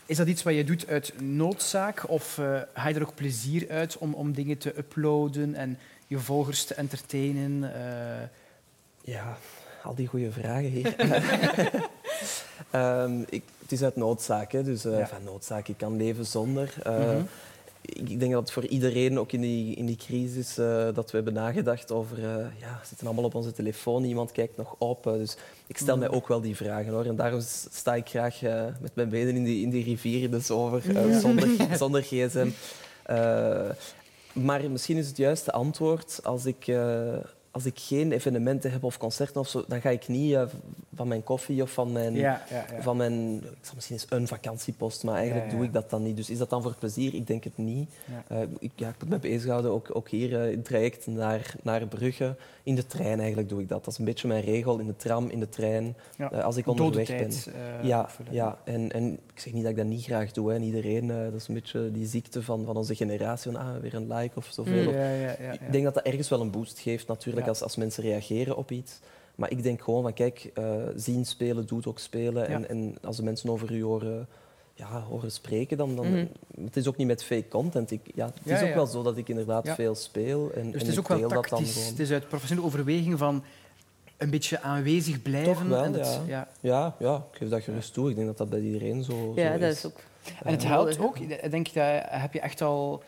is 0.06 0.16
dat 0.16 0.26
iets 0.26 0.42
wat 0.42 0.54
je 0.54 0.64
doet 0.64 0.86
uit 0.88 1.12
noodzaak 1.20 2.08
of 2.08 2.38
eh 2.38 2.60
haal 2.72 2.88
je 2.88 2.94
er 2.94 3.02
ook 3.02 3.14
plezier 3.14 3.66
uit 3.70 3.98
om, 3.98 4.14
om 4.14 4.32
dingen 4.32 4.58
te 4.58 4.78
uploaden 4.78 5.54
en 5.54 5.78
je 6.06 6.18
volgers 6.18 6.64
te 6.64 6.74
entertainen? 6.74 7.74
Eh, 7.74 8.28
Ja, 9.04 9.36
al 9.82 9.94
die 9.94 10.06
goede 10.06 10.32
vragen 10.32 10.68
hier. 10.70 10.94
Ehm, 12.70 13.20
ik, 13.28 13.42
het 13.62 13.72
is 13.72 13.82
uit 13.82 13.96
noodzaak, 13.96 14.52
hè, 14.52 14.62
dus 14.62 14.82
Ja. 14.82 15.06
van 15.06 15.24
noodzaak. 15.24 15.68
Ik 15.68 15.76
kan 15.78 15.96
leven 15.96 16.26
zonder. 16.26 16.74
Eh, 16.82 16.98
Mhm. 16.98 17.22
Ik, 17.94 18.20
denk 18.20 18.32
dat 18.32 18.52
voor 18.52 18.66
iedereen, 18.66 19.18
ook 19.18 19.32
in 19.32 19.40
die, 19.40 19.74
in 19.76 19.86
die 19.86 19.96
crisis, 19.96 20.58
eh, 20.58 20.84
dat 20.94 21.10
we 21.10 21.16
hebben 21.16 21.34
nagedacht 21.34 21.92
over... 21.92 22.16
eh, 22.18 22.24
ja, 22.60 22.78
we 22.80 22.86
zitten 22.86 23.06
allemaal 23.06 23.24
op 23.24 23.34
onze 23.34 23.52
telefoon, 23.52 24.02
niemand 24.02 24.32
kijkt 24.32 24.56
nog 24.56 24.74
op. 24.78 25.06
eh, 25.06 25.12
dus 25.12 25.36
ik 25.66 25.76
stel 25.76 25.96
Mhm. 25.96 26.06
mij 26.06 26.16
ook 26.16 26.28
wel 26.28 26.40
die 26.40 26.56
vragen, 26.56 26.92
hoor. 26.92 27.04
En 27.04 27.16
daarom 27.16 27.40
sta 27.70 27.94
ik 27.94 28.08
graag 28.08 28.40
met 28.80 28.94
mijn 28.94 29.08
benen 29.08 29.36
in 29.36 29.44
die, 29.44 29.62
in 29.62 29.70
die 29.70 29.84
rivier 29.84 30.30
dus 30.30 30.50
over, 30.50 30.92
Ja. 31.08 31.20
zonder, 31.20 31.48
zonder 31.78 32.02
gsm. 32.02 32.48
Maar 34.32 34.70
misschien 34.70 34.96
is 34.96 35.08
het 35.08 35.16
juiste 35.16 35.52
antwoord 35.52 36.20
als 36.22 36.46
ik... 36.46 36.66
als 37.52 37.64
ik 37.64 37.78
geen 37.78 38.12
evenementen 38.12 38.70
heb 38.70 38.84
of 38.84 38.98
concerten 38.98 39.40
of 39.40 39.48
zo, 39.48 39.64
dan 39.68 39.80
ga 39.80 39.90
ik 39.90 40.08
niet 40.08 40.34
eh, 40.34 40.42
van 40.94 41.08
mijn 41.08 41.22
koffie 41.22 41.62
of 41.62 41.70
van 41.70 41.92
mijn, 41.92 42.14
ja, 42.14 42.42
ja, 42.50 42.64
ja. 42.72 42.82
van 42.82 42.96
mijn... 42.96 43.36
Ik 43.36 43.58
zal 43.60 43.74
misschien 43.74 43.96
eens 43.96 44.06
een 44.08 44.26
vakantiepost, 44.26 45.04
maar 45.04 45.14
eigenlijk 45.14 45.50
doe 45.50 45.64
ik 45.64 45.72
dat 45.72 45.90
dan 45.90 46.02
niet. 46.02 46.16
Dus 46.16 46.30
is 46.30 46.38
dat 46.38 46.50
dan 46.50 46.62
voor 46.62 46.74
plezier? 46.78 47.14
Ik 47.14 47.26
denk 47.26 47.44
het 47.44 47.56
niet. 47.58 47.90
Eh, 48.26 48.38
ik, 48.58 48.70
ja, 48.74 48.88
ik 48.88 49.08
me 49.08 49.18
bezighouden, 49.18 49.70
ook, 49.70 49.90
ook 49.92 50.08
hier 50.08 50.40
eh, 50.40 50.50
in 50.50 50.62
traject 50.62 51.06
naar, 51.06 51.54
naar 51.62 51.86
Brugge. 51.86 52.36
In 52.62 52.74
de 52.74 52.86
trein 52.86 53.18
eigenlijk 53.18 53.48
doe 53.48 53.60
ik 53.60 53.68
dat. 53.68 53.84
Dat 53.84 53.92
is 53.92 53.98
een 53.98 54.04
beetje 54.04 54.28
mijn 54.28 54.44
regel. 54.44 54.78
In 54.78 54.86
de 54.86 54.96
tram, 54.96 55.28
in 55.28 55.40
de 55.40 55.48
trein, 55.48 55.96
als 56.42 56.56
ik 56.56 56.66
onderweg 56.66 57.08
ben. 57.08 57.16
tijd. 57.16 57.50
Ja, 57.82 58.08
ja. 58.30 58.58
En, 58.64 58.92
en 58.92 59.12
ik 59.12 59.40
zeg 59.40 59.52
niet 59.52 59.62
dat 59.62 59.70
ik 59.70 59.76
dat 59.76 59.86
niet 59.86 60.04
graag 60.04 60.32
doe. 60.32 60.48
Hè. 60.48 60.54
En 60.54 60.62
Iedereen, 60.62 61.06
dat 61.06 61.34
is 61.34 61.48
een 61.48 61.54
beetje 61.54 61.90
die 61.90 62.06
ziekte 62.06 62.42
van, 62.42 62.64
van 62.64 62.76
onze 62.76 62.94
generatie. 62.94 63.52
Van, 63.52 63.60
ah, 63.60 63.80
weer 63.80 63.94
een 63.94 64.12
like 64.12 64.36
of 64.36 64.48
zoveel. 64.50 64.92
Mm. 64.92 64.98
Ik 65.52 65.72
denk 65.72 65.84
dat 65.84 65.94
dat 65.94 66.04
ergens 66.04 66.28
wel 66.28 66.40
een 66.40 66.50
boost 66.50 66.78
geeft 66.78 67.06
natuurlijk 67.06 67.41
Ja. 67.42 67.48
als, 67.48 67.62
als 67.62 67.76
mensen 67.76 68.02
reageren 68.02 68.56
op 68.56 68.70
iets. 68.70 68.98
Maar 69.34 69.50
ik 69.50 69.62
denk 69.62 69.82
gewoon 69.82 70.02
van, 70.02 70.12
kijk, 70.12 70.50
eh, 70.54 70.74
zien 70.96 71.26
spelen 71.26 71.66
doet 71.66 71.86
ook 71.86 71.98
spelen. 71.98 72.42
Ja. 72.42 72.54
En, 72.54 72.68
en 72.68 72.94
als 73.02 73.16
de 73.16 73.22
mensen 73.22 73.50
over 73.50 73.72
u 73.72 73.82
horen, 73.82 74.28
ja, 74.74 75.00
horen 75.00 75.32
spreken, 75.32 75.76
dan... 75.76 75.96
dan 75.96 76.10
Mhm. 76.10 76.26
Het 76.64 76.76
is 76.76 76.86
ook 76.88 76.96
niet 76.96 77.06
met 77.06 77.24
fake 77.24 77.48
content. 77.48 77.90
Ik, 77.90 78.00
ja, 78.14 78.26
het 78.26 78.34
Ja, 78.42 78.56
is 78.56 78.62
ook 78.62 78.68
ja. 78.68 78.74
wel 78.74 78.86
zo 78.86 79.02
dat 79.02 79.16
ik 79.16 79.28
inderdaad 79.28 79.66
Ja. 79.66 79.74
veel 79.74 79.94
speel. 79.94 80.50
En, 80.54 80.62
Dus 80.64 80.72
en 80.72 80.78
het 80.78 80.88
is 80.88 80.98
ook 80.98 81.08
wel 81.08 81.28
dat. 81.28 81.50
Het 81.50 81.98
is 81.98 82.10
uit 82.10 82.28
professionele 82.28 82.66
overweging 82.66 83.18
van 83.18 83.44
een 84.16 84.30
beetje 84.30 84.60
aanwezig 84.60 85.22
blijven. 85.22 85.52
Toch 85.54 85.62
wel, 85.62 85.82
en 85.84 85.92
het, 85.92 86.06
ja. 86.06 86.22
ja. 86.26 86.48
Ja, 86.60 86.94
ja, 86.98 87.16
ik 87.32 87.38
geef 87.38 87.48
dat 87.48 87.62
gerust 87.62 87.92
toe. 87.94 88.10
Ik 88.10 88.14
denk 88.14 88.26
dat 88.26 88.38
dat 88.38 88.50
bij 88.50 88.60
iedereen 88.60 89.04
zo, 89.04 89.32
Ja, 89.34 89.52
zo 89.52 89.58
dat 89.58 89.70
is. 89.70 89.76
is 89.76 89.86
ook... 89.86 89.98
En 90.44 90.52
het 90.52 90.62
Ja. 90.62 90.68
helpt 90.68 90.98
ook. 90.98 91.18
Ik 91.18 91.50
Denk 91.50 91.72
dat, 91.74 92.02
heb 92.08 92.32
je 92.32 92.40
echt 92.40 92.60
al 92.60 93.02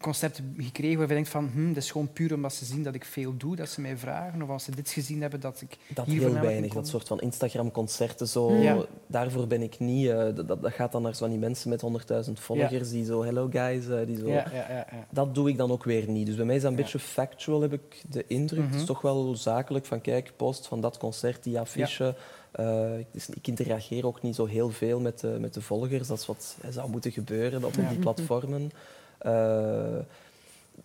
concepten 0.00 0.54
gekregen 0.58 0.98
waarvan 0.98 1.16
je 1.16 1.22
denkt 1.22 1.28
van 1.28 1.50
hm, 1.54 1.68
dat 1.68 1.82
is 1.82 1.90
gewoon 1.90 2.12
puur 2.12 2.34
omdat 2.34 2.52
ze 2.54 2.64
zien 2.64 2.82
dat 2.82 2.94
ik 2.94 3.04
veel 3.04 3.36
doe, 3.36 3.56
dat 3.56 3.68
ze 3.68 3.80
mij 3.80 3.96
vragen. 3.96 4.42
Of 4.42 4.48
als 4.48 4.64
ze 4.64 4.70
dit 4.70 4.90
gezien 4.90 5.20
hebben, 5.20 5.40
dat 5.40 5.60
ik 5.60 5.76
Dat 5.94 6.06
hier 6.06 6.20
heel 6.20 6.32
weinig, 6.40 6.72
dat 6.72 6.88
soort 6.88 7.08
van 7.08 7.20
Instagram-concerten. 7.20 8.28
Zo, 8.28 8.52
Ja. 8.54 8.84
Daarvoor 9.06 9.46
ben 9.46 9.62
ik 9.62 9.78
niet... 9.78 10.08
eh, 10.08 10.16
dat, 10.34 10.48
dat 10.48 10.58
gaat 10.72 10.92
dan 10.92 11.02
naar 11.02 11.12
zo 11.12 11.18
van 11.18 11.30
die 11.30 11.38
mensen 11.38 11.68
met 11.68 11.82
100.000 12.26 12.32
volgers 12.32 12.90
die 12.90 13.04
zo... 13.04 13.22
Hello 13.22 13.48
guys, 13.50 13.88
eh, 13.88 14.06
die 14.06 14.16
zo... 14.18 14.28
Ja, 14.28 14.46
ja, 14.52 14.66
ja, 14.68 14.86
ja. 14.90 15.06
Dat 15.10 15.34
doe 15.34 15.48
ik 15.48 15.56
dan 15.56 15.70
ook 15.70 15.84
weer 15.84 16.08
niet. 16.08 16.26
Dus 16.26 16.36
bij 16.36 16.44
mij 16.44 16.56
is 16.56 16.62
dat 16.62 16.70
een 16.70 16.76
beetje 16.76 16.98
factual, 16.98 17.60
heb 17.60 17.72
ik 17.72 18.02
de 18.10 18.24
indruk. 18.26 18.60
Het 18.62 18.70
Mhm. 18.70 18.78
is 18.78 18.84
toch 18.86 19.00
wel 19.00 19.36
zakelijk 19.36 19.84
van, 19.86 20.00
kijk, 20.00 20.32
post 20.36 20.66
van 20.66 20.80
dat 20.80 20.96
concert, 20.98 21.42
die 21.42 21.60
affiche. 21.60 22.14
Eh, 22.52 22.98
ik- 22.98 23.06
dus 23.12 23.28
ik 23.30 23.46
interageer 23.48 24.06
ook 24.06 24.22
niet 24.22 24.34
zo 24.34 24.44
heel 24.46 24.70
veel 24.70 25.00
met 25.00 25.20
de, 25.20 25.36
met 25.40 25.54
de 25.54 25.60
volgers. 25.60 26.08
Dat 26.08 26.18
is 26.18 26.26
wat 26.26 26.56
zou 26.70 26.90
moeten 26.90 27.12
gebeuren 27.12 27.64
op 27.64 27.74
die 27.74 27.98
platformen. 27.98 28.70
Eh, 29.22 29.98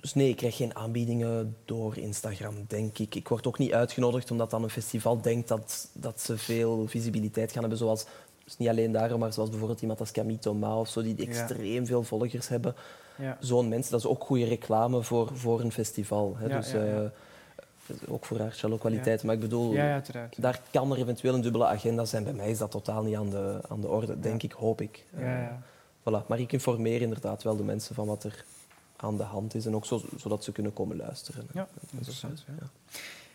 dus 0.01 0.13
nee, 0.13 0.29
ik 0.29 0.35
krijg 0.35 0.55
geen 0.55 0.75
aanbiedingen 0.75 1.55
door 1.65 1.97
Instagram, 1.97 2.55
denk 2.67 2.97
ik. 2.97 3.15
Ik 3.15 3.27
word 3.27 3.47
ook 3.47 3.57
niet 3.57 3.73
uitgenodigd 3.73 4.31
omdat 4.31 4.49
dan 4.49 4.63
een 4.63 4.69
festival 4.69 5.21
denkt 5.21 5.47
dat, 5.47 5.89
dat 5.93 6.21
ze 6.21 6.37
veel 6.37 6.87
visibiliteit 6.87 7.51
gaan 7.51 7.61
hebben. 7.61 7.79
Zoals, 7.79 8.05
dus 8.43 8.57
niet 8.57 8.69
alleen 8.69 8.91
daarom, 8.91 9.19
maar 9.19 9.33
zoals 9.33 9.49
bijvoorbeeld 9.49 9.81
iemand 9.81 9.99
als 9.99 10.11
Camito 10.11 10.53
Ma 10.53 10.79
of 10.79 10.89
zo, 10.89 11.01
die 11.01 11.15
Ja. 11.17 11.23
extreem 11.25 11.85
veel 11.85 12.03
volgers 12.03 12.47
hebben 12.47 12.75
ja. 13.17 13.37
zo'n 13.39 13.67
mensen, 13.67 13.91
dat 13.91 13.99
is 13.99 14.07
ook 14.07 14.23
goede 14.23 14.45
reclame 14.45 15.03
voor, 15.03 15.29
voor 15.33 15.61
een 15.61 15.71
festival. 15.71 16.35
Hè. 16.37 16.47
Ja, 16.47 16.57
dus, 16.57 16.73
eh, 16.73 16.99
ook 18.07 18.25
voor 18.25 18.39
haar 18.39 18.59
kwaliteit. 18.79 19.23
Maar 19.23 19.35
ik 19.35 19.41
bedoel, 19.41 19.75
daar 20.37 20.61
kan 20.71 20.91
er 20.91 20.97
eventueel 20.97 21.33
een 21.33 21.41
dubbele 21.41 21.65
agenda 21.65 22.05
zijn. 22.05 22.23
Bij 22.23 22.33
mij 22.33 22.49
is 22.49 22.57
dat 22.57 22.71
totaal 22.71 23.03
niet 23.03 23.15
aan 23.15 23.29
de, 23.29 23.59
aan 23.69 23.81
de 23.81 23.87
orde, 23.87 24.19
denk 24.19 24.43
ik, 24.43 24.51
hoop 24.51 24.81
ik. 24.81 25.05
Ja, 25.17 25.21
ja. 25.21 25.47
Eh, 25.47 25.53
voilà. 26.09 26.27
Maar 26.27 26.39
ik 26.39 26.51
informeer 26.51 27.01
inderdaad 27.01 27.43
wel 27.43 27.55
de 27.55 27.63
mensen 27.63 27.95
van 27.95 28.07
wat 28.07 28.23
er 28.23 28.45
aan 28.95 29.17
de 29.17 29.23
hand 29.23 29.55
is. 29.55 29.65
En 29.65 29.75
ook 29.75 29.85
zo, 29.85 30.01
zodat 30.15 30.43
ze 30.43 30.51
kunnen 30.51 30.73
komen 30.73 30.97
luisteren. 30.97 31.47
Ja, 31.53 31.67
interessant, 31.91 32.43
ja. 32.47 32.67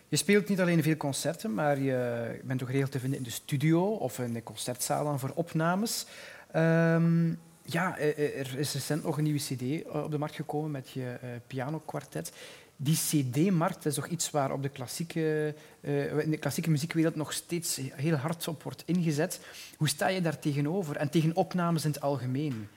Je 0.09 0.19
speelt 0.19 0.49
niet 0.49 0.61
alleen 0.61 0.83
veel 0.83 0.97
concerten, 0.97 1.55
maar 1.55 1.79
je 1.79 2.41
bent 2.45 2.63
ook 2.63 2.69
geregeld 2.69 2.93
te 2.93 2.99
vinden 2.99 3.19
in 3.19 3.25
de 3.25 3.31
studio 3.31 3.85
of 3.85 4.19
in 4.19 4.33
de 4.33 4.43
concertzalen 4.43 5.19
voor 5.19 5.33
opnames. 5.35 6.07
Ehm, 6.51 7.29
ja, 7.63 7.99
eh, 7.99 8.39
er 8.39 8.59
is 8.59 8.73
recent 8.73 9.03
nog 9.03 9.17
een 9.17 9.25
nieuwe 9.25 9.39
cd 9.39 9.87
op 9.93 10.11
de 10.11 10.19
markt 10.19 10.35
gekomen 10.35 10.71
met 10.71 10.91
je 10.91 11.17
eh, 11.21 11.29
pianokwartet. 11.47 12.33
Die 12.77 12.97
cd-markt 12.97 13.87
is 13.87 13.95
toch 13.95 14.07
iets 14.07 14.31
waar 14.31 14.53
op 14.53 14.63
de 14.63 14.69
klassieke, 14.69 15.55
eh, 15.81 16.19
in 16.19 16.31
de 16.31 16.37
klassieke 16.37 16.71
muziekwereld 16.71 17.15
nog 17.15 17.33
steeds 17.33 17.81
heel 17.93 18.15
hard 18.15 18.49
op 18.49 18.63
wordt 18.63 18.83
ingezet. 18.87 19.41
Hoe 19.77 19.89
sta 19.89 20.09
je 20.09 20.21
daar 20.21 20.39
tegenover 20.39 20.97
en 20.97 21.11
tegen 21.11 21.37
opnames 21.37 21.85
in 21.85 21.91
het 21.91 22.01
algemeen? 22.01 22.69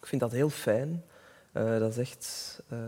Ik 0.00 0.06
vind 0.06 0.20
dat 0.20 0.32
heel 0.32 0.50
fijn. 0.50 1.02
Eh, 1.52 1.78
dat 1.78 1.90
is 1.90 1.98
echt 1.98 2.58
eh, 2.68 2.78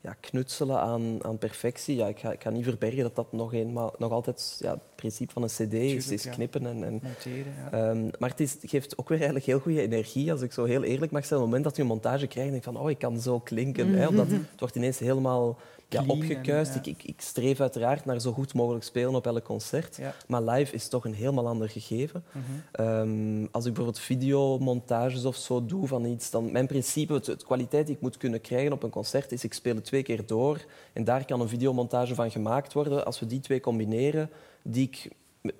ja, 0.00 0.16
knutselen 0.20 0.80
aan, 0.80 1.24
aan 1.24 1.38
perfectie. 1.38 1.96
Ja, 1.96 2.06
ik, 2.06 2.18
ga, 2.18 2.32
ik 2.32 2.42
ga 2.42 2.50
niet 2.50 2.64
verbergen 2.64 3.02
dat 3.02 3.16
dat 3.16 3.32
nog, 3.32 3.52
eenmaal, 3.54 3.94
nog 3.98 4.12
altijd 4.12 4.56
ja, 4.60 4.78
principe 5.00 5.32
van 5.32 5.42
een 5.42 5.48
cd 5.48 5.58
is, 5.58 5.68
Tuurlijk, 5.68 6.10
is 6.10 6.22
ja. 6.22 6.30
knippen 6.30 6.66
en, 6.66 6.84
en 6.84 7.00
Monteren, 7.02 7.52
ja. 7.70 7.70
Ehm, 7.70 8.08
maar 8.18 8.30
het, 8.30 8.40
is, 8.40 8.52
het 8.52 8.70
geeft 8.70 8.98
ook 8.98 9.08
weer 9.08 9.18
eigenlijk 9.18 9.46
heel 9.46 9.58
goede 9.58 9.80
energie, 9.80 10.32
als 10.32 10.40
ik 10.40 10.52
zo 10.52 10.64
heel 10.64 10.82
eerlijk 10.82 11.12
mag 11.12 11.26
zijn. 11.26 11.40
Op 11.40 11.44
het 11.44 11.54
moment 11.54 11.64
dat 11.64 11.76
je 11.76 11.82
een 11.82 11.88
montage 11.88 12.26
krijgt, 12.26 12.50
denk 12.50 12.64
je 12.64 12.72
van, 12.72 12.80
oh, 12.80 12.90
ik 12.90 12.98
kan 12.98 13.20
zo 13.20 13.40
klinken. 13.40 13.94
Hè, 13.94 14.06
omdat 14.06 14.30
het 14.30 14.60
wordt 14.60 14.76
ineens 14.76 14.98
helemaal 14.98 15.58
ja, 15.88 16.04
opgekuist. 16.06 16.74
en, 16.74 16.80
ja. 16.82 16.90
ik, 16.90 16.98
ik, 16.98 17.08
ik 17.08 17.20
streef 17.20 17.60
uiteraard 17.60 18.04
naar 18.04 18.20
zo 18.20 18.32
goed 18.32 18.54
mogelijk 18.54 18.84
spelen 18.84 19.14
op 19.14 19.26
elk 19.26 19.44
concert. 19.44 19.96
Ja. 19.96 20.14
Maar 20.26 20.42
live 20.42 20.74
is 20.74 20.88
toch 20.88 21.04
een 21.04 21.14
helemaal 21.14 21.48
ander 21.48 21.68
gegeven. 21.68 22.24
Mhm. 22.32 22.42
Ehm, 22.72 23.46
als 23.50 23.64
ik 23.64 23.72
bijvoorbeeld 23.74 24.04
videomontages 24.04 25.24
of 25.24 25.36
zo 25.36 25.64
doe 25.64 25.86
van 25.86 26.04
iets, 26.04 26.30
dan 26.30 26.52
mijn 26.52 26.66
principe, 26.66 27.12
het, 27.12 27.26
het 27.26 27.44
kwaliteit 27.44 27.86
die 27.86 27.94
ik 27.94 28.02
moet 28.02 28.16
kunnen 28.16 28.40
krijgen 28.40 28.72
op 28.72 28.82
een 28.82 28.90
concert, 28.90 29.32
is 29.32 29.44
ik 29.44 29.52
speel 29.52 29.74
het 29.74 29.84
twee 29.84 30.02
keer 30.02 30.26
door. 30.26 30.64
En 30.92 31.04
daar 31.04 31.24
kan 31.24 31.40
een 31.40 31.48
videomontage 31.48 32.14
van 32.14 32.30
gemaakt 32.30 32.72
worden. 32.72 33.04
Als 33.04 33.20
we 33.20 33.26
die 33.26 33.40
twee 33.40 33.60
combineren, 33.60 34.30
die 34.62 34.86
ik 34.92 35.10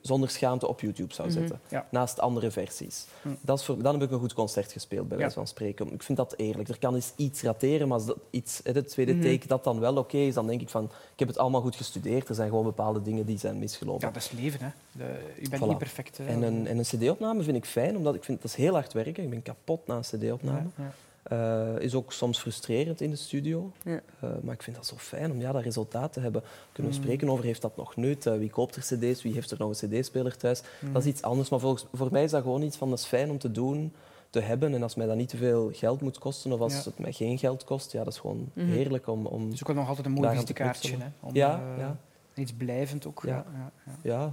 zonder 0.02 0.30
schaamte 0.30 0.66
op 0.68 0.80
YouTube 0.80 1.14
zou 1.14 1.28
Mhm. 1.28 1.38
zetten. 1.38 1.61
Ja. 1.68 1.87
Naast 1.90 2.20
andere 2.20 2.50
versies. 2.50 3.06
Hm. 3.22 3.28
Dat 3.40 3.58
is 3.58 3.64
voor, 3.64 3.82
dan 3.82 3.94
heb 3.94 4.02
ik 4.02 4.11
een 4.11 4.18
goed 4.18 4.32
concert 4.32 4.72
gespeeld, 4.72 5.08
bij 5.08 5.16
Ja. 5.16 5.22
wijze 5.22 5.37
van 5.38 5.46
spreken. 5.46 5.92
Ik 5.92 6.02
vind 6.02 6.18
dat 6.18 6.34
eerlijk. 6.37 6.68
Er 6.68 6.78
kan 6.78 6.94
eens 6.94 7.12
iets 7.16 7.42
rateren, 7.42 7.88
maar 7.88 7.96
als 7.96 8.06
dat 8.06 8.16
iets, 8.30 8.61
de 8.62 8.84
tweede 8.84 9.12
Mhm. 9.14 9.22
take 9.22 9.46
dat 9.46 9.64
dan 9.64 9.80
wel 9.80 9.96
oké 9.96 10.16
is, 10.16 10.34
dan 10.34 10.46
denk 10.46 10.61
ik 10.61 10.68
van, 10.68 10.84
ik 10.84 11.18
heb 11.18 11.28
het 11.28 11.38
allemaal 11.38 11.61
goed 11.61 11.76
gestudeerd. 11.76 12.28
Er 12.28 12.34
zijn 12.34 12.48
gewoon 12.48 12.64
bepaalde 12.64 13.02
dingen 13.02 13.26
die 13.26 13.38
zijn 13.38 13.58
misgelopen. 13.58 14.06
Ja, 14.06 14.12
dat 14.12 14.22
is 14.22 14.30
leven. 14.30 14.61
Hè. 14.61 14.68
De, 14.92 15.04
je 15.40 15.48
bent 15.48 15.62
Voilà. 15.62 15.66
niet 15.66 15.78
perfect. 15.78 16.18
hè. 16.18 16.26
En 16.26 16.42
een, 16.42 16.66
en 16.66 16.78
een 16.78 16.84
cd-opname 16.84 17.42
vind 17.42 17.56
ik 17.56 17.64
fijn, 17.64 17.96
omdat 17.96 18.14
ik 18.14 18.24
vind 18.24 18.42
dat 18.42 18.50
is 18.50 18.56
heel 18.56 18.72
hard 18.74 18.92
werken. 18.92 19.22
Ik 19.24 19.30
ben 19.30 19.42
kapot 19.42 19.87
na 19.87 19.96
een 19.96 20.00
cd-opname. 20.00 20.66
Ja, 20.76 20.92
Eh, 21.22 21.78
is 21.78 21.94
ook 21.94 22.12
soms 22.12 22.38
frustrerend 22.38 23.00
in 23.00 23.11
de 23.11 23.16
studio. 23.16 23.72
Ja. 23.85 24.00
Eh, 24.20 24.31
maar 24.42 24.54
ik 24.54 24.62
vind 24.62 24.76
dat 24.76 24.87
zo 24.87 24.96
fijn 24.96 25.31
om 25.31 25.40
ja, 25.40 25.52
dat 25.52 25.62
resultaat 25.62 26.12
te 26.12 26.20
hebben. 26.20 26.42
Kunnen 26.72 26.92
we 26.92 26.98
Mm. 26.98 27.04
spreken 27.04 27.31
over, 27.31 27.44
heeft 27.44 27.62
dat 27.62 27.76
nog 27.76 27.96
nut? 27.96 28.26
Eh, 28.26 28.37
wie 28.38 28.50
koopt 28.50 28.76
er 28.76 28.83
cd's? 28.83 29.22
Wie 29.22 29.33
heeft 29.33 29.50
er 29.50 29.57
nog 29.59 29.83
een 29.83 29.88
cd-speler 30.00 30.37
thuis? 30.37 30.62
Mm. 30.81 30.92
Dat 30.92 31.02
is 31.02 31.09
iets 31.09 31.22
anders. 31.22 31.48
Maar 31.48 31.61
volgens, 31.61 31.87
voor 31.92 32.09
mij 32.12 32.24
is 32.24 32.31
dat 32.31 32.42
gewoon 32.42 32.62
iets 32.62 32.76
van, 32.76 32.90
dat 32.90 32.98
is 32.98 33.04
fijn 33.04 33.31
om 33.31 33.38
te 33.38 33.50
doen, 33.50 33.92
te 34.31 34.40
hebben. 34.40 34.74
En 34.74 34.83
als 34.83 34.94
mij 34.94 35.07
dat 35.07 35.16
niet 35.16 35.28
te 35.28 35.37
veel 35.37 35.70
geld 35.72 36.00
moet 36.00 36.18
kosten, 36.18 36.52
of 36.52 36.61
als 36.61 36.74
Ja. 36.74 36.83
het 36.85 36.98
mij 36.98 37.12
geen 37.12 37.38
geld 37.38 37.64
kost, 37.64 37.92
ja, 37.92 38.04
dat 38.04 38.12
is 38.12 38.18
gewoon 38.18 38.50
Mhm. 38.52 38.66
heerlijk 38.66 39.07
om... 39.07 39.26
om 39.26 39.44
Het 39.44 39.52
is 39.54 39.64
ook 39.66 39.76
nog 39.76 39.88
altijd 39.88 40.07
een 40.07 40.12
mooi 40.12 40.31
visitekaartje. 40.31 40.88
Knutselen. 40.88 41.14
om, 41.20 41.35
ja, 41.35 41.61
ja, 41.78 41.96
Iets 42.35 42.52
blijvend 42.52 43.07
ook. 43.07 43.22
Ja. 43.26 43.44
Ja. 43.54 43.72
Ja, 44.02 44.33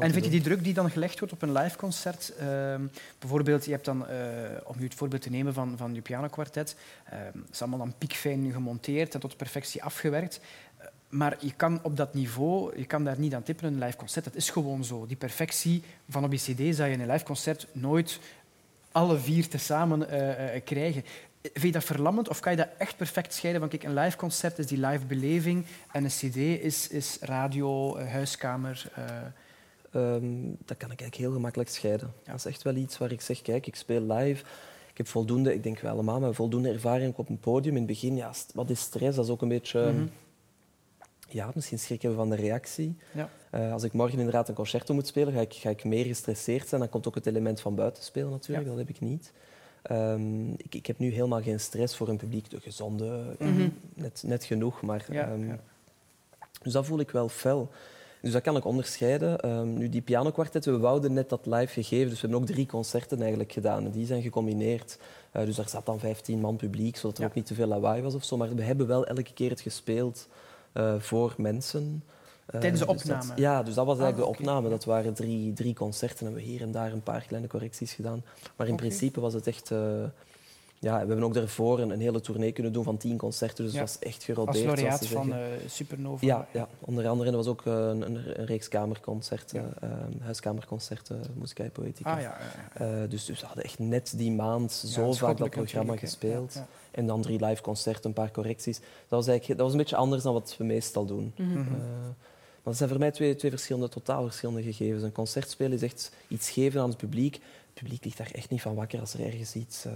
En 0.00 0.12
vind 0.12 0.24
je 0.24 0.30
die 0.30 0.40
druk 0.40 0.64
die 0.64 0.74
dan 0.74 0.90
gelegd 0.90 1.18
wordt 1.18 1.34
op 1.34 1.42
een 1.42 1.52
live 1.52 1.76
concert? 1.76 2.32
ehm, 2.38 2.82
bijvoorbeeld, 3.18 3.64
je 3.64 3.70
hebt 3.70 3.84
dan, 3.84 4.08
eh, 4.08 4.16
om 4.64 4.74
nu 4.78 4.84
het 4.84 4.94
voorbeeld 4.94 5.22
te 5.22 5.30
nemen 5.30 5.54
van, 5.54 5.74
van 5.76 5.94
je 5.94 6.00
pianokwartet, 6.00 6.76
het 7.04 7.34
is 7.52 7.60
allemaal 7.60 7.78
dan 7.78 7.94
piekfijn 7.98 8.52
gemonteerd 8.52 9.14
en 9.14 9.20
tot 9.20 9.36
perfectie 9.36 9.82
afgewerkt. 9.82 10.40
Eh, 10.78 10.86
Maar 11.08 11.36
je 11.40 11.52
kan 11.56 11.80
op 11.82 11.96
dat 11.96 12.14
niveau, 12.14 12.78
je 12.78 12.84
kan 12.84 13.04
daar 13.04 13.18
niet 13.18 13.34
aan 13.34 13.42
tippen 13.42 13.66
in 13.66 13.72
een 13.74 13.84
live 13.84 13.96
concert. 13.96 14.24
Dat 14.24 14.34
is 14.34 14.50
gewoon 14.50 14.84
zo. 14.84 15.06
Die 15.06 15.16
perfectie 15.16 15.82
van 16.08 16.24
op 16.24 16.32
je 16.32 16.38
cd 16.38 16.76
zou 16.76 16.88
je 16.88 16.94
in 16.94 17.00
een 17.00 17.10
live 17.10 17.24
concert 17.24 17.66
nooit 17.72 18.18
alle 18.92 19.18
vier 19.18 19.48
tezamen 19.48 20.08
eh 20.08 20.60
krijgen. 20.64 21.04
Vind 21.42 21.62
je 21.64 21.72
dat 21.72 21.84
verlammend 21.84 22.28
of 22.28 22.40
kan 22.40 22.52
je 22.52 22.58
dat 22.58 22.68
echt 22.78 22.96
perfect 22.96 23.34
scheiden 23.34 23.60
van 23.60 23.70
kijk, 23.70 23.82
een 23.82 23.94
live 23.94 24.16
concert 24.16 24.58
is 24.58 24.66
die 24.66 24.86
live 24.86 25.04
beleving 25.04 25.64
en 25.92 26.04
een 26.04 26.10
cd 26.10 26.36
is, 26.36 26.88
is 26.88 27.18
radio, 27.20 27.98
huiskamer... 27.98 28.90
Ehm, 29.94 30.34
dat 30.64 30.76
kan 30.76 30.90
ik 30.90 31.00
eigenlijk 31.00 31.14
heel 31.14 31.32
gemakkelijk 31.32 31.68
scheiden. 31.70 32.12
Ja. 32.24 32.30
Dat 32.30 32.38
is 32.38 32.46
echt 32.46 32.62
wel 32.62 32.74
iets 32.74 32.98
waar 32.98 33.12
ik 33.12 33.20
zeg, 33.20 33.42
kijk, 33.42 33.66
ik 33.66 33.74
speel 33.76 34.00
live. 34.00 34.44
Ik 34.90 34.96
heb 34.96 35.06
voldoende, 35.08 35.54
ik 35.54 35.62
denk 35.62 35.78
wel 35.80 35.92
allemaal, 35.92 36.20
maar 36.20 36.34
voldoende 36.34 36.68
ervaring 36.68 37.14
op 37.16 37.28
een 37.28 37.38
podium. 37.38 37.72
In 37.72 37.78
het 37.78 37.86
begin, 37.90 38.16
ja, 38.16 38.32
wat 38.54 38.70
is 38.70 38.80
stress? 38.80 39.16
Dat 39.16 39.24
is 39.24 39.30
ook 39.30 39.42
een 39.42 39.48
beetje... 39.48 39.92
Mhm. 39.92 40.06
Ja, 41.28 41.50
misschien 41.54 41.78
schrik 41.78 42.02
hebben 42.02 42.18
van 42.20 42.30
de 42.30 42.36
reactie. 42.36 42.96
Ja. 43.12 43.28
Eh, 43.50 43.72
als 43.72 43.82
ik 43.82 43.92
morgen 43.92 44.18
inderdaad 44.18 44.48
een 44.48 44.54
concerto 44.54 44.94
moet 44.94 45.06
spelen, 45.06 45.32
ga 45.32 45.40
ik, 45.40 45.52
ga 45.52 45.70
ik 45.70 45.84
meer 45.84 46.04
gestresseerd 46.04 46.68
zijn. 46.68 46.80
Dan 46.80 46.90
komt 46.90 47.08
ook 47.08 47.14
het 47.14 47.26
element 47.26 47.60
van 47.60 47.74
buiten 47.74 48.02
spelen 48.02 48.30
natuurlijk, 48.30 48.62
Ja. 48.64 48.70
dat 48.70 48.78
heb 48.78 48.88
ik 48.88 49.00
niet. 49.00 49.32
Ehm, 49.82 50.50
ik, 50.52 50.74
ik 50.74 50.86
heb 50.86 50.98
nu 50.98 51.10
helemaal 51.12 51.42
geen 51.42 51.60
stress 51.60 51.96
voor 51.96 52.08
een 52.08 52.16
publiek. 52.16 52.50
De 52.50 52.60
gezonde, 52.60 53.36
Mhm. 53.38 53.68
net, 53.94 54.22
net 54.26 54.44
genoeg. 54.44 54.82
Maar, 54.82 55.06
Ja, 55.10 55.28
ehm. 55.28 55.56
Dus 56.62 56.72
dat 56.72 56.86
voel 56.86 57.00
ik 57.00 57.10
wel 57.10 57.28
fel. 57.28 57.70
Dus 58.24 58.32
dat 58.32 58.42
kan 58.42 58.56
ik 58.56 58.64
onderscheiden. 58.64 59.38
Ehm, 59.40 59.74
nu, 59.74 59.88
die 59.88 60.00
pianokwartet, 60.02 60.64
we 60.64 60.78
wouden 60.78 61.12
net 61.12 61.28
dat 61.28 61.46
live 61.46 61.72
gegeven. 61.72 62.08
Dus 62.10 62.20
we 62.20 62.26
hebben 62.28 62.38
ook 62.48 62.54
drie 62.54 62.66
concerten 62.66 63.20
eigenlijk 63.20 63.52
gedaan. 63.52 63.84
En 63.84 63.90
die 63.90 64.06
zijn 64.06 64.22
gecombineerd. 64.22 64.98
Eh, 65.32 65.44
dus 65.44 65.56
daar 65.56 65.68
zat 65.68 65.86
dan 65.86 65.98
15 65.98 66.40
man 66.40 66.56
publiek, 66.56 66.96
zodat 66.96 67.16
er 67.16 67.22
Ja. 67.22 67.28
ook 67.28 67.34
niet 67.34 67.46
te 67.46 67.54
veel 67.54 67.66
lawaai 67.66 68.02
was 68.02 68.14
of 68.14 68.24
zo. 68.24 68.36
Maar 68.36 68.54
we 68.54 68.62
hebben 68.62 68.86
wel 68.86 69.06
elke 69.06 69.32
keer 69.34 69.50
het 69.50 69.60
gespeeld 69.60 70.28
eh, 70.72 70.94
voor 70.98 71.34
mensen. 71.36 72.02
Eh, 72.46 72.60
Tijdens 72.60 72.80
de 72.80 72.86
dus 72.86 73.02
dat- 73.02 73.12
opname? 73.20 73.40
ja, 73.40 73.62
dus 73.62 73.74
dat 73.74 73.86
was 73.86 73.98
eigenlijk 73.98 74.28
Ah, 74.28 74.34
de 74.34 74.38
opname. 74.44 74.68
Dat 74.68 74.84
waren 74.84 75.14
drie, 75.14 75.52
drie 75.52 75.74
concerten 75.74 76.26
en 76.26 76.32
we 76.32 76.38
hebben 76.40 76.50
hier 76.52 76.62
en 76.62 76.72
daar 76.72 76.92
een 76.92 77.02
paar 77.02 77.24
kleine 77.26 77.48
correcties 77.48 77.92
gedaan. 77.92 78.24
Maar 78.56 78.68
in 78.68 78.76
principe 78.76 79.20
was 79.20 79.34
het 79.34 79.46
echt... 79.46 79.70
ja, 80.84 80.92
we 81.00 81.06
hebben 81.06 81.22
ook 81.22 81.34
daarvoor 81.34 81.78
een, 81.80 81.90
een 81.90 82.00
hele 82.00 82.20
tournee 82.20 82.52
kunnen 82.52 82.72
doen 82.72 82.84
van 82.84 82.96
tien 82.96 83.16
concerten. 83.16 83.64
Dus 83.64 83.72
Ja. 83.74 83.80
het 83.80 83.88
was 83.88 83.98
echt 83.98 84.14
Als 84.16 84.24
gerodeerd. 84.24 84.56
zoals 84.58 84.80
laureaat 84.80 85.06
van 85.06 85.32
eh, 85.32 85.40
Supernova. 85.66 86.26
Ja, 86.26 86.46
ja, 86.52 86.68
onder 86.80 87.08
andere. 87.08 87.30
Er 87.30 87.36
was 87.36 87.46
ook 87.46 87.66
eh, 87.66 87.72
een, 87.72 88.02
een, 88.02 88.40
een 88.40 88.46
reeks 88.46 88.68
kamerconcerten, 88.68 89.60
Ja. 89.80 89.88
eh, 89.88 89.90
huiskamerconcerten, 90.22 91.20
Musica 91.34 91.64
e 91.64 91.68
Poetica. 91.70 92.14
Ah 92.14 92.20
ja. 92.20 92.36
Eh, 92.74 92.88
dus, 93.08 93.24
dus 93.24 93.40
we 93.40 93.46
hadden 93.46 93.64
echt 93.64 93.78
net 93.78 94.12
die 94.16 94.30
maand 94.32 94.72
zo 94.72 95.12
vaak 95.12 95.36
dat 95.36 95.50
programma 95.50 95.96
gespeeld. 95.96 96.62
En 96.90 97.06
dan 97.06 97.22
drie 97.22 97.44
live 97.44 97.62
concerten, 97.62 98.04
een 98.08 98.12
paar 98.12 98.30
correcties. 98.30 98.78
Dat 98.78 98.86
was, 99.08 99.26
eigenlijk, 99.26 99.58
dat 99.58 99.66
was 99.66 99.72
een 99.76 99.82
beetje 99.82 99.96
anders 99.96 100.22
dan 100.22 100.32
wat 100.32 100.54
we 100.58 100.64
meestal 100.64 101.04
doen. 101.06 101.32
Mhm. 101.36 101.50
Mhm. 101.50 101.60
Eh, 101.60 101.80
dat 102.62 102.76
zijn 102.76 102.88
voor 102.88 102.98
mij 102.98 103.10
twee, 103.10 103.34
twee 103.34 103.50
verschillende, 103.50 103.88
totaal 103.88 104.22
verschillende 104.24 104.62
gegevens. 104.62 105.02
Een 105.02 105.12
concert 105.12 105.50
spelen 105.50 105.72
is 105.72 105.82
echt 105.82 106.10
iets 106.28 106.50
geven 106.50 106.80
aan 106.80 106.88
het 106.88 106.96
publiek. 106.98 107.34
Het 107.34 107.82
publiek 107.82 108.04
ligt 108.04 108.16
daar 108.18 108.30
echt 108.32 108.50
niet 108.50 108.62
van 108.62 108.74
wakker 108.74 109.00
als 109.00 109.14
er 109.14 109.20
ergens 109.26 109.54
iets 109.54 109.86
uh, 109.86 109.92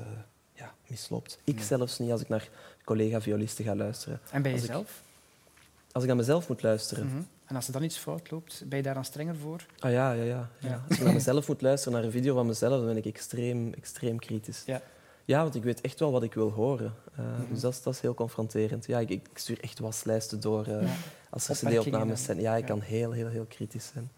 ja, 0.59 0.75
misloopt. 0.87 1.39
Ik 1.45 1.61
zelfs 1.61 1.99
niet 1.99 2.11
als 2.11 2.21
ik 2.21 2.29
naar 2.29 2.49
collega-violisten 2.85 3.65
ga 3.65 3.75
luisteren. 3.77 4.21
En 4.31 4.43
bij 4.43 4.53
als 4.53 4.61
jezelf? 4.61 4.89
Ik, 4.89 5.93
als 5.93 6.03
ik 6.03 6.09
naar 6.09 6.19
mezelf 6.19 6.49
moet 6.49 6.63
luisteren. 6.63 7.07
Mhm. 7.07 7.23
En 7.45 7.57
als 7.57 7.67
er 7.67 7.73
dan 7.73 7.83
iets 7.83 7.97
fout 7.97 8.31
loopt, 8.31 8.65
ben 8.67 8.79
je 8.79 8.85
daar 8.85 8.95
dan 8.95 9.05
strenger 9.05 9.37
voor? 9.37 9.67
Ah 9.79 9.91
ja, 9.91 10.13
ja, 10.13 10.23
ja. 10.23 10.51
ja. 10.59 10.83
Als 10.89 10.99
ik 10.99 11.05
naar 11.05 11.15
mezelf 11.23 11.49
moet 11.49 11.63
luisteren, 11.63 11.95
naar 11.95 12.05
een 12.05 12.11
video 12.13 12.35
van 12.35 12.47
mezelf, 12.47 12.77
dan 12.77 12.87
ben 12.87 12.97
ik 12.97 13.07
extreem, 13.07 13.73
extreem 13.73 14.19
kritisch. 14.19 14.63
Ja. 14.67 14.83
Ja, 15.25 15.43
want 15.43 15.55
ik 15.55 15.63
weet 15.63 15.81
echt 15.81 16.01
wel 16.01 16.11
wat 16.13 16.23
ik 16.23 16.35
wil 16.35 16.51
horen. 16.51 16.95
Uh, 17.19 17.25
Dus 17.51 17.61
dat 17.61 17.73
is, 17.73 17.83
dat 17.83 17.95
is 17.95 18.01
heel 18.01 18.15
confronterend. 18.15 18.87
Ja, 18.87 18.99
ik, 18.99 19.11
ik 19.11 19.29
stuur 19.35 19.61
echt 19.61 19.79
waslijsten 19.79 20.41
door 20.41 20.69
uh, 20.69 20.83
ja. 20.83 20.95
als 21.31 21.49
er 21.49 21.55
cd-opnames 21.55 22.25
zijn. 22.25 22.41
Ja, 22.41 22.57
ik 22.57 22.65
kan 22.65 22.81
heel, 22.81 23.13
heel, 23.13 23.29
heel 23.29 23.45
kritisch 23.49 23.93
zijn. 23.93 24.11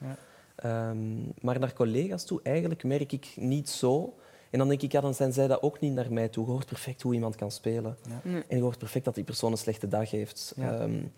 Um, 0.64 1.33
maar 1.40 1.59
naar 1.59 1.72
collega's 1.72 2.24
toe, 2.24 2.40
eigenlijk 2.42 2.85
merk 2.85 3.12
ik 3.12 3.33
niet 3.37 3.68
zo. 3.68 4.14
En 4.50 4.58
dan 4.58 4.68
denk 4.68 4.82
ik, 4.82 4.92
ja, 4.92 5.00
dan 5.00 5.14
zijn 5.14 5.32
zij 5.32 5.46
dat 5.46 5.62
ook 5.62 5.80
niet 5.80 5.92
naar 5.92 6.12
mij 6.12 6.28
toe. 6.28 6.44
Je 6.44 6.50
hoort 6.50 6.66
perfect 6.66 7.02
hoe 7.02 7.14
iemand 7.14 7.36
kan 7.36 7.50
spelen. 7.50 7.96
Nee. 8.22 8.42
En 8.48 8.56
je 8.56 8.62
hoort 8.62 8.78
perfect 8.78 9.04
dat 9.04 9.14
die 9.14 9.24
persoon 9.24 9.52
een 9.52 9.58
slechte 9.58 9.88
dag 9.88 10.10
heeft. 10.10 10.54
Um, 10.58 11.12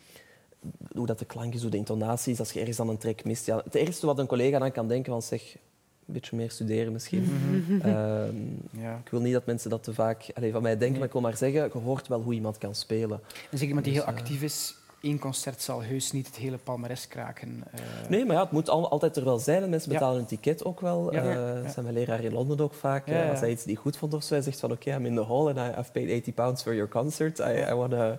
hoe 0.95 1.07
dat 1.07 1.19
de 1.19 1.25
klank 1.25 1.55
is, 1.55 1.63
hoe 1.63 1.71
de 1.71 1.77
intonatie 1.77 2.33
is, 2.33 2.39
als 2.39 2.53
je 2.53 2.59
ergens 2.59 2.77
dan 2.77 2.89
een 2.89 2.99
trek 2.99 3.25
mist. 3.25 3.47
Ja, 3.47 3.61
het 3.65 3.75
eerste 3.75 4.07
wat 4.07 4.19
een 4.19 4.27
collega 4.27 4.59
dan 4.59 4.73
kan 4.73 4.89
denken 4.89 5.13
van 5.13 5.23
zeg, 5.23 5.55
een 6.07 6.15
beetje 6.15 6.37
meer 6.37 6.51
studeren 6.51 6.93
misschien. 6.93 7.23
Mm 7.23 7.81
ja. 8.83 9.01
Ik 9.05 9.11
wil 9.11 9.21
niet 9.21 9.33
dat 9.33 9.47
mensen 9.47 9.71
dat 9.71 9.83
te 9.83 9.95
vaak 9.95 10.31
allez, 10.35 10.53
van 10.53 10.63
mij 10.63 10.79
denken, 10.79 10.99
maar 10.99 11.07
ik 11.07 11.13
wil 11.13 11.23
maar 11.23 11.37
zeggen, 11.37 11.63
je 11.63 11.79
hoort 11.79 12.09
wel 12.09 12.23
hoe 12.23 12.35
iemand 12.35 12.59
kan 12.59 12.75
spelen. 12.75 13.21
En 13.51 13.59
zeg 13.59 13.69
iemand 13.69 13.85
die 13.85 13.95
dus, 13.95 14.05
heel 14.05 14.13
actief 14.13 14.43
is, 14.43 14.75
één 15.03 15.19
concert 15.19 15.63
zal 15.63 15.83
heus 15.83 16.13
niet 16.13 16.27
het 16.27 16.37
hele 16.37 16.59
palmares 16.59 17.09
kraken. 17.09 17.65
Uh... 17.75 17.81
Nee, 18.09 18.25
maar 18.25 18.37
ja, 18.37 18.43
het 18.43 18.51
moet 18.51 18.69
al, 18.69 18.91
altijd 18.91 19.17
er 19.17 19.25
wel 19.25 19.39
zijn. 19.39 19.63
En 19.63 19.71
mensen 19.71 19.93
betalen 19.93 20.21
een 20.21 20.27
ticket 20.27 20.65
ook 20.65 20.81
wel. 20.81 21.13
Ja, 21.13 21.25
uh, 21.25 21.69
zijn 21.69 21.85
mijn 21.85 21.95
leraar 21.95 22.25
in 22.25 22.33
Londen 22.33 22.61
ook 22.61 22.75
vaak. 22.75 23.09
als 23.31 23.41
hij 23.41 23.51
iets 23.51 23.65
niet 23.65 23.79
goed 23.79 23.97
vond 23.97 24.15
of 24.15 24.23
zo, 24.23 24.35
hij 24.35 24.43
zegt 24.43 24.61
van 24.61 24.73
oké, 24.73 24.89
okay, 24.89 25.01
I'm 25.01 25.07
in 25.07 25.15
the 25.15 25.25
hall 25.25 25.47
and 25.47 25.57
I, 25.57 25.81
I've 25.81 25.93
paid 25.93 26.09
80 26.09 26.35
pounds 26.35 26.63
for 26.63 26.75
your 26.75 26.91
concert. 26.91 27.39
I, 27.39 27.65
I 27.71 27.75
want 27.75 27.91
to 27.91 28.19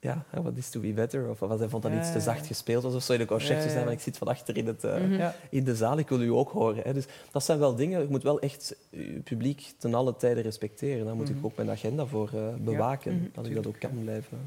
ja, 0.00 0.24
wat 0.42 0.56
is 0.56 0.70
to 0.70 0.80
be 0.80 0.92
better? 0.92 1.28
Of 1.28 1.38
wat 1.38 1.58
hij 1.58 1.68
vond 1.68 1.82
dat 1.82 1.92
iets 1.92 2.12
te 2.12 2.20
zacht 2.20 2.46
gespeeld 2.46 2.82
was 2.82 2.94
of 2.94 3.02
zo 3.02 3.12
in 3.12 3.18
de 3.18 3.24
concert. 3.24 3.72
Ja, 3.72 3.90
ik 3.90 4.00
zit 4.00 4.18
van 4.18 4.28
achter 4.28 4.56
in, 4.56 4.66
het, 4.66 4.84
uh, 4.84 5.28
in 5.50 5.64
de 5.64 5.76
zaal, 5.76 5.98
ik 5.98 6.08
wil 6.08 6.20
u 6.20 6.28
ook 6.28 6.50
horen. 6.50 6.82
Hè. 6.84 6.92
Dus 6.92 7.06
dat 7.30 7.44
zijn 7.44 7.58
wel 7.58 7.74
dingen, 7.74 8.00
je 8.00 8.06
moet 8.08 8.22
wel 8.22 8.40
echt 8.40 8.76
je 8.90 9.20
publiek 9.24 9.74
ten 9.78 9.94
alle 9.94 10.16
tijden 10.16 10.42
respecteren. 10.42 11.04
Daar 11.04 11.14
moet 11.14 11.28
ik 11.28 11.36
mhm. 11.36 11.44
ook 11.44 11.56
mijn 11.56 11.70
agenda 11.70 12.06
voor 12.06 12.30
bewaken, 12.58 13.14
mhm. 13.14 13.24
dat 13.32 13.46
ik 13.46 13.54
dat 13.54 13.66
ook 13.66 13.78
kan 13.78 14.02
blijven 14.02 14.38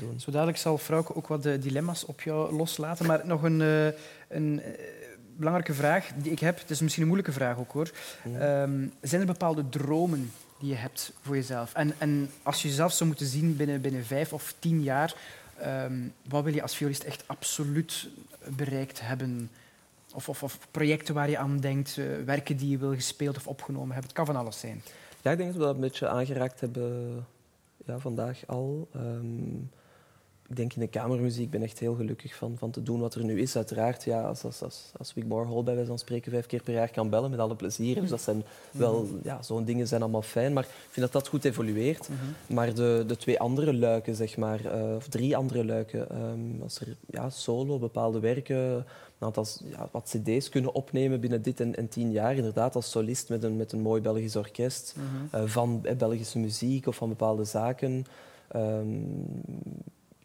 doen. 0.00 0.20
Zo 0.20 0.30
dadelijk 0.30 0.58
zal 0.58 0.78
Frauke 0.78 1.14
ook 1.14 1.26
wat 1.26 1.42
de 1.42 1.58
dilemma's 1.58 2.04
op 2.04 2.20
jou 2.20 2.54
loslaten. 2.54 3.06
Maar 3.06 3.26
nog 3.26 3.42
een, 3.42 3.60
uh, 3.60 3.86
een 4.28 4.62
belangrijke 5.36 5.74
vraag 5.74 6.10
die 6.16 6.32
ik 6.32 6.38
heb, 6.38 6.58
het 6.58 6.70
is 6.70 6.80
misschien 6.80 7.02
een 7.02 7.08
moeilijke 7.08 7.38
vraag 7.38 7.58
ook 7.58 7.72
hoor. 7.72 7.90
Um, 8.26 8.92
zijn 9.00 9.20
er 9.20 9.26
bepaalde 9.26 9.68
dromen 9.68 10.32
die 10.58 10.68
je 10.68 10.74
hebt 10.74 11.12
voor 11.22 11.34
jezelf. 11.34 11.74
En, 11.74 11.94
en 11.98 12.30
als 12.42 12.62
je 12.62 12.68
jezelf 12.68 12.92
zou 12.92 13.08
moeten 13.08 13.26
zien 13.26 13.56
binnen, 13.56 13.80
binnen 13.80 14.04
vijf 14.04 14.32
of 14.32 14.54
tien 14.58 14.82
jaar, 14.82 15.14
um, 15.64 16.12
wat 16.28 16.44
wil 16.44 16.54
je 16.54 16.62
als 16.62 16.76
violist 16.76 17.02
echt 17.02 17.24
absoluut 17.26 18.08
bereikt 18.56 19.00
hebben? 19.00 19.50
Of, 20.14 20.28
of, 20.28 20.42
of 20.42 20.58
projecten 20.70 21.14
waar 21.14 21.30
je 21.30 21.38
aan 21.38 21.58
denkt, 21.58 21.96
uh, 21.96 22.06
werken 22.24 22.56
die 22.56 22.68
je 22.68 22.78
wil 22.78 22.94
gespeeld 22.94 23.36
of 23.36 23.46
opgenomen 23.46 23.92
hebben. 23.92 24.06
Het 24.06 24.12
kan 24.12 24.26
van 24.26 24.36
alles 24.36 24.60
zijn. 24.60 24.82
Ja, 25.22 25.30
ik 25.30 25.36
denk 25.36 25.50
dat 25.50 25.58
we 25.58 25.66
dat 25.66 25.74
een 25.74 25.80
beetje 25.80 26.08
aangeraakt 26.08 26.60
hebben 26.60 27.26
ja, 27.86 27.98
vandaag 27.98 28.46
al. 28.46 28.88
Um, 28.96 29.70
ik 30.50 30.56
denk 30.56 30.74
in 30.74 30.80
de 30.80 30.88
kamermuziek, 30.88 31.44
ik 31.44 31.50
ben 31.50 31.62
echt 31.62 31.78
heel 31.78 31.94
gelukkig 31.94 32.34
van, 32.34 32.56
van 32.58 32.70
te 32.70 32.82
doen 32.82 33.00
wat 33.00 33.14
er 33.14 33.24
nu 33.24 33.40
is. 33.40 33.56
Uiteraard, 33.56 34.04
ja, 34.04 34.22
als, 34.22 34.44
als, 34.44 34.62
als, 34.62 34.92
als 34.96 35.14
Wick 35.14 35.24
Hall 35.28 35.62
bij 35.62 35.74
wijze 35.74 35.88
van 35.88 35.98
spreken 35.98 36.32
vijf 36.32 36.46
keer 36.46 36.62
per 36.62 36.74
jaar 36.74 36.90
kan 36.90 37.10
bellen, 37.10 37.30
met 37.30 37.38
alle 37.38 37.54
plezier. 37.54 38.00
Dus 38.00 38.10
dat 38.10 38.20
zijn 38.20 38.42
wel, 38.70 39.06
ja, 39.22 39.42
zo'n 39.42 39.64
dingen 39.64 39.86
zijn 39.86 40.02
allemaal 40.02 40.22
fijn. 40.22 40.52
Maar 40.52 40.62
ik 40.62 40.70
vind 40.90 41.12
dat 41.12 41.12
dat 41.12 41.28
goed 41.28 41.44
evolueert. 41.44 42.08
Mhm. 42.08 42.54
Maar 42.54 42.74
de, 42.74 43.04
de 43.06 43.16
twee 43.16 43.40
andere 43.40 43.74
luiken, 43.74 44.14
zeg 44.14 44.36
maar, 44.36 44.64
uh, 44.64 44.94
of 44.96 45.08
drie 45.08 45.36
andere 45.36 45.64
luiken, 45.64 46.22
um, 46.22 46.62
als 46.62 46.80
er 46.80 46.96
ja, 47.06 47.30
solo, 47.30 47.78
bepaalde 47.78 48.20
werken, 48.20 48.86
nou, 49.18 49.34
als, 49.34 49.62
ja, 49.64 49.88
wat 49.92 50.16
cd's 50.16 50.48
kunnen 50.48 50.74
opnemen 50.74 51.20
binnen 51.20 51.42
dit 51.42 51.60
en, 51.60 51.76
en, 51.76 51.88
tien 51.88 52.10
jaar. 52.10 52.36
Inderdaad, 52.36 52.74
als 52.74 52.90
solist 52.90 53.28
met 53.28 53.42
een, 53.42 53.56
met 53.56 53.72
een 53.72 53.80
mooi 53.80 54.00
Belgisch 54.00 54.36
orkest, 54.36 54.94
uh, 55.34 55.42
van 55.44 55.80
eh, 55.82 55.96
Belgische 55.96 56.38
muziek 56.38 56.86
of 56.86 56.96
van 56.96 57.08
bepaalde 57.08 57.44
zaken. 57.44 58.04
Um, 58.56 59.24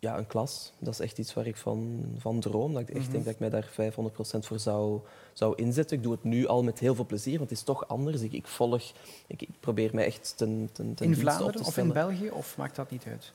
ja, 0.05 0.17
een 0.17 0.27
klas. 0.27 0.71
Dat 0.79 0.93
is 0.93 0.99
echt 0.99 1.17
iets 1.17 1.33
waar 1.33 1.47
ik 1.47 1.57
van, 1.57 2.05
van 2.17 2.39
droom. 2.39 2.73
Dat 2.73 2.81
ik 2.81 2.89
echt 2.89 3.03
mhm. 3.03 3.11
denk 3.11 3.23
dat 3.25 3.33
ik 3.33 3.39
mij 3.39 3.49
daar 3.49 3.69
500% 3.71 4.45
voor 4.45 4.59
zou, 4.59 5.01
zou 5.33 5.55
inzetten. 5.55 5.97
Ik 5.97 6.03
doe 6.03 6.11
het 6.11 6.23
nu 6.23 6.47
al 6.47 6.63
met 6.63 6.79
heel 6.79 6.95
veel 6.95 7.05
plezier, 7.05 7.37
want 7.37 7.49
het 7.49 7.59
is 7.59 7.65
toch 7.65 7.87
anders. 7.87 8.21
Ik, 8.21 8.33
ik 8.33 8.47
volg, 8.47 8.91
ik, 9.27 9.41
ik 9.41 9.49
probeer 9.59 9.89
mij 9.93 10.05
echt 10.05 10.33
ten, 10.37 10.69
ten, 10.71 10.93
ten 10.93 11.05
In 11.05 11.15
Vlaanderen 11.15 11.65
of 11.65 11.77
in 11.77 11.93
België, 11.93 12.29
of 12.29 12.57
maakt 12.57 12.75
dat 12.75 12.91
niet 12.91 13.05
uit? 13.05 13.33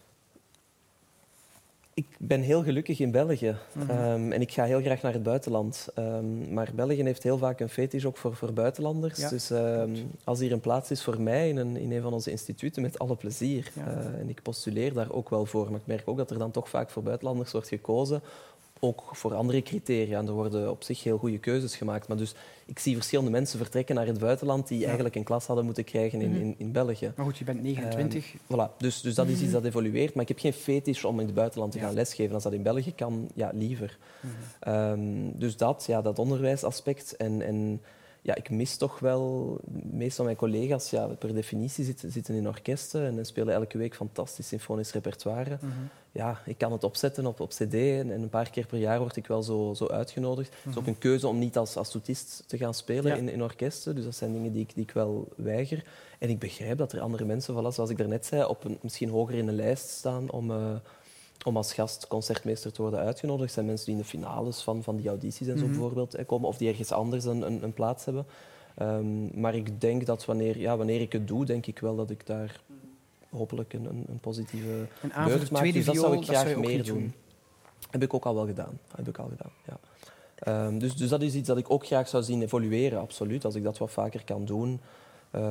Ik 2.01 2.17
ben 2.19 2.41
heel 2.41 2.63
gelukkig 2.63 3.01
in 3.01 3.11
België 3.11 3.57
mhm. 3.73 3.91
Ehm, 3.91 4.33
en 4.33 4.41
ik 4.41 4.53
ga 4.53 4.65
heel 4.65 4.81
graag 4.81 5.03
naar 5.03 5.13
het 5.13 5.23
buitenland. 5.23 5.89
Um, 5.99 6.53
maar 6.53 6.71
België 6.75 7.03
heeft 7.03 7.23
heel 7.23 7.39
vaak 7.39 7.61
een 7.61 7.69
fetish 7.69 8.05
ook 8.05 8.17
voor, 8.17 8.37
voor 8.37 8.53
buitenlanders. 8.53 9.29
dus 9.29 9.51
um, 9.51 9.95
als 10.25 10.41
hier 10.41 10.53
een 10.53 10.61
plaats 10.61 10.91
is 10.91 11.03
voor 11.03 11.21
mij 11.21 11.49
in 11.49 11.57
een, 11.57 11.77
in 11.77 11.93
een 11.93 12.03
van 12.03 12.13
onze 12.13 12.31
instituten, 12.31 12.83
met 12.83 12.99
alle 12.99 13.17
plezier. 13.17 13.73
Uh, 13.79 13.85
en 14.21 14.29
ik 14.29 14.43
postuleer 14.43 14.93
daar 14.93 15.13
ook 15.13 15.31
wel 15.31 15.47
voor. 15.47 15.71
Maar 15.71 15.81
ik 15.81 15.87
merk 15.87 16.09
ook 16.09 16.17
dat 16.17 16.31
er 16.31 16.39
dan 16.39 16.51
toch 16.51 16.69
vaak 16.69 16.91
voor 16.91 17.03
buitenlanders 17.03 17.53
wordt 17.53 17.69
gekozen 17.69 18.23
ook 18.81 19.03
voor 19.13 19.35
andere 19.35 19.63
criteria. 19.63 20.19
En 20.19 20.27
er 20.27 20.33
worden 20.33 20.71
op 20.71 20.83
zich 20.83 21.03
heel 21.03 21.19
goede 21.19 21.39
keuzes 21.39 21.77
gemaakt. 21.77 22.09
Maar 22.09 22.17
dus 22.17 22.35
ik 22.65 22.79
zie 22.79 22.95
verschillende 22.95 23.31
mensen 23.31 23.59
vertrekken 23.59 23.95
naar 23.95 24.07
het 24.07 24.19
buitenland 24.19 24.69
die 24.69 24.85
eigenlijk 24.85 25.15
een 25.15 25.25
klas 25.25 25.47
hadden 25.47 25.65
moeten 25.65 25.85
krijgen 25.85 26.21
in, 26.21 26.31
mhm. 26.31 26.41
in, 26.41 26.55
in 26.59 26.73
België. 26.73 27.13
Maar 27.17 27.27
goed, 27.27 27.39
je 27.39 27.45
bent 27.45 27.63
29. 27.63 28.33
Um, 28.33 28.41
ehm, 28.49 28.69
voilà. 28.69 28.77
dus, 28.77 29.01
dus 29.01 29.15
dat 29.15 29.27
is 29.27 29.33
iets 29.33 29.43
mhm. 29.43 29.53
dat 29.53 29.65
evolueert. 29.65 30.15
Maar 30.15 30.23
ik 30.23 30.29
heb 30.29 30.39
geen 30.39 30.53
fetish 30.53 31.05
om 31.05 31.21
in 31.21 31.27
het 31.27 31.35
buitenland 31.35 31.73
te 31.73 31.79
gaan 31.79 31.95
lesgeven. 31.95 32.35
Als 32.35 32.43
dat 32.43 32.53
in 32.53 32.63
België 32.63 32.95
kan, 32.95 33.29
ja, 33.35 33.51
liever. 33.55 33.99
Mhm. 34.21 34.33
Ehm, 34.61 35.39
dus 35.39 35.57
dat, 35.57 35.85
ja, 35.87 36.03
dat 36.03 36.19
onderwijsaspect. 36.19 37.17
En, 37.17 37.43
en 37.43 37.81
ja, 38.23 38.35
ik 38.35 38.51
mis 38.51 38.77
toch 38.77 38.99
wel... 38.99 39.59
Meestal 39.91 40.25
mijn 40.25 40.37
collega's, 40.37 40.91
ja, 40.91 41.07
per 41.07 41.35
definitie, 41.35 41.85
zitten, 41.85 42.11
zitten 42.11 42.35
in 42.35 42.49
orkesten 42.49 43.19
en 43.19 43.27
spelen 43.27 43.55
elke 43.55 43.79
week 43.79 43.95
fantastisch 43.95 44.49
symfonisch 44.49 44.93
repertoire. 44.93 45.59
Mhm. 45.61 45.73
Ja, 46.13 46.41
ik 46.45 46.59
kan 46.59 46.73
het 46.73 46.85
opzetten 46.85 47.27
op, 47.27 47.41
op 47.41 47.49
cd 47.49 47.75
en, 47.75 48.11
een 48.11 48.29
paar 48.29 48.51
keer 48.51 48.67
per 48.67 48.79
jaar 48.79 48.99
word 48.99 49.17
ik 49.17 49.27
wel 49.27 49.43
zo, 49.43 49.75
zo 49.75 49.87
uitgenodigd. 49.87 50.49
Het 50.49 50.73
is 50.73 50.77
ook 50.77 50.81
mhm. 50.81 50.91
een 50.91 50.99
keuze 50.99 51.29
om 51.29 51.39
niet 51.39 51.57
als, 51.57 51.77
als 51.77 51.91
toetist 51.91 52.45
te 52.47 52.59
gaan 52.59 52.75
spelen 52.75 53.17
in, 53.17 53.29
in 53.29 53.43
orkesten. 53.43 53.95
Dus 53.95 54.05
dat 54.05 54.15
zijn 54.15 54.33
dingen 54.33 54.53
die 54.53 54.63
ik, 54.63 54.75
die 54.75 54.83
ik 54.83 54.91
wel 54.91 55.29
weiger. 55.37 55.85
En 56.19 56.29
ik 56.29 56.39
begrijp 56.39 56.79
dat 56.79 56.93
er 56.93 57.01
andere 57.01 57.25
mensen, 57.25 57.55
voilà, 57.55 57.75
zoals 57.75 57.91
ik 57.91 57.99
daarnet 57.99 58.27
zei, 58.27 58.45
op 58.45 58.65
een, 58.65 58.79
misschien 58.83 59.09
hoger 59.09 59.35
in 59.35 59.47
de 59.47 59.53
lijst 59.53 59.89
staan 59.89 60.31
om... 60.31 60.51
Uh, 60.51 60.75
om 61.45 61.57
als 61.57 61.73
gast 61.73 62.07
concertmeester 62.07 62.73
te 62.73 62.83
worden 62.83 63.01
uitgenodigd. 63.01 63.53
Zijn 63.53 63.67
mensen 63.67 63.87
die 63.87 63.95
in 63.95 64.01
de 64.01 64.07
finales 64.07 64.63
van, 64.63 64.83
van 64.83 64.97
die 64.97 65.09
audities 65.09 65.49
en 65.49 65.59
zo 65.59 65.65
mhm. 65.65 65.73
bijvoorbeeld 65.73 66.25
komen, 66.27 66.49
of 66.49 66.57
die 66.57 66.69
ergens 66.69 66.93
anders 66.93 67.25
een, 67.25 67.43
een, 67.43 67.63
een 67.63 67.73
plaats 67.73 68.05
hebben. 68.05 68.27
Um, 68.83 69.41
maar 69.41 69.55
ik 69.55 69.81
denk 69.81 70.07
dat 70.07 70.25
wanneer, 70.25 70.59
ja, 70.59 70.77
wanneer 70.77 71.01
ik 71.01 71.13
het 71.13 71.29
doe, 71.29 71.45
denk 71.45 71.67
ik 71.67 71.79
wel 71.79 71.97
dat 71.97 72.11
ik 72.11 72.27
daar 72.27 72.61
hopelijk 73.31 73.73
een, 73.73 73.85
een, 73.85 74.05
een 74.09 74.19
positieve 74.21 74.87
beurt 75.27 75.51
maak. 75.51 75.73
Dus 75.73 75.85
dat 75.85 75.97
zou 75.97 76.17
ik 76.17 76.25
graag 76.25 76.57
meer 76.57 76.85
doen. 76.85 76.99
doen. 76.99 77.15
Heb 77.91 78.03
ik 78.03 78.15
ook 78.15 78.25
al 78.25 78.35
wel 78.35 78.47
gedaan. 78.47 78.79
Heb 78.95 79.09
ik 79.09 79.19
al 79.19 79.29
gedaan 79.29 79.53
ja. 79.67 79.79
Um, 80.67 80.79
dus, 80.79 80.97
dus 80.97 81.09
dat 81.09 81.23
is 81.23 81.35
iets 81.35 81.49
dat 81.49 81.59
ik 81.59 81.71
ook 81.71 81.87
graag 81.87 82.09
zou 82.09 82.23
zien 82.23 82.43
evolueren, 82.43 83.01
absoluut. 83.01 83.45
Als 83.45 83.55
ik 83.55 83.63
dat 83.63 83.79
wat 83.79 83.91
vaker 83.91 84.25
kan 84.25 84.45
doen. 84.45 84.81
Uh, 85.35 85.43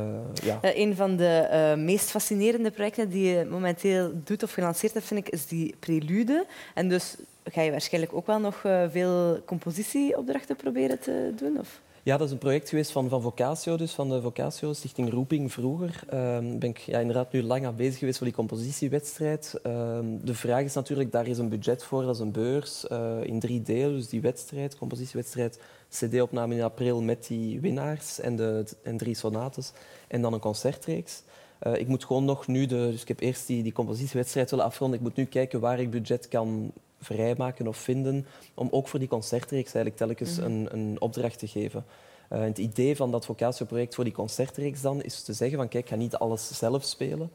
ja. 0.44 0.60
Uh, 0.64 0.78
een 0.78 0.96
van 0.96 1.16
de 1.16 1.48
uh, 1.52 1.84
meest 1.84 2.10
fascinerende 2.10 2.72
projecten 2.72 3.10
die 3.10 3.30
je 3.30 3.46
momenteel 3.46 4.12
doet 4.24 4.44
of 4.44 4.52
gelanceerd 4.52 4.94
hebt, 4.94 5.06
vind 5.06 5.28
ik, 5.28 5.34
is 5.34 5.48
die 5.48 5.76
Prelude. 5.80 6.46
En 6.74 6.90
dus 6.90 7.16
ga 7.44 7.62
je 7.62 7.72
waarschijnlijk 7.72 8.14
ook 8.14 8.28
wel 8.28 8.40
nog 8.40 8.60
veel 8.92 9.42
compositieopdrachten 9.46 10.56
proberen 10.56 11.00
te 11.00 11.34
doen? 11.36 11.60
Of? 11.60 11.80
Ja, 12.04 12.18
dat 12.18 12.28
is 12.28 12.34
een 12.34 12.40
project 12.40 12.70
geweest 12.70 12.92
van, 12.92 13.10
van 13.10 13.22
Vocatio, 13.22 13.78
dus 13.78 13.92
van 13.92 14.10
de 14.10 14.22
Vocatio 14.22 14.74
Stichting 14.74 15.12
Roeping 15.12 15.52
vroeger. 15.52 16.04
Um, 16.14 16.60
ben 16.60 16.70
ik 16.70 16.78
ja, 16.78 17.00
inderdaad 17.00 17.32
nu 17.32 17.44
lang 17.44 17.66
aan 17.66 17.76
bezig 17.76 18.00
geweest 18.00 18.18
voor 18.18 18.28
die 18.28 18.36
compositiewedstrijd. 18.36 19.60
Um, 19.66 20.26
de 20.26 20.34
vraag 20.34 20.64
is 20.64 20.74
natuurlijk, 20.74 21.12
daar 21.12 21.28
is 21.28 21.38
een 21.38 21.50
budget 21.50 21.84
voor, 21.84 22.04
dat 22.04 22.16
is 22.16 22.22
een 22.22 22.32
beurs 22.32 22.86
in 23.24 23.40
drie 23.40 23.62
delen. 23.62 23.96
Dus 23.96 24.10
die 24.10 24.22
wedstrijd, 24.22 24.78
compositiewedstrijd, 24.78 25.60
cd-opname 25.90 26.56
in 26.56 26.62
april 26.62 27.02
met 27.02 27.28
die 27.28 27.60
winnaars 27.60 28.20
en, 28.20 28.36
de, 28.36 28.66
en 28.84 28.98
drie 28.98 29.16
sonates. 29.16 29.72
En 30.08 30.22
dan 30.22 30.34
een 30.34 30.40
concertreeks. 30.40 31.24
Uh, 31.68 31.76
ik 31.76 31.88
moet 31.88 32.06
gewoon 32.06 32.26
nog 32.26 32.48
nu, 32.48 32.66
de, 32.66 32.90
dus 32.92 33.02
ik 33.02 33.08
heb 33.08 33.20
eerst 33.20 33.48
die, 33.48 33.64
die 33.64 33.72
compositiewedstrijd 33.72 34.50
willen 34.50 34.66
afronden. 34.66 34.98
Ik 34.98 35.06
moet 35.06 35.16
nu 35.16 35.26
kijken 35.26 35.60
waar 35.60 35.80
ik 35.80 35.92
budget 35.92 36.28
kan 36.28 36.72
vrijmaken 37.00 37.68
of 37.68 37.78
vinden 37.78 38.26
om 38.54 38.68
ook 38.72 38.88
voor 38.88 39.00
die 39.00 39.08
concertreeks 39.08 39.74
eigenlijk 39.74 39.96
telkens 39.96 40.38
mhm. 40.38 40.46
een, 40.46 40.68
een 40.72 41.02
opdracht 41.02 41.40
te 41.40 41.48
geven. 41.48 41.86
Uh, 42.34 42.40
het 42.40 42.58
idee 42.58 42.96
van 42.96 43.12
dat 43.12 43.26
vocatio-project 43.26 43.96
voor 43.96 44.04
die 44.04 44.14
concertreeks 44.14 44.82
dan 44.82 45.02
is 45.04 45.24
te 45.24 45.34
zeggen 45.34 45.58
van 45.58 45.68
kijk, 45.68 45.84
ik 45.84 45.90
ga 45.90 45.96
niet 45.96 46.16
alles 46.16 46.58
zelf 46.58 46.84
spelen, 46.84 47.32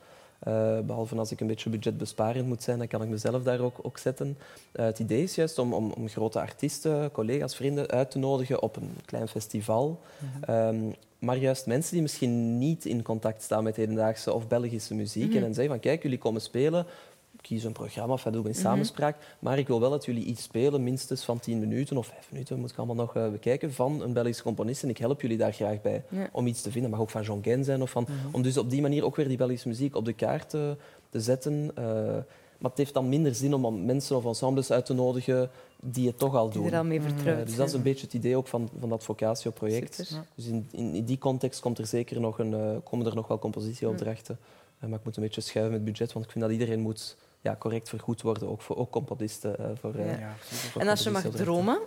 Uh, 0.49 0.81
behalve 0.81 1.17
als 1.17 1.33
ik 1.33 1.41
een 1.41 1.47
beetje 1.47 1.71
budgetbesparend 1.71 2.47
moet 2.47 2.63
zijn, 2.63 2.79
dan 2.79 2.87
kan 2.87 3.03
ik 3.03 3.09
mezelf 3.09 3.43
daar 3.43 3.61
ook, 3.61 3.79
ook 3.83 3.99
zetten. 3.99 4.39
Uh, 4.73 4.85
het 4.85 4.99
idee 4.99 5.23
is 5.23 5.35
juist 5.35 5.59
om, 5.59 5.75
om, 5.75 5.91
om, 5.91 6.09
grote 6.09 6.41
artiesten, 6.41 7.11
collega's, 7.13 7.57
vrienden 7.57 7.89
uit 7.89 8.11
te 8.11 8.19
nodigen 8.19 8.63
op 8.63 8.77
een 8.77 8.91
klein 9.05 9.29
festival. 9.29 10.01
Mm 10.19 10.55
um, 10.55 10.95
maar 11.19 11.37
juist 11.37 11.67
mensen 11.67 11.93
die 11.93 12.03
misschien 12.03 12.59
niet 12.59 12.85
in 12.85 13.03
contact 13.03 13.43
staan 13.43 13.65
met 13.65 13.77
hedendaagse 13.77 14.33
of 14.33 14.49
Belgische 14.49 14.95
muziek. 14.95 15.23
Mm 15.23 15.29
-hmm. 15.29 15.37
En 15.37 15.43
dan 15.43 15.55
zeggen 15.55 15.73
van 15.73 15.81
kijk, 15.81 16.03
jullie 16.03 16.19
komen 16.19 16.41
spelen, 16.41 16.87
kies 17.45 17.65
een 17.65 17.73
programma 17.73 18.13
of 18.13 18.23
doen 18.23 18.43
we 18.43 18.49
in 18.49 18.55
samenspraak. 18.55 19.17
Maar 19.39 19.59
ik 19.59 19.67
wil 19.67 19.81
wel 19.81 19.91
dat 19.91 20.05
jullie 20.05 20.25
iets 20.25 20.43
spelen, 20.43 20.83
minstens 20.83 21.25
van 21.25 21.39
tien 21.39 21.59
minuten 21.59 21.97
of 21.97 22.07
vijf 22.07 22.29
minuten, 22.31 22.61
moet 22.61 22.71
ik 22.71 22.77
allemaal 22.77 22.97
nog 22.97 23.17
uh, 23.17 23.31
bekijken, 23.31 23.73
van 23.73 24.03
een 24.03 24.13
Belgische 24.13 24.43
componist. 24.43 24.83
En 24.83 24.89
ik 24.89 24.99
help 24.99 25.21
jullie 25.21 25.37
daar 25.37 25.53
graag 25.53 25.81
bij 25.81 26.05
ja. 26.09 26.29
om 26.33 26.47
iets 26.47 26.63
te 26.63 26.71
vinden. 26.71 26.91
mag 26.91 27.01
ook 27.01 27.11
van 27.11 27.23
John 27.23 27.43
Gen 27.43 27.65
zijn. 27.65 27.83
Of 27.83 27.91
van, 27.91 28.07
mm 28.09 28.17
-hmm. 28.23 28.35
Om 28.35 28.43
dus 28.43 28.57
op 28.57 28.71
die 28.71 28.83
manier 28.83 29.05
ook 29.05 29.17
weer 29.17 29.29
die 29.29 29.37
Belgische 29.37 29.69
muziek 29.69 29.97
op 29.97 30.05
de 30.05 30.13
kaart 30.13 30.51
te, 30.51 30.77
te 31.11 31.21
zetten. 31.21 31.71
Uh, 31.79 31.85
maar 32.59 32.71
het 32.71 32.79
heeft 32.79 32.95
dan 32.95 33.09
minder 33.09 33.35
zin 33.35 33.55
om 33.55 33.85
mensen 33.85 34.17
of 34.17 34.25
ensembles 34.25 34.71
uit 34.71 34.87
te 34.87 34.95
nodigen 34.95 35.51
die 35.81 36.07
het 36.07 36.19
toch 36.19 36.35
al 36.35 36.51
doen. 36.51 36.63
Die 36.63 36.73
er 36.73 36.79
al 36.79 36.85
mee 36.85 37.01
vertrouwd 37.01 37.39
uh, 37.39 37.47
dus 37.47 37.57
dat 37.57 37.69
is 37.69 37.73
een 37.73 37.83
beetje 37.83 38.05
het 38.05 38.15
idee 38.15 38.37
ook 38.37 38.47
van, 38.47 38.71
van 38.81 38.89
dat 38.89 39.05
Vocatio-project. 39.05 39.97
Dus 40.35 40.47
in, 40.47 40.69
in, 40.71 40.95
in, 40.95 41.05
die 41.05 41.19
context 41.19 41.61
komt 41.61 41.79
er 41.79 41.87
zeker 41.87 42.21
nog 42.21 42.39
een, 42.39 42.51
uh, 42.51 42.77
komen 42.85 43.07
er 43.07 43.15
nog 43.15 43.29
wel 43.29 43.39
compositieopdrachten. 43.39 44.39
Uh, 44.81 44.89
maar 44.89 44.99
ik 44.99 45.05
moet 45.05 45.17
een 45.17 45.23
beetje 45.23 45.41
schuiven 45.41 45.73
met 45.73 45.85
budget, 45.85 46.13
want 46.13 46.25
ik 46.25 46.31
vind 46.31 46.45
dat 46.45 46.53
iedereen 46.53 46.81
moet 46.81 47.17
ja, 47.45 47.57
correct 47.59 47.89
vergoed 47.89 48.23
worden, 48.23 48.49
ook 48.49 48.61
voor 48.61 48.77
ook 48.77 48.91
componisten. 48.91 49.57
Uh, 49.61 49.67
voor, 49.75 49.97
uh, 49.97 50.19
ja. 50.19 50.35
voor 50.39 50.81
en 50.81 50.89
als 50.89 51.03
je 51.03 51.11
mag 51.11 51.23
dromen, 51.23 51.79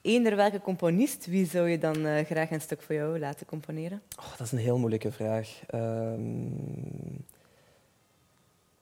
eender 0.00 0.36
welke 0.36 0.60
componist, 0.60 1.26
wie 1.26 1.46
zou 1.46 1.68
je 1.68 1.78
dan 1.78 2.06
uh, 2.06 2.24
graag 2.24 2.50
een 2.50 2.60
stuk 2.60 2.82
voor 2.82 2.94
jou 2.94 3.18
laten 3.18 3.46
componeren? 3.46 4.02
Oh, 4.18 4.30
dat 4.30 4.46
is 4.46 4.52
een 4.52 4.58
heel 4.58 4.78
moeilijke 4.78 5.12
vraag. 5.12 5.60
Um, 5.74 7.24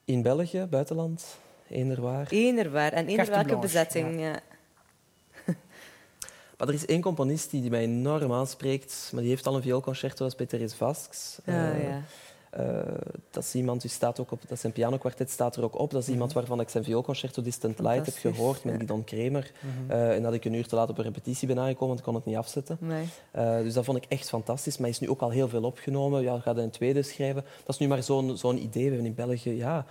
in 0.05 0.23
België, 0.23 0.67
buitenland, 0.71 1.39
eender 1.69 2.01
waar. 2.01 2.27
Eender 2.31 2.71
waar. 2.71 2.93
En 2.93 3.07
eender 3.07 3.31
welke 3.31 3.59
bezetting. 3.59 4.21
Ja. 4.21 4.41
maar 6.59 6.69
er 6.69 6.75
is 6.75 6.87
één 6.87 7.01
componist 7.01 7.51
die, 7.51 7.61
die 7.61 7.71
mij 7.71 7.83
enorm 7.83 8.33
aanspreekt, 8.33 9.11
maar 9.13 9.21
die 9.21 9.31
heeft 9.31 9.47
al 9.47 9.55
een 9.55 9.63
vioolconcerto, 9.63 10.25
dat 10.29 10.41
is 10.41 10.47
Peter 10.47 10.71
Vasks. 10.71 11.39
Ah, 11.47 11.55
ja. 11.83 12.03
Uh, 12.59 12.81
dat 13.31 13.43
is 13.43 13.55
iemand 13.55 13.81
die 13.81 13.91
staat 13.91 14.21
ook 14.21 14.31
op, 14.31 14.41
dat 14.49 14.59
zijn 14.59 14.73
pianokwartet 14.73 15.31
staat 15.31 15.57
er 15.57 15.65
ook 15.65 15.79
op. 15.79 15.91
Dat 15.91 16.03
is 16.03 16.09
iemand 16.09 16.33
waarvan 16.33 16.61
ik 16.61 16.69
zijn 16.69 16.85
vioolconcerto 16.85 17.43
Distant 17.43 17.79
Light 17.79 18.07
heb 18.07 18.17
gehoord 18.17 18.65
met 18.65 18.75
Guidon 18.75 19.05
Kremer. 19.05 19.53
Mm 19.61 19.71
-hmm. 19.71 19.91
uh, 19.91 20.15
en 20.15 20.23
dat 20.23 20.33
ik 20.33 20.45
een 20.45 20.53
uur 20.53 20.67
te 20.67 20.75
laat 20.75 20.91
op 20.91 20.99
een 20.99 21.05
repetitie 21.05 21.49
ben 21.49 21.59
aangekomen, 21.59 21.87
want 21.87 21.99
ik 21.99 22.05
kon 22.05 22.15
het 22.15 22.25
niet 22.25 22.37
afzetten. 22.37 22.77
Nee. 22.81 23.07
Uh, 23.37 23.59
dus 23.59 23.75
dat 23.75 23.85
vond 23.85 23.97
ik 23.97 24.05
echt 24.09 24.29
fantastisch. 24.29 24.79
Maar 24.79 24.89
is 24.89 24.99
nu 24.99 25.09
ook 25.09 25.21
al 25.21 25.31
heel 25.31 25.49
veel 25.49 25.63
opgenomen. 25.63 26.23
Ja, 26.23 26.39
gaat 26.39 26.57
een 26.57 26.71
tweede 26.71 27.03
schrijven. 27.03 27.45
Dat 27.65 27.75
is 27.75 27.79
nu 27.79 27.89
maar 27.89 28.03
zo'n 28.03 28.37
zo'n 28.37 28.63
idee. 28.63 28.85
We 28.85 28.95
hebben 28.95 29.07
in 29.07 29.15
België, 29.15 29.51
ja, 29.51 29.87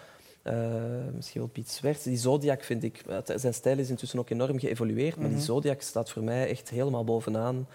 misschien 1.15 1.41
wel 1.41 1.49
Piet 1.49 1.69
Zwerts. 1.69 2.03
Die 2.03 2.17
Zodiac 2.17 2.63
vind 2.63 2.83
ik, 2.83 3.03
zijn 3.35 3.53
stijl 3.53 3.77
is 3.77 3.89
intussen 3.89 4.19
ook 4.19 4.29
enorm 4.29 4.59
geëvolueerd, 4.59 5.15
maar 5.15 5.25
mm 5.25 5.29
-hmm. 5.29 5.35
die 5.35 5.45
Zodiac 5.45 5.81
staat 5.81 6.09
voor 6.09 6.23
mij 6.23 6.49
echt 6.49 6.69
helemaal 6.69 7.03
bovenaan. 7.03 7.67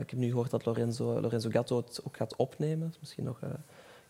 ik 0.00 0.10
heb 0.10 0.18
nu 0.18 0.28
gehoord 0.28 0.50
dat 0.50 0.64
Lorenzo, 0.64 1.20
Lorenzo 1.20 1.48
Gatto 1.50 1.76
het 1.76 2.00
ook 2.06 2.16
gaat 2.16 2.36
opnemen. 2.36 2.94
Misschien 3.00 3.24
nog 3.24 3.40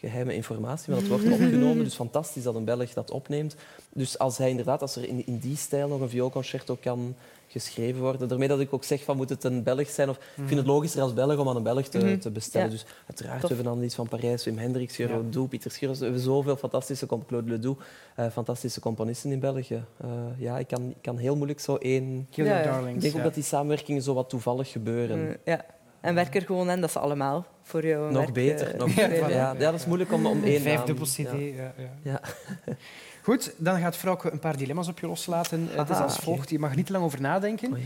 geheime 0.01 0.35
informatie, 0.35 0.93
maar 0.93 1.01
dat 1.01 1.09
wordt 1.09 1.25
opgenomen. 1.25 1.85
Dus 1.85 1.95
fantastisch 1.95 2.43
dat 2.43 2.55
een 2.55 2.65
Belg 2.65 2.93
dat 2.93 3.11
opneemt. 3.11 3.57
Dus 3.93 4.19
als 4.19 4.39
hij 4.39 4.51
inderdaad, 4.51 4.83
als 4.83 4.97
er 4.97 5.09
in, 5.09 5.27
in 5.27 5.39
die 5.39 5.57
stijl 5.57 5.89
nog 5.89 6.01
een 6.01 6.09
vioolconcerto 6.09 6.77
kan 6.81 7.15
geschreven 7.51 8.01
worden. 8.01 8.29
Daarmee 8.29 8.49
dat 8.49 8.61
ik 8.61 8.73
ook 8.73 8.85
zeg 8.85 9.05
van 9.05 9.17
moet 9.17 9.29
het 9.29 9.45
een 9.45 9.63
Belg 9.63 9.89
zijn. 9.89 10.09
Of, 10.09 10.17
Ik 10.17 10.23
vind 10.47 10.57
het 10.59 10.67
logischer 10.67 11.03
als 11.03 11.15
Belg 11.15 11.39
om 11.39 11.49
aan 11.49 11.57
een 11.57 11.63
Belg 11.63 11.89
te, 11.89 11.99
mm-hmm. 11.99 12.21
te 12.21 12.31
bestellen. 12.31 12.67
Ja. 12.67 12.73
Dus 12.73 12.87
uiteraard 13.07 13.41
Tof. 13.41 13.49
we 13.49 13.55
hebben 13.55 13.75
dan 13.75 13.85
iets 13.85 13.95
van 13.95 14.09
Parijs, 14.09 14.45
Wim 14.45 14.59
Hendricks, 14.59 14.97
Gero 14.97 15.15
ja. 15.15 15.31
Doe, 15.31 15.49
Pieter 15.49 15.71
Schiros. 15.71 15.99
We 15.99 16.05
hebben 16.05 16.23
zoveel 16.23 16.57
fantastische, 16.57 17.07
Claude 17.07 17.51
Ledoux, 17.51 17.83
uh, 18.19 18.27
fantastische 18.31 18.81
componisten 18.81 19.33
in 19.33 19.41
België. 19.41 19.85
Uh, 20.05 20.11
ja, 20.37 20.59
ik 20.59 20.67
kan, 20.67 20.89
ik 20.89 21.03
kan 21.03 21.17
heel 21.17 21.37
moeilijk 21.37 21.61
zo 21.61 21.77
één... 21.77 22.27
Kill 22.31 22.45
ja, 22.45 22.63
darlings, 22.63 22.95
ik 22.95 23.01
denk 23.01 23.17
ook 23.17 23.23
dat 23.23 23.35
die 23.35 23.43
samenwerkingen 23.43 24.03
zo 24.03 24.15
wat 24.15 24.29
toevallig 24.29 24.71
gebeuren. 24.71 25.19
Mm, 25.19 25.37
ja. 25.45 25.65
En 26.01 26.15
werk 26.15 26.35
er 26.35 26.43
gewoon 26.43 26.71
aan 26.71 26.81
dat 26.81 26.91
ze 26.91 26.99
allemaal 26.99 27.47
voor 27.63 27.87
jou 27.87 28.13
Nog 28.13 28.23
werk, 28.23 28.33
beter. 28.33 28.75
Uh, 28.75 28.81
nog 28.81 28.95
beter. 29.09 29.29
Ja, 29.29 29.29
ja, 29.29 29.55
dat 29.55 29.75
is 29.75 29.87
moeilijk 29.87 30.13
om, 30.13 30.27
om 30.27 30.45
één 30.45 30.61
Vijf 30.61 30.83
dubbel 30.83 31.07
CD. 31.07 31.15
Ja. 31.15 31.73
Ja, 31.77 31.91
ja. 32.03 32.21
Goed, 33.23 33.55
dan 33.57 33.81
gaat 33.81 33.97
Frauke 33.97 34.31
een 34.31 34.39
paar 34.39 34.57
dilemma's 34.57 34.89
op 34.89 34.99
je 34.99 35.07
loslaten. 35.07 35.69
Aha, 35.73 35.81
het 35.81 35.91
is 35.91 35.97
als 35.97 36.17
volgt. 36.17 36.51
Je 36.51 36.59
mag 36.59 36.75
niet 36.75 36.87
te 36.87 36.93
lang 36.93 37.05
over 37.05 37.21
nadenken, 37.21 37.73
um, 37.73 37.81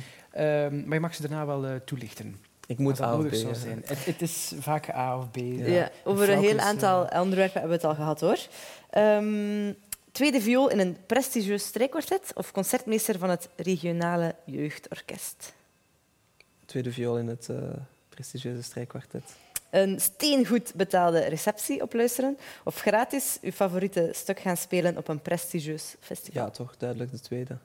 maar 0.85 0.95
je 0.95 1.01
mag 1.01 1.15
ze 1.15 1.23
daarna 1.23 1.47
wel 1.47 1.65
uh, 1.65 1.71
toelichten. 1.85 2.37
Ik 2.67 2.79
moet 2.79 3.01
A 3.01 3.19
of 3.19 3.27
B. 3.27 3.35
Zijn. 3.35 3.83
Het, 3.85 4.05
het, 4.05 4.23
is 4.23 4.53
vaak 4.59 4.89
A 4.89 5.19
of 5.19 5.31
B. 5.31 5.37
Ja. 5.37 5.67
ja 5.67 5.91
over 6.05 6.31
een 6.31 6.39
heel 6.39 6.59
aantal 6.59 7.13
uh, 7.13 7.21
onderwerpen 7.21 7.61
hebben 7.61 7.81
we 7.81 7.87
het 7.87 7.99
al 7.99 8.05
gehad, 8.05 8.21
hoor. 8.21 8.39
Um, 9.03 9.75
tweede 10.13 10.41
viool 10.41 10.71
in 10.71 10.79
een 10.79 10.97
prestigieus 11.07 11.65
strijkkwartet 11.65 12.33
of 12.35 12.53
concertmeester 12.53 13.19
van 13.19 13.31
het 13.31 13.49
regionale 13.57 14.35
jeugdorkest? 14.45 15.55
Tweede 16.65 16.93
viool 16.93 17.19
in 17.19 17.29
het... 17.29 17.49
Uh 17.51 17.57
prestigieuze 18.15 18.63
strijkkwartet. 18.63 19.25
Een 19.71 20.01
steengoed 20.01 20.75
betaalde 20.75 21.19
receptie 21.19 21.83
opluisteren 21.83 22.39
of 22.65 22.81
gratis 22.81 23.39
uw 23.43 23.51
favoriete 23.51 24.11
stuk 24.13 24.41
gaan 24.41 24.57
spelen 24.57 24.97
op 24.97 25.09
een 25.09 25.23
prestigieus 25.23 25.95
festival? 26.01 26.43
Ja, 26.43 26.51
toch 26.51 26.77
duidelijk 26.77 27.11
de 27.11 27.21
tweede. 27.21 27.59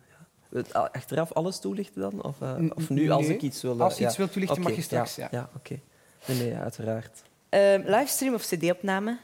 Ja. 0.51 0.89
Achteraf 0.91 1.33
alles 1.33 1.59
toelichten 1.59 2.01
dan? 2.01 2.23
Of, 2.23 2.39
uh, 2.41 2.55
of 2.75 2.89
nu 2.89 3.09
als 3.09 3.27
ik 3.27 3.41
iets 3.41 3.61
wil... 3.61 3.81
Als 3.81 3.95
je 3.95 4.01
ja. 4.01 4.07
iets 4.07 4.17
wil 4.17 4.29
toelichten, 4.29 4.57
okay, 4.57 4.69
mag 4.69 4.79
je 4.79 4.85
straks. 4.85 5.15
Ja, 5.15 5.27
ja. 5.31 5.49
oké. 5.55 5.57
Okay. 5.57 5.81
Nee, 6.25 6.37
nee, 6.37 6.59
uiteraard. 6.59 7.21
Uh, 7.49 7.85
livestream 7.85 8.33
of 8.33 8.45
cd-opname? 8.45 9.17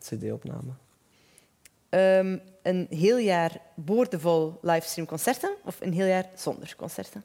Cd-opname. 0.00 0.72
Um, 1.90 2.40
een 2.62 2.86
heel 2.90 3.18
jaar 3.18 3.60
boordevol 3.74 4.58
livestream 4.62 5.06
concerten 5.08 5.50
of 5.64 5.80
een 5.80 5.92
heel 5.92 6.06
jaar 6.06 6.26
zonder 6.34 6.74
concerten? 6.76 7.24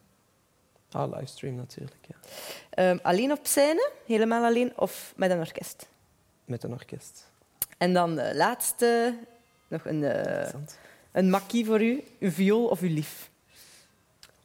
Ah, 0.93 1.13
livestream 1.13 1.55
natuurlijk, 1.55 2.07
ja. 2.07 2.89
Um, 2.89 2.99
alleen 3.03 3.31
op 3.31 3.39
scène, 3.41 3.91
helemaal 4.05 4.43
alleen, 4.43 4.77
of 4.77 5.13
met 5.15 5.31
een 5.31 5.39
orkest? 5.39 5.87
Met 6.45 6.63
een 6.63 6.71
orkest. 6.71 7.31
En 7.77 7.93
dan 7.93 8.15
de 8.15 8.35
laatste, 8.35 9.17
nog 9.67 9.85
een, 9.85 10.01
uh, 10.01 10.49
een 11.11 11.29
makkie 11.29 11.65
voor 11.65 11.81
u, 11.81 12.03
uw 12.19 12.31
viool 12.31 12.65
of 12.67 12.81
uw 12.81 12.93
lief? 12.93 13.31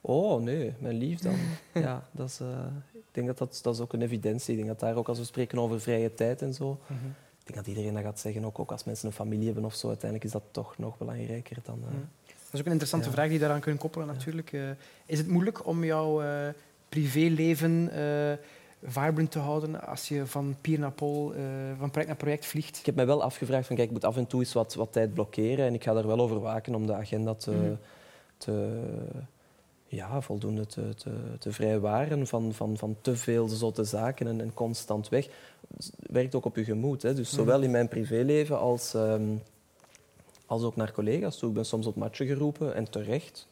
Oh, 0.01 0.43
nee, 0.43 0.75
mijn 0.79 0.97
lief 0.97 1.21
dan. 1.21 1.37
ja, 1.85 2.09
dat 2.11 2.29
is, 2.29 2.41
uh, 2.41 2.67
ik 2.93 3.05
denk 3.13 3.27
dat, 3.27 3.39
dat 3.39 3.61
dat 3.63 3.75
is 3.75 3.81
ook 3.81 3.93
een 3.93 4.03
evidentie. 4.03 4.51
Ik 4.51 4.57
denk 4.57 4.69
dat 4.69 4.81
daar 4.89 4.97
ook 4.97 5.09
als 5.09 5.19
we 5.19 5.25
spreken 5.25 5.59
over 5.59 5.81
vrije 5.81 6.15
tijd 6.15 6.43
en 6.43 6.55
zo, 6.55 6.69
mm 6.69 6.99
-hmm. 6.99 7.15
ik 7.39 7.45
denk 7.45 7.59
dat 7.59 7.67
iedereen 7.67 7.95
dat 7.95 8.03
gaat 8.03 8.21
zeggen, 8.21 8.45
ook, 8.45 8.59
ook 8.59 8.73
als 8.73 8.85
mensen 8.85 9.07
een 9.07 9.15
familie 9.15 9.47
hebben 9.47 9.65
of 9.65 9.75
zo, 9.75 9.89
uiteindelijk 9.89 10.25
is 10.25 10.41
dat 10.41 10.45
toch 10.51 10.79
nog 10.79 10.99
belangrijker 10.99 11.57
dan... 11.63 11.79
Uh, 11.79 11.95
mm. 11.95 12.09
Dat 12.51 12.61
is 12.61 12.67
ook 12.67 12.67
een 12.67 12.79
interessante 12.81 13.09
ja. 13.09 13.15
vraag 13.15 13.29
die 13.29 13.39
daaraan 13.39 13.61
kunt 13.61 13.79
koppelen 13.79 14.07
natuurlijk. 14.07 14.53
Uh, 14.53 14.71
is 15.07 15.19
het 15.19 15.29
moeilijk 15.29 15.67
om 15.67 15.85
jouw 15.85 16.23
uh, 16.23 16.49
privéleven 16.89 17.91
uh, 17.95 18.33
vibrant 18.83 19.31
te 19.31 19.39
houden 19.39 19.87
als 19.87 20.09
je 20.09 20.27
van 20.27 20.57
pier 20.61 20.79
naar 20.79 20.93
pol, 20.93 21.33
van 21.79 21.91
project 21.91 22.07
naar 22.07 22.17
project 22.17 22.47
vliegt? 22.47 22.79
Ik 22.79 22.87
heb 22.87 22.95
mij 22.95 23.07
wel 23.07 23.23
afgevraagd 23.23 23.67
van 23.67 23.77
kijk, 23.77 23.89
ik 23.89 23.95
moet 23.95 24.05
af 24.05 24.17
en 24.17 24.27
toe 24.27 24.41
eens 24.41 24.53
wat, 24.53 24.75
wat 24.75 24.93
tijd 24.93 25.15
blokkeren 25.15 25.67
en 25.67 25.75
ik 25.75 25.83
ga 25.83 25.93
daar 25.93 26.07
wel 26.07 26.21
over 26.21 26.41
waken 26.41 26.75
om 26.75 26.87
de 26.87 26.95
agenda 26.95 27.35
te, 27.35 27.51
mm. 27.51 27.79
te 28.37 28.81
ja, 29.87 30.21
voldoende 30.21 30.67
te, 30.67 30.95
te, 30.95 31.11
te 31.39 31.53
vrijwaren 31.53 32.27
van, 32.27 32.53
van, 32.55 32.77
van 32.77 32.97
te 33.01 33.17
veel 33.17 33.49
zotte 33.49 33.85
zaken 33.85 34.27
en, 34.27 34.41
en 34.41 34.55
constant 34.55 35.09
weg. 35.09 35.29
Het 35.77 35.93
werkt 36.11 36.35
ook 36.35 36.45
op 36.45 36.57
je 36.57 36.65
gemoed. 36.65 37.03
Hè. 37.03 37.15
Dus 37.15 37.31
zowel 37.31 37.61
in 37.61 37.71
mijn 37.71 37.89
privéleven 37.89 38.59
als... 38.59 38.95
Um, 38.95 39.43
als 40.49 40.63
ook 40.63 40.77
naar 40.77 40.93
collega's 40.93 41.39
toe. 41.39 41.49
Ik 41.49 41.55
ben 41.55 41.65
soms 41.65 41.87
op 41.87 41.97
matchen 41.97 42.27
geroepen 42.27 42.75
en 42.75 42.91
terecht 42.91 43.49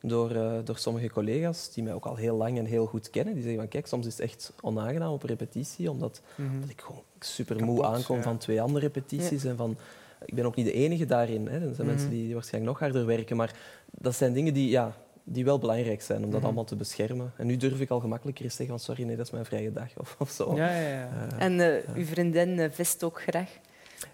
door, 0.00 0.30
uh, 0.30 0.52
door 0.64 0.78
sommige 0.78 1.10
collega's 1.10 1.72
die 1.72 1.82
mij 1.82 1.92
ook 1.92 2.06
al 2.06 2.16
heel 2.16 2.36
lang 2.36 2.58
en 2.58 2.64
heel 2.64 2.86
goed 2.86 3.10
kennen. 3.10 3.34
Die 3.34 3.42
zeggen 3.42 3.60
van 3.60 3.70
kijk, 3.70 3.86
soms 3.86 4.06
is 4.06 4.12
het 4.12 4.20
echt 4.20 4.52
onaangenaam 4.60 5.12
op 5.12 5.22
repetitie, 5.22 5.90
omdat, 5.90 6.20
mm 6.34 6.46
-hmm. 6.46 6.54
omdat 6.54 6.70
ik 6.70 6.80
gewoon 6.80 7.02
super 7.20 7.64
moe 7.64 7.84
aankom 7.84 8.16
ja. 8.16 8.22
van 8.22 8.38
twee 8.38 8.60
andere 8.60 8.86
repetities. 8.86 9.42
Ja. 9.42 9.50
En 9.50 9.56
van, 9.56 9.76
ik 10.24 10.34
ben 10.34 10.44
ook 10.44 10.54
niet 10.54 10.66
de 10.66 10.72
enige 10.72 11.04
daarin. 11.04 11.46
Hè. 11.46 11.52
Er 11.52 11.58
zijn 11.58 11.68
mm 11.68 11.76
-hmm. 11.76 11.86
mensen 11.86 12.10
die, 12.10 12.24
die 12.24 12.34
waarschijnlijk 12.34 12.72
nog 12.72 12.80
harder 12.80 13.06
werken. 13.06 13.36
Maar 13.36 13.54
dat 13.90 14.14
zijn 14.14 14.32
dingen 14.32 14.54
die, 14.54 14.70
ja, 14.70 14.96
die 15.24 15.44
wel 15.44 15.58
belangrijk 15.58 16.02
zijn 16.02 16.18
om 16.18 16.22
dat 16.22 16.30
mm 16.30 16.36
-hmm. 16.36 16.44
allemaal 16.44 16.64
te 16.64 16.76
beschermen. 16.76 17.32
En 17.36 17.46
nu 17.46 17.56
durf 17.56 17.80
ik 17.80 17.90
al 17.90 18.00
gemakkelijker 18.00 18.44
eens 18.44 18.56
zeggen 18.56 18.76
van 18.76 18.84
sorry, 18.84 19.04
nee, 19.04 19.16
dat 19.16 19.26
is 19.26 19.32
mijn 19.32 19.44
vrije 19.44 19.72
dag 19.72 19.88
of, 20.02 20.16
of 20.18 20.30
zo. 20.30 20.56
Ja, 20.56 20.70
ja, 20.70 20.88
ja. 20.88 21.10
Uh, 21.32 21.44
en 21.44 21.52
uh, 21.58 21.96
uw 21.96 22.04
vriendin 22.04 22.70
vist 22.72 23.04
ook 23.04 23.22
graag? 23.22 23.58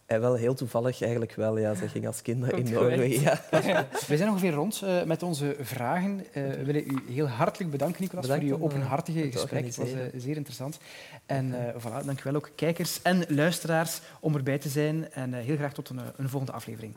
En 0.06 0.20
wel 0.20 0.34
heel 0.34 0.54
toevallig 0.54 1.02
eigenlijk 1.02 1.34
wel. 1.34 1.58
Ja, 1.58 1.74
ze 1.74 1.88
ging 1.88 2.06
als 2.06 2.22
kind 2.22 2.52
in 2.52 2.72
Noorwegen. 2.72 3.38
Ja. 3.64 3.86
We 4.06 4.16
zijn 4.16 4.28
ongeveer 4.28 4.52
rond 4.52 4.82
uh, 4.84 5.02
met 5.02 5.22
onze 5.22 5.56
vragen. 5.60 6.18
Uh, 6.18 6.24
we 6.32 6.64
willen 6.64 6.84
u 6.86 7.12
heel 7.12 7.26
hartelijk 7.26 7.70
bedanken, 7.70 8.02
Nicolas, 8.02 8.26
Bedankt 8.26 8.48
voor 8.48 8.58
uw 8.58 8.64
openhartige 8.64 9.30
gesprek. 9.30 9.64
Het 9.64 9.76
was 9.76 9.88
uh, 9.88 9.98
zeer 10.16 10.36
interessant. 10.36 10.78
En 11.26 11.46
uh, 11.46 11.58
voilà, 11.78 12.04
dank 12.04 12.20
u 12.20 12.22
wel 12.22 12.34
ook 12.34 12.50
kijkers 12.54 13.02
en 13.02 13.24
luisteraars 13.28 14.00
om 14.20 14.34
erbij 14.34 14.58
te 14.58 14.68
zijn. 14.68 15.12
En 15.12 15.32
heel 15.32 15.56
graag 15.56 15.72
tot 15.72 15.88
een, 15.88 16.00
een 16.16 16.28
volgende 16.28 16.52
aflevering. 16.52 16.94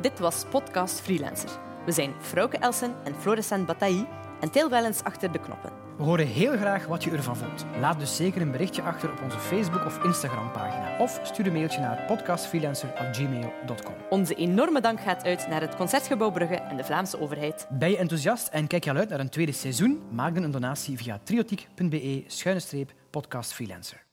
Dit 0.00 0.18
was 0.18 0.44
Podcast 0.50 1.00
Freelancer. 1.00 1.50
We 1.84 1.92
zijn 1.92 2.12
Frauke 2.20 2.58
Elsen 2.58 2.94
en 3.04 3.14
Florissant 3.14 3.66
Bataille 3.66 4.06
En 4.40 4.50
til 4.50 4.68
wel 4.68 4.84
eens 4.84 5.02
achter 5.02 5.32
de 5.32 5.38
knoppen. 5.38 5.72
We 5.96 6.02
horen 6.02 6.26
heel 6.26 6.56
graag 6.56 6.86
wat 6.86 7.04
je 7.04 7.10
ervan 7.10 7.36
vond. 7.36 7.66
Laat 7.80 7.98
dus 7.98 8.16
zeker 8.16 8.40
een 8.40 8.50
berichtje 8.50 8.82
achter 8.82 9.10
op 9.10 9.22
onze 9.22 9.38
Facebook- 9.38 9.84
of 9.84 10.04
Instagram-pagina. 10.04 10.98
Of 10.98 11.20
stuur 11.22 11.46
een 11.46 11.52
mailtje 11.52 11.80
naar 11.80 12.04
podcastfreelancer.gmail.com. 12.06 13.94
Onze 14.10 14.34
enorme 14.34 14.80
dank 14.80 15.00
gaat 15.00 15.24
uit 15.24 15.46
naar 15.48 15.60
het 15.60 15.76
Concertgebouw 15.76 16.30
Brugge 16.30 16.54
en 16.54 16.76
de 16.76 16.84
Vlaamse 16.84 17.20
overheid. 17.20 17.66
Ben 17.70 17.90
je 17.90 17.96
enthousiast 17.96 18.48
en 18.48 18.66
kijk 18.66 18.84
je 18.84 18.90
al 18.90 18.96
uit 18.96 19.08
naar 19.08 19.20
een 19.20 19.28
tweede 19.28 19.52
seizoen? 19.52 20.02
Maak 20.10 20.34
dan 20.34 20.42
een 20.42 20.50
donatie 20.50 20.96
via 20.96 21.20
triotiek.be-podcastfreelancer. 21.24 24.05